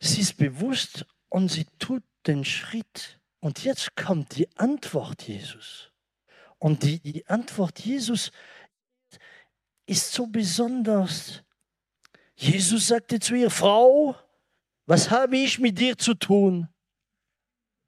Sie 0.00 0.22
ist 0.22 0.36
bewusst 0.36 1.06
und 1.28 1.48
sie 1.48 1.66
tut 1.78 2.02
den 2.26 2.44
Schritt. 2.44 3.20
Und 3.38 3.62
jetzt 3.62 3.94
kommt 3.94 4.36
die 4.36 4.48
Antwort 4.56 5.22
Jesus. 5.22 5.92
Und 6.58 6.82
die, 6.82 7.00
die 7.00 7.26
Antwort 7.26 7.78
Jesus 7.80 8.30
ist 9.86 10.12
so 10.12 10.26
besonders. 10.26 11.42
Jesus 12.34 12.88
sagte 12.88 13.20
zu 13.20 13.34
ihr, 13.34 13.50
Frau, 13.50 14.16
was 14.86 15.10
habe 15.10 15.36
ich 15.36 15.58
mit 15.58 15.78
dir 15.78 15.96
zu 15.96 16.14
tun? 16.14 16.68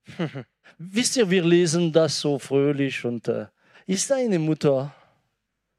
Wisst 0.78 1.16
ihr, 1.16 1.28
wir 1.30 1.44
lesen 1.44 1.92
das 1.92 2.20
so 2.20 2.38
fröhlich 2.38 3.04
und 3.04 3.28
äh, 3.28 3.46
ist 3.86 4.10
deine 4.10 4.38
Mutter? 4.38 4.94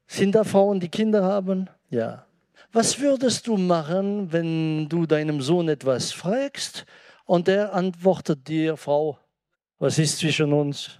Sind 0.06 0.34
da 0.34 0.44
Frauen, 0.44 0.80
die 0.80 0.88
Kinder 0.88 1.22
haben? 1.22 1.68
Ja. 1.88 2.26
Was 2.72 3.00
würdest 3.00 3.46
du 3.46 3.56
machen, 3.56 4.32
wenn 4.32 4.88
du 4.88 5.06
deinem 5.06 5.40
Sohn 5.40 5.68
etwas 5.68 6.12
fragst 6.12 6.84
und 7.24 7.48
er 7.48 7.72
antwortet 7.74 8.46
dir, 8.46 8.76
Frau, 8.76 9.18
was 9.78 9.98
ist 9.98 10.18
zwischen 10.18 10.52
uns? 10.52 10.99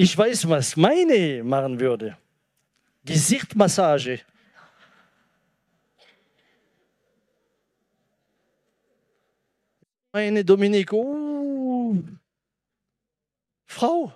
Ich 0.00 0.16
weiß, 0.16 0.48
was 0.48 0.76
meine 0.76 1.42
machen 1.42 1.80
würde. 1.80 2.16
Gesichtmassage. 3.04 4.20
Meine 10.12 10.44
Dominik, 10.44 10.92
oh, 10.92 11.96
Frau. 13.66 14.12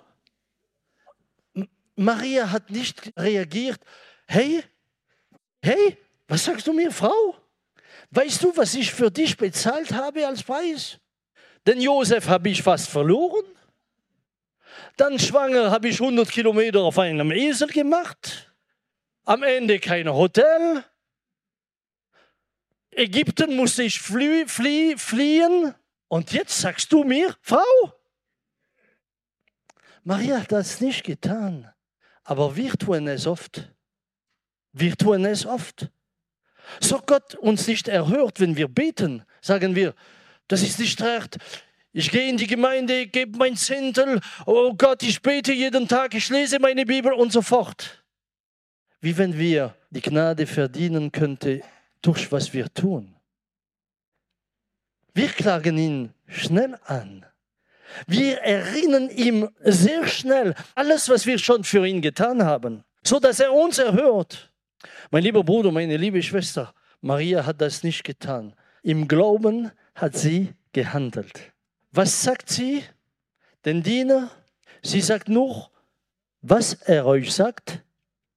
Maria 1.97 2.49
hat 2.49 2.69
nicht 2.69 3.11
reagiert. 3.17 3.81
Hey, 4.25 4.63
hey, 5.61 5.97
was 6.29 6.45
sagst 6.45 6.65
du 6.65 6.71
mir, 6.71 6.93
Frau? 6.93 7.35
Weißt 8.09 8.41
du, 8.41 8.55
was 8.55 8.73
ich 8.73 8.89
für 8.89 9.11
dich 9.11 9.35
bezahlt 9.35 9.91
habe 9.91 10.25
als 10.25 10.43
Preis? 10.43 10.97
Den 11.67 11.81
Josef 11.81 12.29
habe 12.29 12.47
ich 12.47 12.63
fast 12.63 12.87
verloren. 12.87 13.52
Dann 14.97 15.19
schwanger 15.19 15.71
habe 15.71 15.87
ich 15.87 15.99
100 15.99 16.29
Kilometer 16.29 16.81
auf 16.81 16.99
einem 16.99 17.31
Esel 17.31 17.67
gemacht. 17.67 18.53
Am 19.25 19.43
Ende 19.43 19.79
kein 19.79 20.11
Hotel. 20.11 20.83
Ägypten 22.91 23.55
musste 23.55 23.83
ich 23.83 23.99
flie 23.99 24.47
flie 24.47 24.97
fliehen. 24.97 25.73
Und 26.07 26.31
jetzt 26.31 26.59
sagst 26.59 26.91
du 26.91 27.03
mir, 27.03 27.35
Frau, 27.41 27.93
Maria 30.03 30.41
hat 30.41 30.51
das 30.51 30.81
nicht 30.81 31.03
getan, 31.03 31.71
aber 32.23 32.55
wir 32.55 32.73
tun 32.73 33.07
es 33.07 33.25
oft. 33.25 33.69
Wir 34.73 34.95
tun 34.95 35.25
es 35.25 35.45
oft. 35.45 35.89
So 36.81 36.99
Gott 36.99 37.35
uns 37.35 37.67
nicht 37.67 37.87
erhört, 37.87 38.39
wenn 38.39 38.55
wir 38.57 38.67
beten, 38.67 39.23
sagen 39.41 39.75
wir, 39.75 39.95
das 40.47 40.61
ist 40.61 40.79
nicht 40.79 41.01
recht. 41.01 41.37
Ich 41.95 42.09
gehe 42.09 42.27
in 42.27 42.37
die 42.37 42.47
Gemeinde, 42.47 43.05
gebe 43.05 43.37
mein 43.37 43.55
Zehntel, 43.55 44.19
oh 44.47 44.73
Gott, 44.73 45.03
ich 45.03 45.21
bete 45.21 45.53
jeden 45.53 45.87
Tag, 45.87 46.15
ich 46.15 46.27
lese 46.29 46.57
meine 46.57 46.85
Bibel 46.87 47.13
und 47.13 47.31
so 47.31 47.43
fort. 47.43 48.03
Wie 48.99 49.15
wenn 49.15 49.37
wir 49.37 49.75
die 49.91 50.01
Gnade 50.01 50.47
verdienen 50.47 51.11
könnten 51.11 51.61
durch 52.01 52.31
was 52.31 52.51
wir 52.51 52.73
tun. 52.73 53.15
Wir 55.13 55.27
klagen 55.27 55.77
ihn 55.77 56.13
schnell 56.27 56.79
an. 56.85 57.27
Wir 58.07 58.39
erinnern 58.39 59.09
ihm 59.11 59.49
sehr 59.63 60.07
schnell 60.07 60.55
alles, 60.73 61.09
was 61.09 61.27
wir 61.27 61.37
schon 61.37 61.63
für 61.63 61.85
ihn 61.85 62.01
getan 62.01 62.43
haben, 62.43 62.83
so 63.03 63.19
dass 63.19 63.39
er 63.39 63.53
uns 63.53 63.77
erhört. 63.77 64.51
Mein 65.11 65.21
lieber 65.21 65.43
Bruder, 65.43 65.71
meine 65.71 65.97
liebe 65.97 66.23
Schwester, 66.23 66.73
Maria 67.01 67.45
hat 67.45 67.61
das 67.61 67.83
nicht 67.83 68.03
getan. 68.03 68.55
Im 68.81 69.07
Glauben 69.07 69.71
hat 69.93 70.15
sie 70.15 70.55
gehandelt. 70.71 71.52
Was 71.95 72.23
sagt 72.23 72.49
sie? 72.49 72.83
Den 73.65 73.83
Diener? 73.83 74.31
Sie 74.81 74.99
sagt 74.99 75.29
nur, 75.29 75.69
was 76.41 76.73
er 76.73 77.05
euch 77.05 77.31
sagt, 77.31 77.83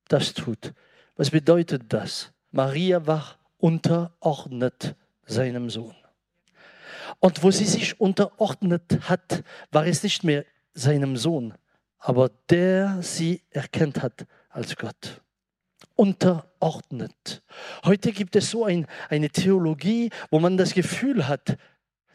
das 0.09 0.35
tut. 0.35 0.75
Was 1.17 1.31
bedeutet 1.31 1.85
das? 1.89 2.31
Maria 2.51 3.07
war 3.07 3.39
unterordnet 3.57 4.95
seinem 5.25 5.71
Sohn. 5.71 5.97
Und 7.19 7.43
wo 7.43 7.51
sie 7.51 7.65
sich 7.65 7.99
unterordnet 7.99 9.09
hat, 9.09 9.43
war 9.73 9.87
es 9.87 10.03
nicht 10.03 10.23
mehr 10.23 10.45
seinem 10.75 11.17
Sohn, 11.17 11.55
aber 11.99 12.31
der 12.51 12.99
sie 13.01 13.41
erkannt 13.49 14.03
hat 14.03 14.27
als 14.51 14.77
Gott. 14.77 15.23
Unterordnet. 15.95 17.43
Heute 17.87 18.13
gibt 18.13 18.37
es 18.37 18.51
so 18.51 18.67
ein, 18.67 18.87
eine 19.09 19.31
Theologie, 19.31 20.11
wo 20.31 20.41
man 20.41 20.59
das 20.59 20.75
Gefühl 20.75 21.27
hat, 21.27 21.57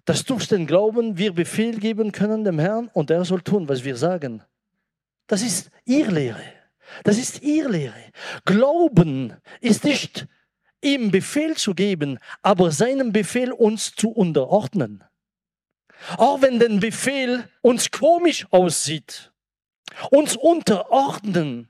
dass 0.05 0.25
durch 0.25 0.47
den 0.47 0.67
Glauben 0.67 1.17
wir 1.17 1.33
Befehl 1.33 1.79
geben 1.79 2.11
können 2.11 2.43
dem 2.43 2.59
Herrn 2.59 2.89
und 2.93 3.11
er 3.11 3.25
soll 3.25 3.41
tun, 3.41 3.69
was 3.69 3.83
wir 3.83 3.95
sagen. 3.95 4.43
Das 5.27 5.41
ist 5.41 5.71
ihr 5.85 6.09
Lehre. 6.11 6.43
Das 7.03 7.17
ist 7.17 7.41
ihr 7.41 7.69
Lehre. 7.69 8.11
Glauben 8.45 9.33
ist 9.61 9.83
nicht 9.83 10.27
ihm 10.81 11.11
Befehl 11.11 11.55
zu 11.55 11.73
geben, 11.73 12.19
aber 12.41 12.71
seinem 12.71 13.11
Befehl 13.11 13.51
uns 13.51 13.95
zu 13.95 14.09
unterordnen. 14.09 15.03
Auch 16.17 16.41
wenn 16.41 16.59
der 16.59 16.69
Befehl 16.69 17.47
uns 17.61 17.91
komisch 17.91 18.47
aussieht, 18.49 19.31
uns 20.09 20.35
unterordnen. 20.35 21.69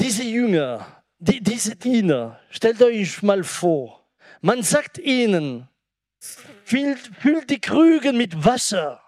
Diese 0.00 0.24
Jünger, 0.24 1.02
die, 1.18 1.40
diese 1.40 1.76
Diener, 1.76 2.40
stellt 2.50 2.82
euch 2.82 3.22
mal 3.22 3.44
vor, 3.44 4.03
man 4.44 4.62
sagt 4.62 4.98
ihnen, 4.98 5.68
füllt, 6.18 7.10
füllt 7.18 7.48
die 7.48 7.60
Krüge 7.60 8.12
mit 8.12 8.44
Wasser. 8.44 9.00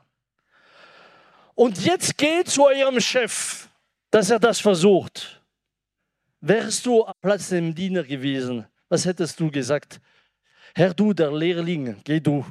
Und 1.54 1.84
jetzt 1.84 2.16
geht 2.16 2.48
zu 2.48 2.64
eurem 2.64 2.98
Chef, 3.00 3.68
dass 4.10 4.30
er 4.30 4.38
das 4.38 4.60
versucht. 4.60 5.42
Wärst 6.40 6.86
du 6.86 7.04
am 7.04 7.12
Platz 7.20 7.50
dem 7.50 7.74
Diener 7.74 8.02
gewesen, 8.02 8.66
was 8.88 9.04
hättest 9.04 9.38
du 9.38 9.50
gesagt? 9.50 10.00
Herr, 10.74 10.94
du, 10.94 11.12
der 11.12 11.30
Lehrling, 11.30 12.00
geh 12.04 12.18
du. 12.18 12.46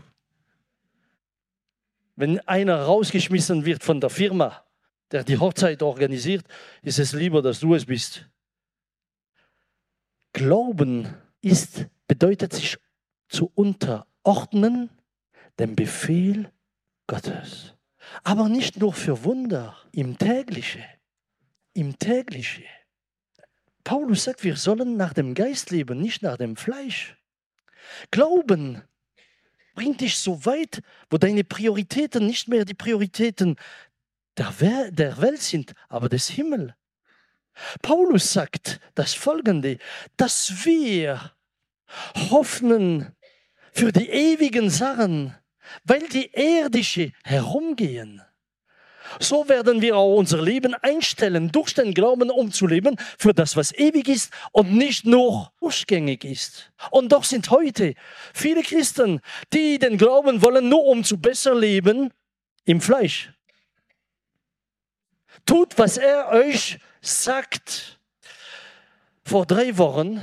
Wenn 2.15 2.39
einer 2.41 2.83
rausgeschmissen 2.83 3.65
wird 3.65 3.83
von 3.83 3.99
der 3.99 4.11
Firma, 4.11 4.63
der 5.09 5.23
die 5.23 5.39
Hochzeit 5.39 5.81
organisiert, 5.81 6.45
ist 6.83 6.99
es 6.99 7.13
lieber, 7.13 7.41
dass 7.41 7.59
du 7.59 7.73
es 7.73 7.85
bist. 7.85 8.29
Glauben 10.33 11.11
ist, 11.41 11.87
bedeutet 12.07 12.53
sich 12.53 12.77
zu 13.27 13.51
unterordnen 13.55 14.89
dem 15.59 15.75
Befehl 15.75 16.51
Gottes. 17.07 17.73
Aber 18.23 18.49
nicht 18.49 18.77
nur 18.77 18.93
für 18.93 19.23
Wunder, 19.23 19.77
im 19.91 20.17
täglichen. 20.17 20.83
Im 21.73 21.97
täglichen. 21.97 22.65
Paulus 23.83 24.23
sagt, 24.23 24.43
wir 24.43 24.55
sollen 24.55 24.97
nach 24.97 25.13
dem 25.13 25.33
Geist 25.33 25.71
leben, 25.71 25.99
nicht 26.01 26.21
nach 26.21 26.37
dem 26.37 26.55
Fleisch. 26.55 27.15
Glauben 28.11 28.81
bringt 29.75 30.01
dich 30.01 30.17
so 30.17 30.45
weit, 30.45 30.81
wo 31.09 31.17
deine 31.17 31.43
Prioritäten 31.43 32.25
nicht 32.25 32.47
mehr 32.47 32.65
die 32.65 32.73
Prioritäten 32.73 33.57
der, 34.37 34.91
der 34.91 35.21
Welt 35.21 35.41
sind, 35.41 35.73
aber 35.89 36.09
des 36.09 36.29
Himmels. 36.29 36.73
Paulus 37.81 38.33
sagt 38.33 38.79
das 38.95 39.13
Folgende, 39.13 39.77
dass 40.17 40.65
wir 40.65 41.34
hoffen 42.29 43.15
für 43.73 43.91
die 43.91 44.09
ewigen 44.09 44.69
Sachen, 44.69 45.35
weil 45.83 46.07
die 46.07 46.31
irdische 46.33 47.11
herumgehen. 47.23 48.21
So 49.19 49.47
werden 49.47 49.81
wir 49.81 49.97
auch 49.97 50.15
unser 50.15 50.41
Leben 50.41 50.73
einstellen, 50.73 51.51
durch 51.51 51.73
den 51.73 51.93
Glauben 51.93 52.29
umzuleben 52.29 52.97
für 53.17 53.33
das, 53.33 53.55
was 53.55 53.71
ewig 53.73 54.07
ist 54.07 54.33
und 54.51 54.73
nicht 54.73 55.05
nur 55.05 55.51
durchgängig 55.59 56.25
ist. 56.25 56.71
Und 56.91 57.11
doch 57.11 57.23
sind 57.23 57.49
heute 57.51 57.93
viele 58.33 58.63
Christen, 58.63 59.21
die 59.53 59.77
den 59.77 59.97
Glauben 59.97 60.41
wollen, 60.43 60.69
nur 60.69 60.85
um 60.85 61.03
zu 61.03 61.17
besser 61.17 61.55
leben, 61.55 62.11
im 62.65 62.81
Fleisch. 62.81 63.31
Tut, 65.45 65.77
was 65.77 65.97
er 65.97 66.29
euch 66.29 66.79
sagt. 67.01 67.99
Vor 69.23 69.45
drei 69.45 69.77
Wochen, 69.77 70.21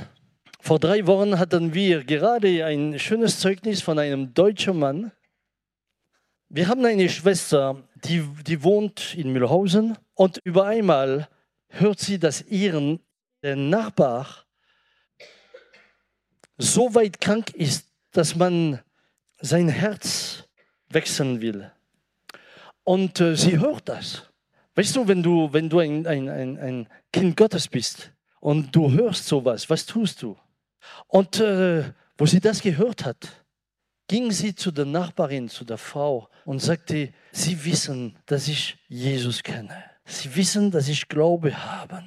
vor 0.63 0.79
drei 0.79 1.05
Wochen 1.07 1.39
hatten 1.39 1.73
wir 1.73 2.05
gerade 2.05 2.63
ein 2.63 2.97
schönes 2.97 3.41
Zeugnis 3.41 3.81
von 3.81 3.99
einem 3.99 4.33
deutschen 4.33 4.79
Mann. 4.79 5.11
Wir 6.47 6.69
haben 6.69 6.85
eine 6.85 7.09
Schwester, 7.09 7.83
die, 8.05 8.21
die 8.47 8.63
wohnt 8.63 9.13
in 9.13 9.33
Mühlhausen 9.33 9.97
und 10.13 10.39
über 10.45 10.65
einmal 10.65 11.27
hört 11.67 11.99
sie, 11.99 12.17
dass 12.17 12.43
ihren 12.43 13.01
der 13.41 13.57
Nachbar 13.57 14.45
so 16.57 16.95
weit 16.95 17.19
krank 17.19 17.53
ist, 17.55 17.89
dass 18.11 18.37
man 18.37 18.79
sein 19.41 19.67
Herz 19.67 20.47
wechseln 20.87 21.41
will. 21.41 21.69
Und 22.85 23.19
äh, 23.19 23.35
sie 23.35 23.59
hört 23.59 23.89
das. 23.89 24.31
Weißt 24.75 24.95
du, 24.95 25.09
wenn 25.09 25.21
du, 25.21 25.51
wenn 25.51 25.69
du 25.69 25.79
ein, 25.79 26.07
ein, 26.07 26.29
ein, 26.29 26.57
ein 26.57 26.87
Kind 27.11 27.35
Gottes 27.35 27.67
bist 27.67 28.13
und 28.39 28.73
du 28.73 28.89
hörst 28.89 29.27
sowas, 29.27 29.69
was 29.69 29.85
tust 29.85 30.21
du? 30.21 30.37
Und 31.07 31.39
äh, 31.39 31.93
wo 32.17 32.25
sie 32.25 32.39
das 32.39 32.61
gehört 32.61 33.05
hat, 33.05 33.43
ging 34.07 34.31
sie 34.31 34.53
zu 34.53 34.71
der 34.71 34.85
Nachbarin, 34.85 35.49
zu 35.49 35.65
der 35.65 35.77
Frau 35.77 36.29
und 36.45 36.59
sagte, 36.59 37.13
Sie 37.31 37.65
wissen, 37.65 38.17
dass 38.25 38.47
ich 38.47 38.77
Jesus 38.87 39.41
kenne. 39.41 39.83
Sie 40.05 40.35
wissen, 40.35 40.69
dass 40.69 40.87
ich 40.87 41.07
Glaube 41.07 41.65
habe. 41.65 42.03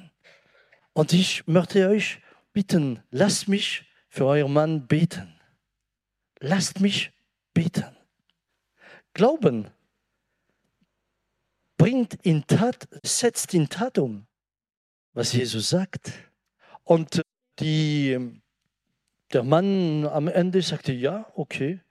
Und 0.93 1.11
ich 1.11 1.45
möchte 1.47 1.89
euch 1.89 2.21
bitten, 2.53 3.03
lasst 3.11 3.47
mich 3.47 3.85
für 4.09 4.25
euren 4.25 4.53
Mann 4.53 4.87
beten. 4.87 5.39
Lasst 6.39 6.79
mich 6.79 7.11
beten. 7.53 7.95
Glauben 9.13 9.67
bringt 11.77 12.13
in 12.23 12.45
Tat, 12.47 12.87
setzt 13.03 13.53
in 13.53 13.67
Tat 13.67 13.97
um, 13.97 14.27
was 15.13 15.33
Jesus 15.33 15.69
sagt. 15.69 16.11
Und 16.83 17.21
die, 17.59 18.39
der 19.33 19.43
Mann 19.43 20.05
am 20.07 20.27
Ende 20.27 20.61
sagte, 20.61 20.93
ja, 20.93 21.31
okay. 21.35 21.81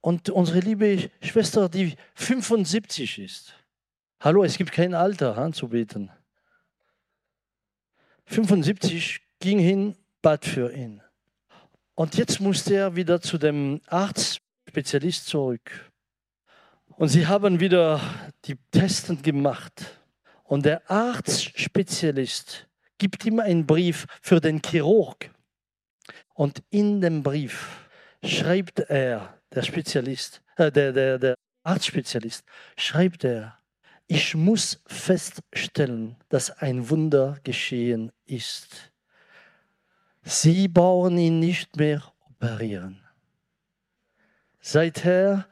Und 0.00 0.30
unsere 0.30 0.60
liebe 0.60 1.10
Schwester, 1.20 1.68
die 1.68 1.94
75 2.14 3.18
ist, 3.18 3.54
hallo, 4.20 4.44
es 4.44 4.56
gibt 4.56 4.72
kein 4.72 4.94
Alter 4.94 5.36
anzubeten. 5.36 6.10
75 8.26 9.20
ging 9.40 9.58
hin, 9.58 9.96
bat 10.22 10.44
für 10.44 10.72
ihn. 10.72 11.02
Und 11.94 12.16
jetzt 12.16 12.40
musste 12.40 12.74
er 12.74 12.96
wieder 12.96 13.20
zu 13.20 13.36
dem 13.36 13.80
Arztspezialist 13.86 15.26
zurück. 15.26 15.90
Und 16.96 17.08
sie 17.08 17.26
haben 17.26 17.60
wieder 17.60 18.00
die 18.44 18.56
Testen 18.70 19.20
gemacht. 19.20 20.00
Und 20.44 20.64
der 20.64 20.90
Arztspezialist 20.90 22.68
gibt 22.96 23.24
ihm 23.26 23.40
einen 23.40 23.66
Brief 23.66 24.06
für 24.22 24.40
den 24.40 24.62
Chirurg. 24.62 25.30
Und 26.34 26.62
in 26.70 27.00
dem 27.00 27.22
Brief 27.22 27.88
schreibt 28.24 28.80
er, 28.80 29.34
der 29.54 29.62
Spezialist, 29.62 30.42
äh, 30.56 30.70
der, 30.70 30.92
der, 30.92 31.18
der 31.18 31.34
Arztspezialist, 31.62 32.44
schreibt 32.76 33.24
er, 33.24 33.58
ich 34.06 34.34
muss 34.34 34.82
feststellen, 34.86 36.16
dass 36.28 36.50
ein 36.50 36.90
Wunder 36.90 37.38
geschehen 37.44 38.10
ist. 38.26 38.90
Sie 40.22 40.68
brauchen 40.68 41.16
ihn 41.18 41.38
nicht 41.38 41.76
mehr 41.76 42.02
operieren. 42.28 43.00
Seither 44.60 45.46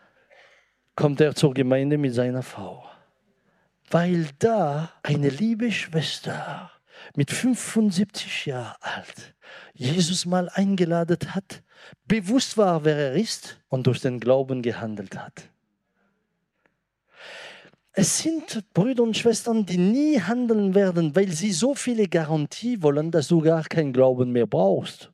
kommt 0.96 1.20
er 1.20 1.34
zur 1.34 1.54
Gemeinde 1.54 1.98
mit 1.98 2.14
seiner 2.14 2.42
Frau. 2.42 2.84
Weil 3.90 4.28
da 4.38 4.92
eine 5.02 5.28
liebe 5.28 5.70
Schwester 5.70 6.70
mit 7.16 7.30
75 7.30 8.46
Jahren 8.46 8.76
alt 8.80 9.34
Jesus 9.74 10.26
mal 10.26 10.48
eingeladen 10.48 11.34
hat, 11.34 11.62
bewusst 12.04 12.56
war, 12.56 12.84
wer 12.84 12.96
er 12.96 13.14
ist 13.14 13.60
und 13.68 13.86
durch 13.86 14.00
den 14.00 14.20
Glauben 14.20 14.62
gehandelt 14.62 15.16
hat. 15.16 15.48
Es 17.92 18.18
sind 18.18 18.64
Brüder 18.74 19.02
und 19.02 19.16
Schwestern, 19.16 19.66
die 19.66 19.78
nie 19.78 20.20
handeln 20.20 20.74
werden, 20.74 21.16
weil 21.16 21.28
sie 21.28 21.52
so 21.52 21.74
viele 21.74 22.06
Garantie 22.08 22.82
wollen, 22.82 23.10
dass 23.10 23.28
du 23.28 23.40
gar 23.40 23.64
keinen 23.64 23.92
Glauben 23.92 24.30
mehr 24.30 24.46
brauchst. 24.46 25.10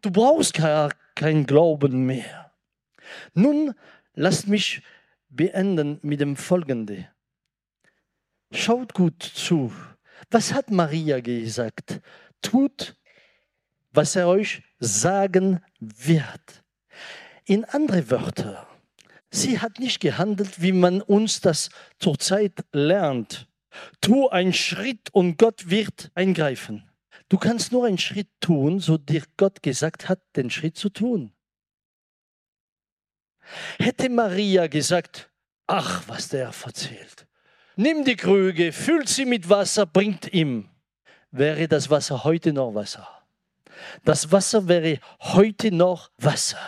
Du 0.00 0.10
brauchst 0.10 0.54
gar 0.54 0.92
keinen 1.14 1.46
Glauben 1.46 2.06
mehr. 2.06 2.52
Nun 3.34 3.74
lasst 4.14 4.48
mich 4.48 4.82
beenden 5.28 5.98
mit 6.02 6.20
dem 6.20 6.36
Folgenden. 6.36 7.06
Schaut 8.52 8.94
gut 8.94 9.22
zu. 9.22 9.72
Was 10.30 10.52
hat 10.52 10.70
Maria 10.70 11.20
gesagt? 11.20 12.00
Tut, 12.42 12.96
was 13.90 14.16
er 14.16 14.28
euch 14.28 14.62
sagen 14.78 15.62
wird. 15.80 16.64
In 17.44 17.64
andere 17.64 18.10
Wörter, 18.10 18.66
sie 19.30 19.58
hat 19.58 19.78
nicht 19.78 20.00
gehandelt, 20.00 20.60
wie 20.60 20.72
man 20.72 21.00
uns 21.02 21.40
das 21.40 21.70
zurzeit 21.98 22.64
lernt. 22.72 23.48
Tu 24.00 24.28
einen 24.28 24.52
Schritt 24.52 25.10
und 25.12 25.36
Gott 25.38 25.70
wird 25.70 26.10
eingreifen. 26.14 26.90
Du 27.28 27.36
kannst 27.36 27.72
nur 27.72 27.86
einen 27.86 27.98
Schritt 27.98 28.28
tun, 28.40 28.80
so 28.80 28.96
dir 28.96 29.22
Gott 29.36 29.62
gesagt 29.62 30.08
hat, 30.08 30.20
den 30.36 30.50
Schritt 30.50 30.76
zu 30.76 30.88
tun. 30.88 31.34
Hätte 33.78 34.08
Maria 34.08 34.66
gesagt, 34.66 35.30
ach, 35.66 36.02
was 36.06 36.28
der 36.28 36.52
erzählt, 36.64 37.27
nimm 37.78 38.04
die 38.04 38.16
Krüge, 38.16 38.72
füllt 38.72 39.08
sie 39.08 39.24
mit 39.24 39.48
Wasser, 39.48 39.86
bringt 39.86 40.32
ihm, 40.32 40.68
wäre 41.30 41.68
das 41.68 41.88
Wasser 41.88 42.24
heute 42.24 42.52
noch 42.52 42.74
Wasser. 42.74 43.08
Das 44.04 44.32
Wasser 44.32 44.66
wäre 44.66 44.98
heute 45.20 45.70
noch 45.70 46.10
Wasser, 46.18 46.58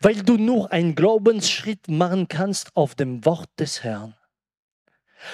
weil 0.00 0.16
du 0.22 0.36
nur 0.36 0.72
einen 0.72 0.94
Glaubensschritt 0.94 1.88
machen 1.88 2.28
kannst 2.28 2.74
auf 2.76 2.94
dem 2.94 3.24
Wort 3.24 3.48
des 3.58 3.84
Herrn. 3.84 4.14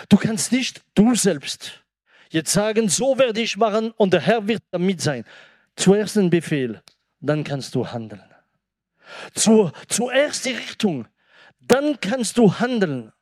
Du 0.08 0.16
kannst 0.16 0.52
nicht 0.52 0.82
du 0.94 1.14
selbst 1.14 1.82
jetzt 2.30 2.52
sagen, 2.52 2.88
so 2.88 3.18
werde 3.18 3.40
ich 3.40 3.56
machen 3.56 3.92
und 3.92 4.12
der 4.12 4.20
Herr 4.20 4.46
wird 4.46 4.62
damit 4.70 5.00
sein. 5.00 5.24
Zuerst 5.76 6.16
den 6.16 6.30
Befehl, 6.30 6.82
dann 7.20 7.44
kannst 7.44 7.74
du 7.74 7.86
handeln. 7.86 8.22
Zur, 9.34 9.72
zuerst 9.88 10.44
die 10.44 10.52
Richtung, 10.52 11.06
dann 11.60 11.98
kannst 12.00 12.36
du 12.38 12.58
handeln. 12.58 13.12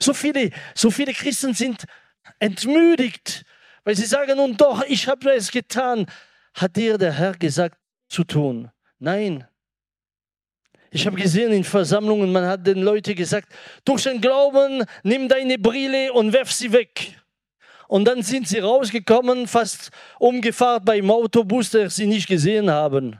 So 0.00 0.12
viele, 0.12 0.50
so 0.74 0.90
viele 0.90 1.12
Christen 1.12 1.54
sind 1.54 1.84
entmüdigt, 2.38 3.44
weil 3.84 3.96
sie 3.96 4.06
sagen, 4.06 4.36
nun 4.36 4.56
doch, 4.56 4.82
ich 4.84 5.08
habe 5.08 5.30
es 5.32 5.50
getan. 5.50 6.06
Hat 6.54 6.76
dir 6.76 6.98
der 6.98 7.12
Herr 7.12 7.32
gesagt 7.32 7.78
zu 8.08 8.24
tun? 8.24 8.70
Nein. 8.98 9.46
Ich 10.90 11.06
habe 11.06 11.16
gesehen 11.16 11.52
in 11.52 11.64
Versammlungen, 11.64 12.32
man 12.32 12.46
hat 12.46 12.66
den 12.66 12.82
Leuten 12.82 13.14
gesagt, 13.14 13.52
durch 13.84 14.04
den 14.04 14.20
Glauben 14.20 14.84
nimm 15.02 15.28
deine 15.28 15.58
Brille 15.58 16.12
und 16.12 16.32
werf 16.32 16.50
sie 16.50 16.72
weg. 16.72 17.18
Und 17.88 18.04
dann 18.04 18.22
sind 18.22 18.48
sie 18.48 18.58
rausgekommen, 18.58 19.46
fast 19.46 19.90
umgefahren 20.18 20.84
beim 20.84 21.10
Autobus, 21.10 21.70
der 21.70 21.90
sie 21.90 22.06
nicht 22.06 22.26
gesehen 22.26 22.70
haben. 22.70 23.18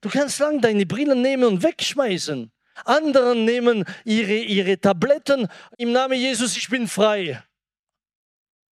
Du 0.00 0.08
kannst 0.08 0.38
lang 0.40 0.60
deine 0.60 0.84
Brillen 0.84 1.22
nehmen 1.22 1.44
und 1.44 1.62
wegschmeißen. 1.62 2.50
Anderen 2.84 3.44
nehmen 3.44 3.84
ihre, 4.04 4.34
ihre 4.34 4.78
Tabletten 4.78 5.48
im 5.76 5.92
Namen 5.92 6.18
Jesus, 6.18 6.56
ich 6.56 6.68
bin 6.68 6.88
frei. 6.88 7.42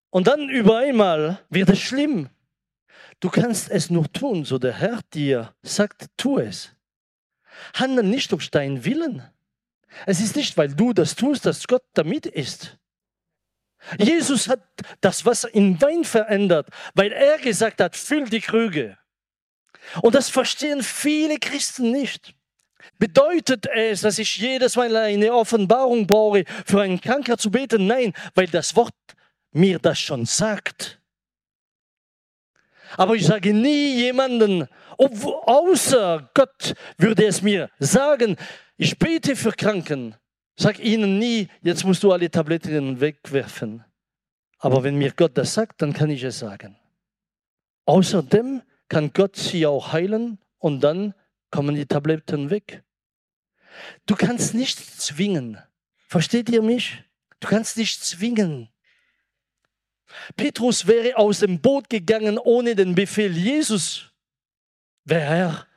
Und 0.10 0.28
dann 0.28 0.50
über 0.50 0.80
einmal 0.80 1.46
wird 1.50 1.70
es 1.70 1.80
schlimm. 1.80 2.30
Du 3.20 3.30
kannst 3.30 3.70
es 3.70 3.90
nur 3.90 4.12
tun, 4.12 4.46
so 4.46 4.58
der 4.58 4.74
Herr 4.74 5.02
dir 5.14 5.54
sagt, 5.62 6.08
tu 6.18 6.40
es. 6.40 6.76
Handle 7.74 8.04
nicht 8.04 8.32
durch 8.32 8.50
deinen 8.50 8.86
Willen. 8.86 9.24
Es 10.06 10.22
ist 10.22 10.36
nicht, 10.36 10.58
weil 10.58 10.74
du 10.74 10.94
das 10.94 11.16
tust, 11.16 11.46
dass 11.46 11.68
Gott 11.68 11.84
damit 11.94 12.26
ist. 12.26 12.78
Jesus 13.98 14.48
hat 14.48 14.62
das 15.02 15.26
Wasser 15.26 15.54
in 15.54 15.82
Wein 15.82 16.04
verändert, 16.04 16.68
weil 16.96 17.12
er 17.12 17.38
gesagt 17.38 17.82
hat, 17.82 17.96
füll 17.96 18.30
die 18.30 18.42
Krüge. 18.42 18.98
Und 20.02 20.16
das 20.16 20.30
verstehen 20.30 20.84
viele 20.84 21.40
Christen 21.40 21.92
nicht. 21.92 22.36
Bedeutet 22.98 23.68
es, 23.68 24.02
dass 24.02 24.20
ich 24.20 24.38
jedes 24.38 24.76
Mal 24.76 24.96
eine 24.96 25.34
Offenbarung 25.34 26.08
brauche, 26.08 26.44
für 26.66 26.82
einen 26.82 27.00
Kranker 27.00 27.38
zu 27.38 27.52
beten? 27.52 27.88
Nein, 27.88 28.14
weil 28.36 28.48
das 28.48 28.76
Wort 28.76 28.94
mir 29.52 29.80
das 29.80 30.00
schon 30.00 30.26
sagt. 30.26 31.00
Aber 32.98 33.16
ich 33.16 33.26
sage 33.26 33.54
nie 33.54 33.96
jemanden, 33.96 34.68
außer 34.98 36.30
Gott 36.34 36.74
würde 36.98 37.26
es 37.26 37.42
mir 37.42 37.70
sagen, 37.80 38.36
ich 38.78 38.98
bete 38.98 39.36
für 39.36 39.52
Kranken. 39.52 40.16
Sag 40.56 40.80
ihnen 40.80 41.20
nie, 41.20 41.48
jetzt 41.62 41.86
musst 41.86 42.04
du 42.04 42.12
alle 42.12 42.30
Tabletten 42.30 43.00
wegwerfen. 43.00 43.86
Aber 44.58 44.84
wenn 44.84 44.98
mir 44.98 45.12
Gott 45.12 45.38
das 45.38 45.54
sagt, 45.54 45.82
dann 45.82 45.94
kann 45.94 46.10
ich 46.10 46.24
es 46.24 46.40
sagen. 46.40 46.76
Außerdem 47.86 48.62
kann 48.90 49.14
Gott 49.14 49.36
sie 49.36 49.66
auch 49.66 49.94
heilen 49.94 50.38
und 50.58 50.82
dann 50.82 51.14
kommen 51.52 51.76
die 51.76 51.86
Tabletten 51.86 52.50
weg. 52.50 52.84
Du 54.06 54.16
kannst 54.16 54.54
nicht 54.54 54.78
zwingen. 55.00 55.58
Versteht 56.08 56.50
ihr 56.50 56.62
mich? 56.62 57.04
Du 57.40 57.48
kannst 57.48 57.78
nicht 57.78 58.04
zwingen. 58.04 58.70
Petrus 60.36 60.88
wäre 60.88 61.18
aus 61.18 61.40
dem 61.40 61.60
Boot 61.60 61.90
gegangen 61.90 62.38
ohne 62.38 62.76
den 62.76 62.96
Befehl 62.96 63.36
Jesus. 63.36 64.12
Wäre 65.06 65.36
er 65.36 65.68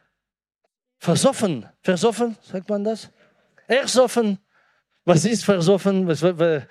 versoffen. 0.98 1.66
Versoffen, 1.82 2.36
sagt 2.42 2.68
man 2.68 2.84
das? 2.84 3.10
Ersoffen. 3.66 4.38
Was 5.04 5.24
ist 5.24 5.44
versoffen? 5.44 6.06
Was, 6.06 6.22
was, 6.22 6.62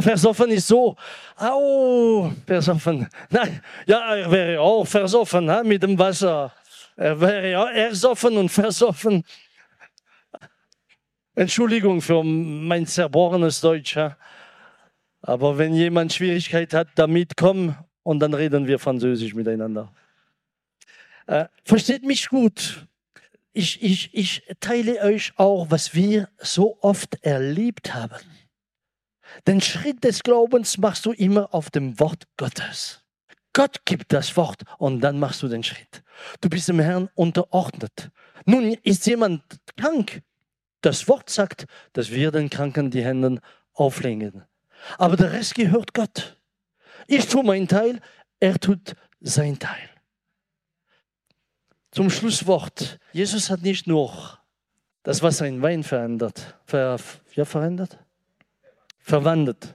versoffen 0.00 0.50
ist 0.50 0.68
so. 0.68 0.96
Au, 1.36 2.30
versoffen. 2.46 3.08
Nein, 3.30 3.62
ja, 3.86 4.16
er 4.16 4.30
wäre 4.30 4.60
auch 4.60 4.86
versoffen 4.86 5.50
ha, 5.50 5.62
mit 5.62 5.82
dem 5.82 5.98
Wasser. 5.98 6.52
Er 6.96 7.20
wäre 7.20 7.50
ja 7.50 7.68
ersoffen 7.68 8.36
und 8.38 8.48
versoffen. 8.48 9.22
Entschuldigung 11.34 12.00
für 12.00 12.24
mein 12.24 12.86
zerbrochenes 12.86 13.60
Deutsch. 13.60 13.98
Aber 15.20 15.58
wenn 15.58 15.74
jemand 15.74 16.14
Schwierigkeit 16.14 16.72
hat, 16.72 16.88
damit 16.94 17.36
komm 17.36 17.76
und 18.02 18.20
dann 18.20 18.32
reden 18.32 18.66
wir 18.66 18.78
Französisch 18.78 19.34
miteinander. 19.34 19.92
Äh, 21.26 21.46
versteht 21.64 22.04
mich 22.04 22.28
gut. 22.28 22.86
Ich, 23.52 23.82
ich, 23.82 24.14
ich 24.14 24.42
teile 24.60 25.00
euch 25.00 25.32
auch, 25.36 25.70
was 25.70 25.94
wir 25.94 26.28
so 26.38 26.78
oft 26.80 27.22
erlebt 27.22 27.94
haben. 27.94 28.24
Den 29.46 29.60
Schritt 29.60 30.04
des 30.04 30.22
Glaubens 30.22 30.78
machst 30.78 31.04
du 31.04 31.12
immer 31.12 31.52
auf 31.52 31.70
dem 31.70 31.98
Wort 31.98 32.24
Gottes. 32.36 33.05
Gott 33.56 33.86
gibt 33.86 34.12
das 34.12 34.36
Wort 34.36 34.64
und 34.76 35.00
dann 35.00 35.18
machst 35.18 35.42
du 35.42 35.48
den 35.48 35.62
Schritt. 35.62 36.02
Du 36.42 36.50
bist 36.50 36.68
dem 36.68 36.78
Herrn 36.78 37.08
unterordnet. 37.14 38.10
Nun 38.44 38.74
ist 38.82 39.06
jemand 39.06 39.42
krank. 39.78 40.20
Das 40.82 41.08
Wort 41.08 41.30
sagt, 41.30 41.64
dass 41.94 42.10
wir 42.10 42.30
den 42.30 42.50
Kranken 42.50 42.90
die 42.90 43.02
Hände 43.02 43.40
auflegen. 43.72 44.44
Aber 44.98 45.16
der 45.16 45.32
Rest 45.32 45.54
gehört 45.54 45.94
Gott. 45.94 46.36
Ich 47.06 47.28
tue 47.28 47.42
meinen 47.42 47.66
Teil, 47.66 48.02
er 48.40 48.60
tut 48.60 48.94
sein 49.20 49.58
Teil. 49.58 49.88
Zum 51.92 52.10
Schlusswort. 52.10 52.98
Jesus 53.14 53.48
hat 53.48 53.62
nicht 53.62 53.86
nur 53.86 54.38
das 55.02 55.22
Wasser 55.22 55.46
in 55.46 55.62
Wein 55.62 55.82
verändert, 55.82 56.58
ver, 56.66 56.98
ja, 57.32 57.46
verändert? 57.46 57.98
Verwandelt. 58.98 59.74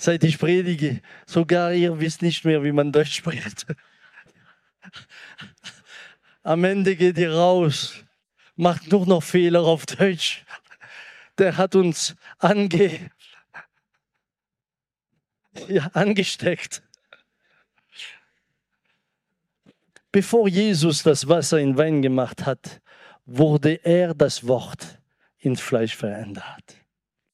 Seit 0.00 0.24
ich 0.24 0.38
predige, 0.38 1.02
sogar 1.26 1.72
ihr 1.72 2.00
wisst 2.00 2.22
nicht 2.22 2.44
mehr, 2.44 2.64
wie 2.64 2.72
man 2.72 2.90
Deutsch 2.90 3.14
spricht. 3.14 3.66
Am 6.42 6.64
Ende 6.64 6.96
geht 6.96 7.18
ihr 7.18 7.34
raus, 7.34 7.94
macht 8.56 8.90
nur 8.90 9.06
noch 9.06 9.22
Fehler 9.22 9.62
auf 9.62 9.84
Deutsch 9.86 10.44
der 11.40 11.56
hat 11.56 11.74
uns 11.74 12.14
ange, 12.38 13.10
ja, 15.68 15.86
angesteckt. 15.94 16.82
Bevor 20.12 20.48
Jesus 20.48 21.02
das 21.02 21.26
Wasser 21.28 21.58
in 21.58 21.78
Wein 21.78 22.02
gemacht 22.02 22.44
hat, 22.44 22.82
wurde 23.24 23.80
er 23.84 24.12
das 24.12 24.46
Wort 24.46 24.98
in 25.38 25.56
Fleisch 25.56 25.96
verändert. 25.96 26.79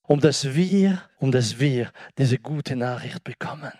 Um 0.06 0.20
dass 0.20 0.54
wir, 0.54 1.02
um 1.18 1.32
dass 1.32 1.58
wir 1.58 1.90
diese 2.18 2.38
gute 2.38 2.76
Nachricht 2.76 3.24
bekommen. 3.24 3.72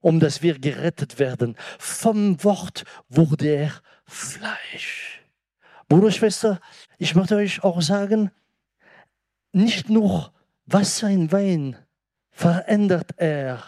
Um 0.00 0.20
dass 0.20 0.42
wir 0.42 0.58
gerettet 0.58 1.18
werden. 1.18 1.56
Vom 1.78 2.42
Wort 2.44 2.84
wurde 3.08 3.46
er 3.46 3.72
Fleisch. 4.04 5.22
Bruder, 5.88 6.10
Schwester, 6.10 6.60
ich 6.98 7.14
möchte 7.14 7.36
euch 7.36 7.62
auch 7.62 7.80
sagen, 7.82 8.30
nicht 9.52 9.88
nur 9.90 10.32
Wasser 10.66 11.08
in 11.08 11.30
Wein 11.32 11.76
verändert 12.30 13.10
er, 13.18 13.62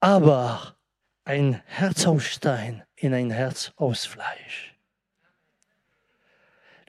aber 0.00 0.76
ein 1.24 1.60
Herz 1.66 2.06
aus 2.06 2.24
Stein 2.24 2.82
in 2.94 3.12
ein 3.12 3.30
Herz 3.30 3.72
aus 3.76 4.06
Fleisch. 4.06 4.74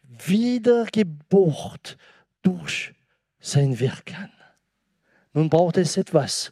Wiedergeburt 0.03 1.97
durch 2.41 2.93
sein 3.39 3.79
Wirken. 3.79 4.31
Nun 5.37 5.51
braucht 5.51 5.77
es 5.77 5.97
etwas. 5.97 6.51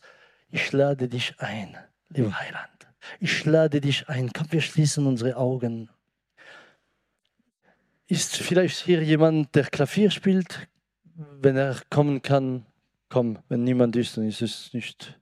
Ich 0.51 0.71
lade 0.71 1.09
dich 1.09 1.33
ein, 1.39 1.75
lieber 2.09 2.39
Heiland. 2.39 2.87
Ich 3.19 3.43
lade 3.43 3.81
dich 3.81 4.07
ein. 4.09 4.31
Komm, 4.31 4.51
wir 4.51 4.61
schließen 4.61 5.07
unsere 5.07 5.37
Augen. 5.37 5.89
Ist 8.05 8.37
vielleicht 8.37 8.85
hier 8.85 9.01
jemand, 9.01 9.55
der 9.55 9.65
Klavier 9.65 10.11
spielt? 10.11 10.67
wenn 11.15 11.57
er 11.57 11.81
kommen 11.89 12.21
kann, 12.21 12.67
komm. 13.09 13.39
Wenn 13.49 13.63
niemand 13.63 13.95
ist, 13.95 14.17
dann 14.17 14.27
ist 14.27 14.43
es 14.43 14.71
nicht. 14.71 15.19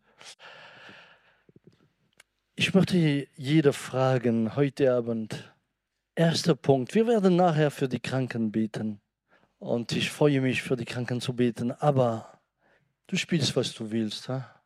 Ich 2.56 2.74
möchte 2.74 3.28
jeder 3.36 3.72
fragen 3.72 4.58
heute 4.58 4.94
Abend. 4.94 5.56
Erster 6.16 6.56
Punkt. 6.56 6.94
Wir 6.96 7.08
werden 7.08 7.38
nachher 7.38 7.72
für 7.72 7.88
die 7.88 8.02
Kranken 8.02 8.52
beten. 8.52 9.00
Und 9.58 9.94
ich 9.94 10.12
freue 10.12 10.42
mich, 10.42 10.62
für 10.62 10.76
die 10.76 10.84
Kranken 10.86 11.22
zu 11.22 11.34
beten. 11.34 11.72
Aber 11.72 12.43
du 13.08 13.16
spielst, 13.16 13.56
was 13.56 13.74
du 13.74 13.90
willst. 13.90 14.30
Ha? 14.30 14.62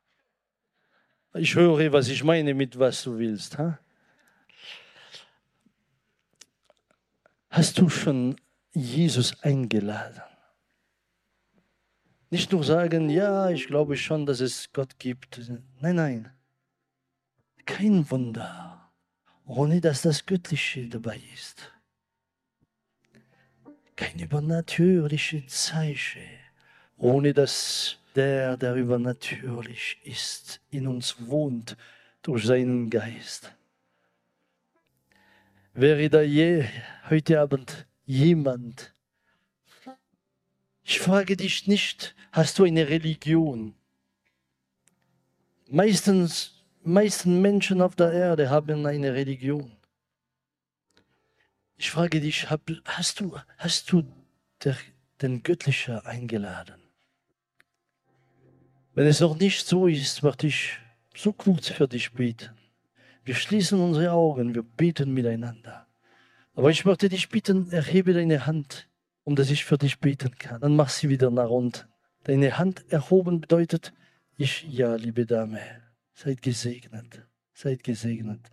Ich 1.33 1.55
höre, 1.55 1.91
was 1.91 2.07
ich 2.07 2.23
meine 2.23 2.53
mit 2.53 2.77
was 2.79 3.03
du 3.03 3.17
willst. 3.17 3.57
Ha? 3.57 3.79
Hast 7.49 7.77
du 7.79 7.89
schon 7.89 8.35
Jesus 8.73 9.41
eingeladen? 9.41 10.21
Nicht 12.29 12.51
nur 12.51 12.63
sagen, 12.63 13.09
ja, 13.09 13.49
ich 13.49 13.67
glaube 13.67 13.95
schon, 13.95 14.25
dass 14.25 14.41
es 14.41 14.71
Gott 14.73 14.99
gibt. 14.99 15.39
Nein, 15.79 15.95
nein. 15.95 16.31
Kein 17.65 18.09
Wunder, 18.11 18.91
ohne 19.45 19.79
dass 19.79 20.01
das 20.01 20.25
Göttliche 20.25 20.88
dabei 20.88 21.21
ist. 21.33 21.71
Kein 23.95 24.19
übernatürliche 24.19 25.45
Zeichen, 25.47 26.21
ohne 26.97 27.33
dass 27.33 27.97
der, 28.18 28.57
der 28.57 28.74
übernatürlich 28.74 29.99
ist, 30.03 30.59
in 30.72 30.88
uns 30.88 31.15
wohnt 31.28 31.78
durch 32.24 32.45
seinen 32.45 32.89
Geist. 32.89 33.53
Wäre 35.74 36.09
da 36.09 36.22
je 36.22 36.65
heute 37.09 37.39
Abend 37.39 37.86
jemand? 38.05 38.95
Ich 40.84 40.99
frage 40.99 41.38
dich 41.38 41.68
nicht, 41.68 42.15
hast 42.32 42.57
du 42.57 42.63
eine 42.63 42.89
Religion? 42.89 43.76
Meistens, 45.70 46.63
meisten 46.82 47.39
Menschen 47.41 47.82
auf 47.82 47.95
der 47.95 48.11
Erde 48.11 48.49
haben 48.49 48.86
eine 48.88 49.13
Religion. 49.13 49.72
Ich 51.76 51.91
frage 51.91 52.20
dich, 52.20 52.49
hast 52.49 53.20
du, 53.20 53.38
hast 53.59 53.91
du 53.91 54.11
der, 54.63 54.76
den 55.22 55.43
Göttlichen 55.43 55.99
eingeladen? 55.99 56.86
Wenn 58.97 59.05
es 59.05 59.19
noch 59.19 59.37
nicht 59.37 59.67
so 59.67 59.85
ist, 59.85 60.23
möchte 60.23 60.47
ich 60.47 60.79
so 61.15 61.31
kurz 61.31 61.67
für 61.67 61.87
dich 61.87 62.13
beten. 62.13 62.49
Wir 63.25 63.35
schließen 63.35 63.79
unsere 63.79 64.11
Augen, 64.11 64.55
wir 64.55 64.63
beten 64.63 65.13
miteinander. 65.13 65.85
Aber 66.55 66.71
ich 66.71 66.83
möchte 66.83 67.07
dich 67.07 67.29
bitten, 67.29 67.71
erhebe 67.71 68.13
deine 68.13 68.47
Hand, 68.47 68.87
um 69.23 69.35
dass 69.35 69.51
ich 69.51 69.65
für 69.65 69.77
dich 69.77 69.99
beten 69.99 70.35
kann. 70.39 70.61
Dann 70.61 70.75
mach 70.75 70.89
sie 70.89 71.09
wieder 71.09 71.29
nach 71.29 71.51
unten. 71.51 71.85
Deine 72.23 72.57
Hand 72.57 72.91
erhoben 72.91 73.39
bedeutet, 73.39 73.93
ich, 74.35 74.65
ja, 74.67 74.95
liebe 74.95 75.27
Dame, 75.27 75.61
seid 76.15 76.41
gesegnet, 76.41 77.21
seid 77.53 77.83
gesegnet. 77.83 78.49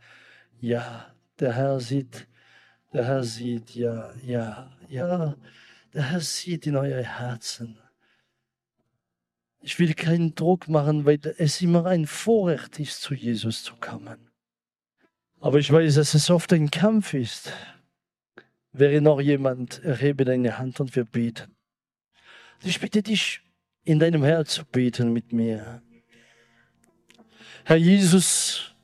Ja, 0.60 1.06
der 1.40 1.54
Herr 1.54 1.80
sieht, 1.80 2.28
der 2.92 3.06
Herr 3.06 3.24
sieht, 3.24 3.74
ja, 3.74 4.12
ja, 4.22 4.70
ja, 4.90 5.36
der 5.94 6.10
Herr 6.10 6.20
sieht 6.20 6.66
in 6.66 6.76
euer 6.76 7.02
Herzen. 7.02 7.78
Ich 9.66 9.78
will 9.78 9.94
keinen 9.94 10.34
Druck 10.34 10.68
machen, 10.68 11.06
weil 11.06 11.18
es 11.38 11.62
immer 11.62 11.86
ein 11.86 12.06
Vorrecht 12.06 12.78
ist, 12.78 13.00
zu 13.00 13.14
Jesus 13.14 13.62
zu 13.62 13.74
kommen. 13.76 14.30
Aber 15.40 15.58
ich 15.58 15.72
weiß, 15.72 15.94
dass 15.94 16.12
es 16.12 16.28
oft 16.28 16.52
ein 16.52 16.70
Kampf 16.70 17.14
ist. 17.14 17.50
Wäre 18.72 19.00
noch 19.00 19.22
jemand, 19.22 19.82
erhebe 19.82 20.26
deine 20.26 20.58
Hand 20.58 20.80
und 20.80 20.94
wir 20.94 21.06
beten. 21.06 21.56
Ich 22.62 22.78
bitte 22.78 23.02
dich, 23.02 23.40
in 23.84 23.98
deinem 23.98 24.22
Herz 24.22 24.56
zu 24.56 24.66
beten 24.66 25.14
mit 25.14 25.32
mir. 25.32 25.80
Herr 27.64 27.76
Jesus, 27.76 28.74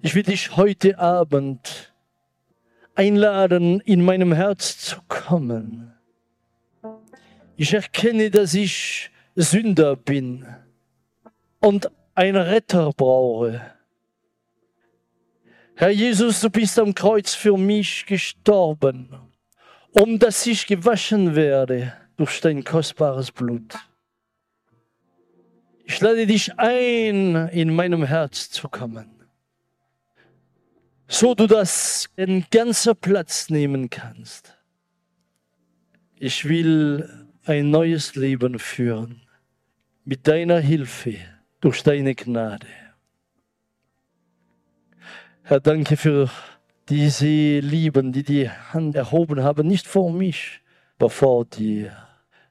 ich 0.00 0.14
will 0.14 0.22
dich 0.22 0.56
heute 0.56 0.96
Abend 1.00 1.92
einladen, 2.94 3.80
in 3.80 4.04
meinem 4.04 4.32
Herz 4.32 4.78
zu 4.78 4.98
kommen. 5.08 5.95
Ich 7.56 7.72
erkenne, 7.72 8.30
dass 8.30 8.52
ich 8.52 9.10
Sünder 9.34 9.96
bin 9.96 10.46
und 11.60 11.90
einen 12.14 12.36
Retter 12.36 12.92
brauche. 12.92 13.62
Herr 15.74 15.90
Jesus, 15.90 16.40
du 16.40 16.50
bist 16.50 16.78
am 16.78 16.94
Kreuz 16.94 17.34
für 17.34 17.56
mich 17.56 18.04
gestorben, 18.06 19.08
um 19.92 20.18
dass 20.18 20.46
ich 20.46 20.66
gewaschen 20.66 21.34
werde 21.34 21.94
durch 22.16 22.40
dein 22.40 22.62
kostbares 22.62 23.32
Blut. 23.32 23.74
Ich 25.84 26.00
lade 26.00 26.26
dich 26.26 26.58
ein, 26.58 27.48
in 27.48 27.74
meinem 27.74 28.04
Herz 28.04 28.50
zu 28.50 28.68
kommen, 28.68 29.10
so 31.08 31.34
du 31.34 31.46
das 31.46 32.10
in 32.16 32.44
ganzer 32.50 32.94
Platz 32.94 33.48
nehmen 33.48 33.88
kannst. 33.88 34.56
Ich 36.18 36.48
will 36.48 37.25
ein 37.48 37.70
neues 37.70 38.16
Leben 38.16 38.58
führen 38.58 39.22
mit 40.04 40.26
deiner 40.26 40.58
Hilfe, 40.58 41.16
durch 41.60 41.82
deine 41.82 42.14
Gnade. 42.14 42.66
Herr, 45.42 45.60
danke 45.60 45.96
für 45.96 46.28
diese 46.88 47.60
Lieben, 47.60 48.12
die 48.12 48.24
die 48.24 48.50
Hand 48.50 48.96
erhoben 48.96 49.42
haben, 49.42 49.66
nicht 49.66 49.86
vor 49.86 50.12
mich, 50.12 50.60
aber 50.98 51.08
vor 51.08 51.44
dir. 51.44 51.96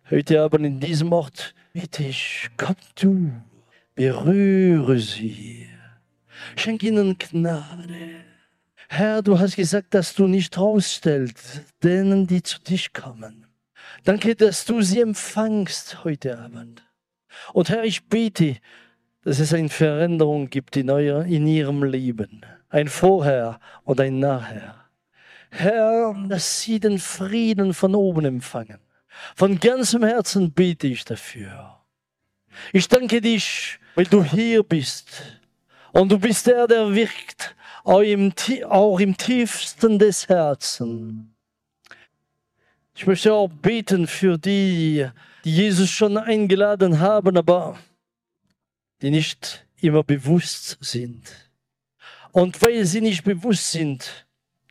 Heute 0.09 0.41
Abend 0.41 0.65
in 0.65 0.79
diesem 0.79 1.11
Ort 1.11 1.53
bitte 1.73 2.03
ich, 2.03 2.49
komm 2.57 2.75
du, 2.95 3.31
berühre 3.95 4.99
sie, 4.99 5.67
schenk 6.55 6.83
ihnen 6.83 7.17
Gnade. 7.17 8.23
Herr, 8.87 9.21
du 9.21 9.39
hast 9.39 9.57
gesagt, 9.57 9.93
dass 9.93 10.13
du 10.13 10.27
nicht 10.27 10.57
rausstellst, 10.57 11.63
denen, 11.83 12.27
die 12.27 12.43
zu 12.43 12.59
dich 12.61 12.93
kommen. 12.93 13.44
Danke, 14.03 14.35
dass 14.35 14.65
du 14.65 14.81
sie 14.81 15.01
empfangst 15.01 16.03
heute 16.03 16.37
Abend. 16.39 16.83
Und 17.53 17.69
Herr, 17.69 17.83
ich 17.83 18.07
bete, 18.07 18.57
dass 19.23 19.39
es 19.39 19.53
eine 19.53 19.69
Veränderung 19.69 20.49
gibt 20.49 20.77
in, 20.77 20.89
euer, 20.89 21.23
in 21.25 21.47
ihrem 21.47 21.83
Leben. 21.83 22.41
Ein 22.69 22.87
Vorher 22.87 23.59
und 23.83 23.99
ein 23.99 24.19
Nachher. 24.19 24.85
Herr, 25.49 26.15
dass 26.27 26.61
sie 26.61 26.79
den 26.79 26.99
Frieden 26.99 27.73
von 27.73 27.95
oben 27.95 28.25
empfangen. 28.25 28.79
Von 29.35 29.59
ganzem 29.59 30.03
Herzen 30.03 30.51
bete 30.51 30.87
ich 30.87 31.05
dafür. 31.05 31.79
Ich 32.73 32.87
danke 32.87 33.21
dich, 33.21 33.79
weil 33.95 34.05
du 34.05 34.23
hier 34.23 34.63
bist. 34.63 35.23
Und 35.91 36.11
du 36.11 36.19
bist 36.19 36.47
der, 36.47 36.67
der 36.67 36.93
wirkt, 36.93 37.55
auch 37.83 38.01
im, 38.01 38.33
auch 38.67 38.99
im 38.99 39.15
tiefsten 39.15 39.97
des 39.97 40.27
Herzens. 40.27 41.34
Ich 42.97 43.05
möchte 43.05 43.33
auch 43.33 43.49
beten 43.49 44.07
für 44.07 44.37
die, 44.37 45.05
die 45.43 45.53
Jesus 45.53 45.89
schon 45.89 46.17
eingeladen 46.17 47.01
haben, 47.01 47.35
aber 47.35 47.77
die 49.01 49.11
nicht 49.11 49.65
immer 49.81 50.01
bewusst 50.01 50.77
sind. 50.79 51.51
Und 52.31 52.61
weil 52.61 52.85
sie 52.85 53.01
nicht 53.01 53.25
bewusst 53.25 53.71
sind, 53.71 54.25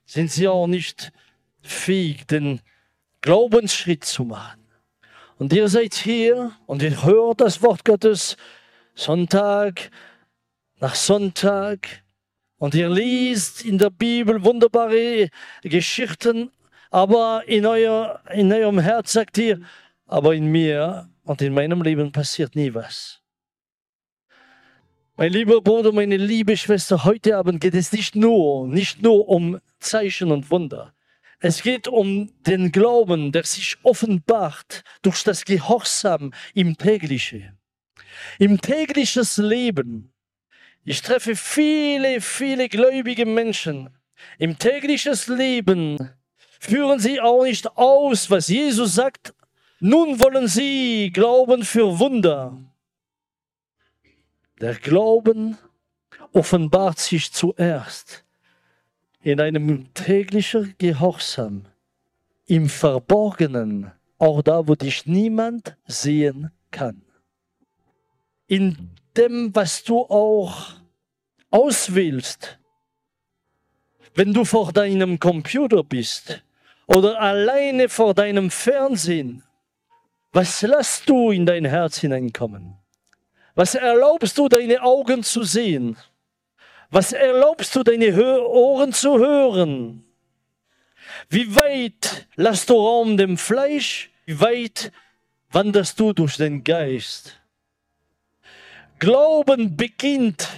sind 0.07 0.33
sie 0.33 0.49
auch 0.49 0.66
nicht 0.66 1.12
fähig, 1.61 2.27
den 2.27 2.61
Glaubensschritt 3.20 4.05
zu 4.05 4.25
machen. 4.25 4.64
Und 5.37 5.53
ihr 5.53 5.68
seid 5.68 5.95
hier 5.95 6.53
und 6.64 6.83
ihr 6.83 7.05
hört 7.05 7.43
das 7.43 7.61
Wort 7.61 7.85
Gottes 7.85 8.39
Sonntag 8.95 9.91
nach 10.81 10.95
Sonntag 10.95 11.89
und 12.57 12.75
ihr 12.75 12.89
liest 12.89 13.64
in 13.64 13.77
der 13.77 13.91
Bibel 13.91 14.43
wunderbare 14.43 15.29
Geschichten 15.62 16.51
aber 16.95 17.42
in, 17.49 17.66
euer, 17.66 18.20
in 18.32 18.53
eurem 18.53 18.78
Herz 18.78 19.14
sagt 19.14 19.36
ihr, 19.38 19.61
aber 20.07 20.32
in 20.32 20.47
mir 20.47 21.11
und 21.24 21.42
in 21.42 21.53
meinem 21.53 21.82
Leben 21.82 22.12
passiert 22.12 22.55
nie 22.55 22.72
was. 22.72 23.20
Mein 25.16 25.32
lieber 25.32 25.61
Bruder, 25.61 25.90
meine 25.90 26.16
liebe 26.16 26.57
Schwester, 26.57 27.05
heute 27.05 27.36
Abend 27.36 27.61
geht 27.61 27.74
es 27.74 27.90
nicht 27.90 28.14
nur, 28.14 28.68
nicht 28.68 29.03
nur 29.03 29.28
um 29.28 29.59
Zeichen 29.80 30.30
und 30.30 30.53
Wunder. 30.53 30.95
Es 31.40 31.64
geht 31.64 31.88
um 31.88 32.30
den 32.47 32.70
Glauben, 32.70 33.32
der 33.32 33.42
sich 33.42 33.76
offenbart 33.82 34.84
durch 35.03 35.24
das 35.24 35.45
Gehorsam 35.45 36.32
im 36.55 36.78
täglichen. 36.78 37.59
Im 38.38 38.61
tägliches 38.61 39.36
Leben. 39.36 40.12
Ich 40.84 41.03
treffe 41.03 41.34
viele, 41.34 42.20
viele 42.20 42.68
gläubige 42.68 43.26
Menschen. 43.26 43.90
Im 44.38 44.61
tägliches 44.61 45.26
Leben 45.26 45.99
führen 46.65 46.99
sie 46.99 47.21
auch 47.21 47.45
nicht 47.45 47.77
aus, 47.77 48.31
was 48.31 48.49
Jesus 48.49 48.95
sagt. 48.95 49.35
Nun 49.81 50.19
wollen 50.21 50.49
sie 50.49 51.11
glauben 51.12 51.62
für 51.65 51.99
Wunder. 51.99 52.57
Der 54.61 54.75
Glauben 54.75 55.59
offenbart 56.33 56.99
sich 56.99 57.33
zuerst 57.33 58.25
in 59.21 59.41
einem 59.41 59.93
täglichen 59.95 60.75
Gehorsam, 60.79 61.67
im 62.47 62.69
Verborgenen, 62.69 63.93
auch 64.19 64.43
da, 64.43 64.67
wo 64.67 64.75
dich 64.75 65.07
niemand 65.07 65.77
sehen 65.87 66.51
kann. 66.71 67.03
In 68.47 68.91
dem, 69.17 69.55
was 69.55 69.85
du 69.85 69.99
auch 69.99 70.73
auswählst, 71.51 72.59
wenn 74.15 74.33
du 74.33 74.45
vor 74.45 74.73
deinem 74.73 75.19
Computer 75.19 75.83
bist, 75.83 76.43
oder 76.87 77.20
alleine 77.20 77.89
vor 77.89 78.14
deinem 78.14 78.51
Fernsehen, 78.51 79.43
was 80.32 80.62
lässt 80.62 81.09
du 81.09 81.30
in 81.30 81.47
dein 81.47 81.64
Herz 81.64 81.99
hineinkommen? 81.99 82.76
Was 83.55 83.74
erlaubst 83.74 84.37
du 84.37 84.49
deine 84.49 84.82
Augen 84.82 85.22
zu 85.22 85.45
sehen? 85.45 85.97
Was 86.91 87.12
erlaubst 87.12 87.74
du 87.76 87.85
deine 87.85 88.43
Ohren 88.43 88.93
zu 88.93 89.18
hören? 89.18 90.05
Wie 91.28 91.55
weit 91.55 92.26
lässt 92.35 92.68
du 92.68 92.74
Raum 92.74 93.16
dem 93.16 93.39
Fleisch? 93.39 94.11
Wie 94.26 94.41
weit 94.41 94.91
wanderst 95.51 96.01
du 96.01 96.12
durch 96.12 96.37
den 96.37 96.64
Geist? 96.64 97.41
Glauben 98.99 99.76
beginnt 99.76 100.49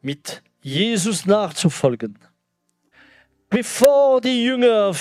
mit 0.00 0.42
Jesus 0.62 1.26
nachzufolgen 1.26 2.18
bevor 3.50 4.20
die 4.20 4.44
Jünger 4.44 4.94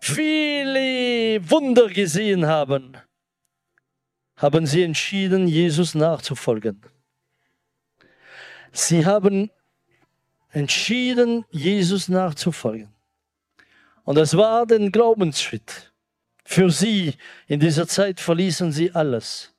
viele 0.00 1.50
Wunder 1.50 1.88
gesehen 1.88 2.46
haben, 2.46 2.96
haben 4.36 4.66
sie 4.66 4.82
entschieden, 4.82 5.46
Jesus 5.46 5.94
nachzufolgen. 5.94 6.80
Sie 8.72 9.04
haben 9.04 9.50
entschieden, 10.50 11.44
Jesus 11.50 12.08
nachzufolgen. 12.08 12.88
Und 14.04 14.16
das 14.16 14.36
war 14.36 14.66
der 14.66 14.90
Glaubensschritt. 14.90 15.92
Für 16.44 16.70
sie 16.70 17.14
in 17.46 17.60
dieser 17.60 17.86
Zeit 17.86 18.18
verließen 18.20 18.72
sie 18.72 18.90
alles. 18.92 19.54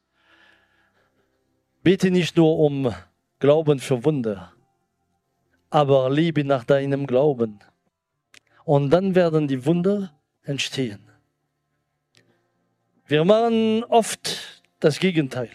Bitte 1.82 2.12
nicht 2.12 2.36
nur 2.36 2.60
um 2.60 2.94
Glauben 3.40 3.80
für 3.80 4.04
Wunder, 4.04 4.54
aber 5.70 6.10
liebe 6.10 6.44
nach 6.44 6.64
deinem 6.64 7.08
Glauben. 7.08 7.60
Und 8.66 8.90
dann 8.92 9.16
werden 9.16 9.48
die 9.48 9.66
Wunder 9.66 10.14
entstehen. 10.44 11.00
Wir 13.06 13.26
machen 13.26 13.84
oft 13.84 14.64
das 14.80 15.00
Gegenteil. 15.00 15.50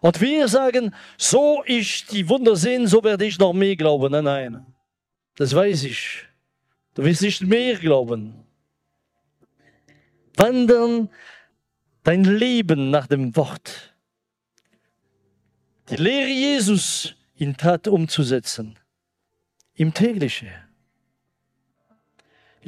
Und 0.00 0.20
wir 0.20 0.48
sagen, 0.48 0.94
so 1.16 1.62
ich 1.66 2.06
die 2.06 2.28
Wunder 2.28 2.56
sehen, 2.56 2.86
so 2.86 3.02
werde 3.02 3.24
ich 3.24 3.38
noch 3.38 3.52
mehr 3.52 3.76
glauben. 3.76 4.12
Nein, 4.12 4.24
nein, 4.24 4.66
das 5.36 5.54
weiß 5.54 5.84
ich. 5.84 6.24
Du 6.94 7.04
wirst 7.04 7.22
nicht 7.22 7.42
mehr 7.42 7.76
glauben. 7.76 8.44
Wandern 10.36 11.08
dein 12.02 12.24
Leben 12.24 12.90
nach 12.90 13.06
dem 13.06 13.34
Wort. 13.36 13.94
Die 15.88 15.96
Lehre 15.96 16.28
Jesus 16.28 17.14
in 17.36 17.56
Tat 17.56 17.88
umzusetzen. 17.88 18.78
Im 19.74 19.92
tägliche. 19.92 20.65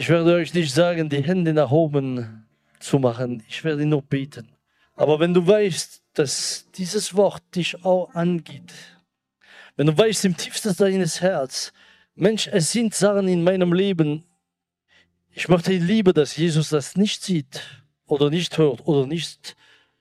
Ich 0.01 0.09
werde 0.09 0.35
euch 0.35 0.55
nicht 0.55 0.73
sagen, 0.73 1.09
die 1.09 1.25
Hände 1.25 1.53
nach 1.53 1.73
oben 1.73 2.47
zu 2.79 3.01
machen. 3.01 3.43
Ich 3.49 3.65
werde 3.65 3.85
nur 3.85 4.01
beten. 4.01 4.49
Aber 4.95 5.19
wenn 5.19 5.35
du 5.35 5.45
weißt, 5.45 6.05
dass 6.15 6.71
dieses 6.77 7.17
Wort 7.17 7.43
dich 7.57 7.85
auch 7.85 8.15
angeht, 8.15 8.73
wenn 9.75 9.89
du 9.89 9.99
weißt 9.99 10.25
im 10.27 10.37
tiefsten 10.37 10.77
deines 10.77 11.21
Herz, 11.21 11.73
Mensch, 12.15 12.47
es 12.47 12.71
sind 12.71 12.95
Sachen 12.95 13.27
in 13.27 13.43
meinem 13.43 13.73
Leben, 13.73 14.23
ich 15.33 15.49
möchte 15.49 15.73
lieber, 15.73 16.13
dass 16.13 16.37
Jesus 16.37 16.69
das 16.69 16.95
nicht 16.95 17.25
sieht 17.25 17.61
oder 18.07 18.31
nicht 18.31 18.57
hört 18.57 18.87
oder 18.87 19.05
nicht 19.05 19.57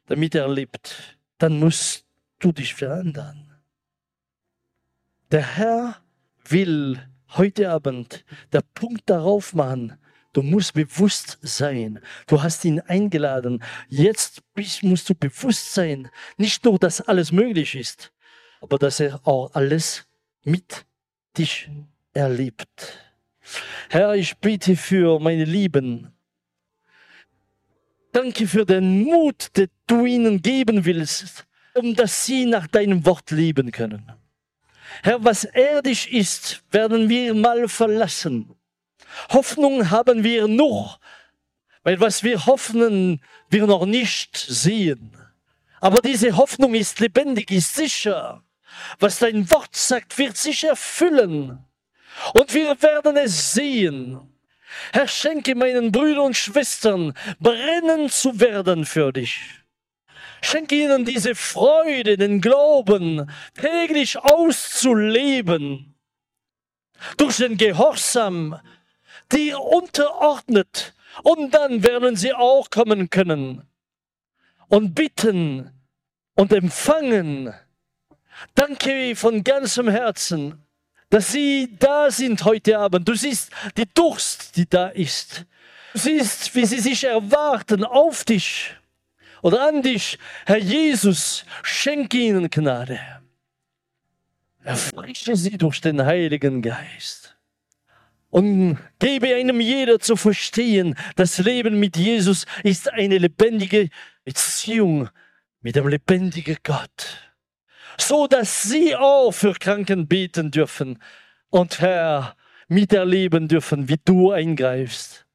damit 0.06 0.36
erlebt, 0.36 1.18
dann 1.40 1.58
musst 1.58 2.06
du 2.38 2.52
dich 2.52 2.76
verändern. 2.76 3.52
Der 5.32 5.58
Herr 5.58 6.00
will 6.48 7.02
heute 7.30 7.70
Abend 7.70 8.26
der 8.54 8.62
Punkt 8.74 9.10
darauf 9.10 9.54
machen, 9.54 9.98
Du 10.38 10.44
musst 10.44 10.76
bewusst 10.76 11.40
sein. 11.42 12.00
Du 12.28 12.44
hast 12.44 12.64
ihn 12.64 12.80
eingeladen. 12.82 13.64
Jetzt 13.90 14.44
musst 14.84 15.10
du 15.10 15.16
bewusst 15.16 15.74
sein. 15.74 16.12
Nicht 16.38 16.64
nur, 16.64 16.78
dass 16.78 17.02
alles 17.02 17.32
möglich 17.32 17.74
ist, 17.74 18.14
aber 18.62 18.78
dass 18.78 19.00
er 19.00 19.20
auch 19.26 19.52
alles 19.56 20.06
mit 20.44 20.86
dich 21.36 21.72
erlebt. 22.14 23.00
Herr, 23.90 24.14
ich 24.14 24.38
bitte 24.38 24.76
für 24.76 25.20
meine 25.20 25.46
Lieben. 25.46 26.14
Danke 28.12 28.46
für 28.46 28.64
den 28.64 29.06
Mut, 29.06 29.58
den 29.58 29.70
du 29.88 30.06
ihnen 30.06 30.42
geben 30.42 30.86
willst, 30.86 31.48
um 31.74 31.96
dass 31.96 32.26
sie 32.26 32.46
nach 32.46 32.68
deinem 32.68 33.04
Wort 33.08 33.32
leben 33.32 33.72
können. 33.72 34.12
Herr, 35.04 35.24
was 35.24 35.44
erdisch 35.44 36.08
ist, 36.08 36.64
werden 36.72 37.10
wir 37.10 37.34
mal 37.34 37.68
verlassen. 37.68 38.56
Hoffnung 39.30 39.90
haben 39.90 40.24
wir 40.24 40.48
noch, 40.48 41.00
weil 41.84 42.00
was 42.00 42.24
wir 42.24 42.46
hoffen, 42.46 43.22
wir 43.50 43.68
noch 43.68 43.86
nicht 43.86 44.38
sehen. 44.38 45.16
Aber 45.80 46.02
diese 46.02 46.36
Hoffnung 46.36 46.74
ist 46.74 47.00
lebendig, 47.00 47.52
ist 47.52 47.76
sicher. 47.76 48.44
Was 49.00 49.20
dein 49.20 49.50
Wort 49.52 49.76
sagt, 49.76 50.18
wird 50.18 50.38
sich 50.38 50.64
erfüllen. 50.64 51.64
Und 52.34 52.54
wir 52.54 52.82
werden 52.82 53.18
es 53.18 53.54
sehen. 53.54 54.20
Herr, 54.92 55.08
schenke 55.08 55.56
meinen 55.56 55.92
Brüdern 55.92 56.26
und 56.26 56.38
Schwestern, 56.38 57.14
brennen 57.40 58.10
zu 58.10 58.40
werden 58.40 58.86
für 58.86 59.14
dich. 59.14 59.40
Schenke 60.50 60.76
ihnen 60.76 61.04
diese 61.04 61.36
Freude, 61.36 62.16
den 62.16 62.40
Glauben, 62.40 63.30
täglich 63.54 64.18
auszuleben. 64.18 65.94
Durch 67.18 67.36
den 67.36 67.58
Gehorsam 67.58 68.58
dir 69.30 69.60
unterordnet. 69.60 70.94
Und 71.24 71.54
dann 71.54 71.84
werden 71.84 72.16
sie 72.16 72.34
auch 72.34 72.70
kommen 72.70 73.10
können 73.10 73.68
und 74.70 74.96
bitten 74.96 75.70
und 76.36 76.54
empfangen. 76.54 77.54
Danke 78.56 79.18
von 79.18 79.44
ganzem 79.44 79.90
Herzen, 79.90 80.66
dass 81.10 81.34
Sie 81.34 81.76
da 81.78 82.10
sind 82.10 82.46
heute 82.46 82.80
Abend. 82.80 83.06
Du 83.06 83.16
siehst 83.16 83.52
die 83.76 83.94
Durst, 83.94 84.56
die 84.56 84.70
da 84.70 84.88
ist. 84.88 85.44
Du 85.92 86.00
siehst, 86.00 86.56
wie 86.56 86.66
sie 86.66 86.80
sich 86.80 87.04
erwarten 87.04 87.84
auf 87.84 88.24
dich 88.24 88.78
oder 89.42 89.68
an 89.68 89.82
dich. 89.82 90.18
Herr 90.46 90.58
Jesus, 90.58 91.46
schenke 91.64 92.18
ihnen 92.18 92.50
Gnade. 92.50 93.00
Erfrische 94.64 95.36
sie 95.36 95.58
durch 95.58 95.80
den 95.82 96.06
Heiligen 96.06 96.62
Geist 96.62 97.38
und 98.30 98.78
gebe 99.00 99.36
einem 99.36 99.62
jeder 99.62 100.00
zu 100.00 100.16
verstehen, 100.16 100.96
das 101.16 101.38
Leben 101.38 101.80
mit 101.80 101.98
Jesus 101.98 102.46
ist 102.64 102.92
eine 102.92 103.18
lebendige 103.18 103.90
Beziehung 104.26 105.10
mit 105.62 105.76
dem 105.76 105.88
lebendigen 105.88 106.58
Gott. 106.64 107.34
So 108.00 108.28
dass 108.28 108.64
sie 108.64 108.96
auch 108.96 109.32
für 109.32 109.54
Kranken 109.54 110.08
beten 110.08 110.52
dürfen 110.52 111.02
und 111.50 111.80
Herr 111.80 112.36
miterleben 112.68 113.48
dürfen, 113.48 113.90
wie 113.90 114.00
du 114.04 114.32
eingreifst. 114.32 115.26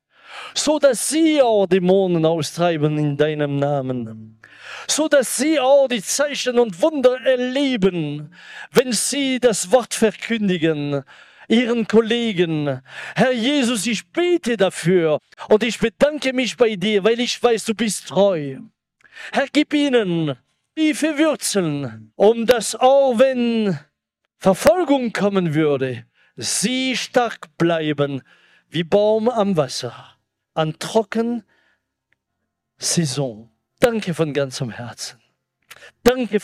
So 0.55 0.79
dass 0.79 1.09
sie 1.09 1.41
auch 1.43 1.67
Dämonen 1.67 2.25
austreiben 2.25 2.99
in 2.99 3.17
deinem 3.17 3.57
Namen. 3.57 4.41
So 4.87 5.09
dass 5.09 5.37
sie 5.37 5.59
auch 5.61 5.89
die 5.89 6.03
Zeichen 6.03 6.59
und 6.59 6.81
Wunder 6.83 7.21
erleben, 7.25 8.35
wenn 8.73 8.93
sie 8.93 9.41
das 9.41 9.71
Wort 9.71 9.95
verkündigen 9.95 11.05
ihren 11.49 11.87
Kollegen. 11.87 12.81
Herr 13.15 13.33
Jesus, 13.33 13.87
ich 13.87 14.07
bete 14.09 14.57
dafür 14.57 15.19
und 15.49 15.63
ich 15.63 15.79
bedanke 15.79 16.33
mich 16.33 16.57
bei 16.57 16.77
dir, 16.77 17.05
weil 17.05 17.21
ich 17.21 17.43
weiß, 17.43 17.65
du 17.65 17.75
bist 17.75 18.09
treu. 18.09 18.59
Herr, 19.33 19.47
gib 19.53 19.75
ihnen 19.75 20.37
tiefe 20.75 21.19
Wurzeln, 21.19 22.13
um 22.17 22.47
dass 22.47 22.75
auch 22.75 23.19
wenn 23.19 23.79
Verfolgung 24.39 25.13
kommen 25.13 25.55
würde, 25.55 26.07
sie 26.37 26.97
stark 26.97 27.47
bleiben 27.59 28.23
wie 28.71 28.85
Baum 28.85 29.29
am 29.29 29.57
Wasser, 29.57 30.12
an 30.55 30.79
trocken 30.79 31.45
Saison. 32.79 33.51
Danke 33.81 34.15
von 34.15 34.33
ganzem 34.33 34.71
Herzen. 34.71 35.21
Danke 36.05 36.41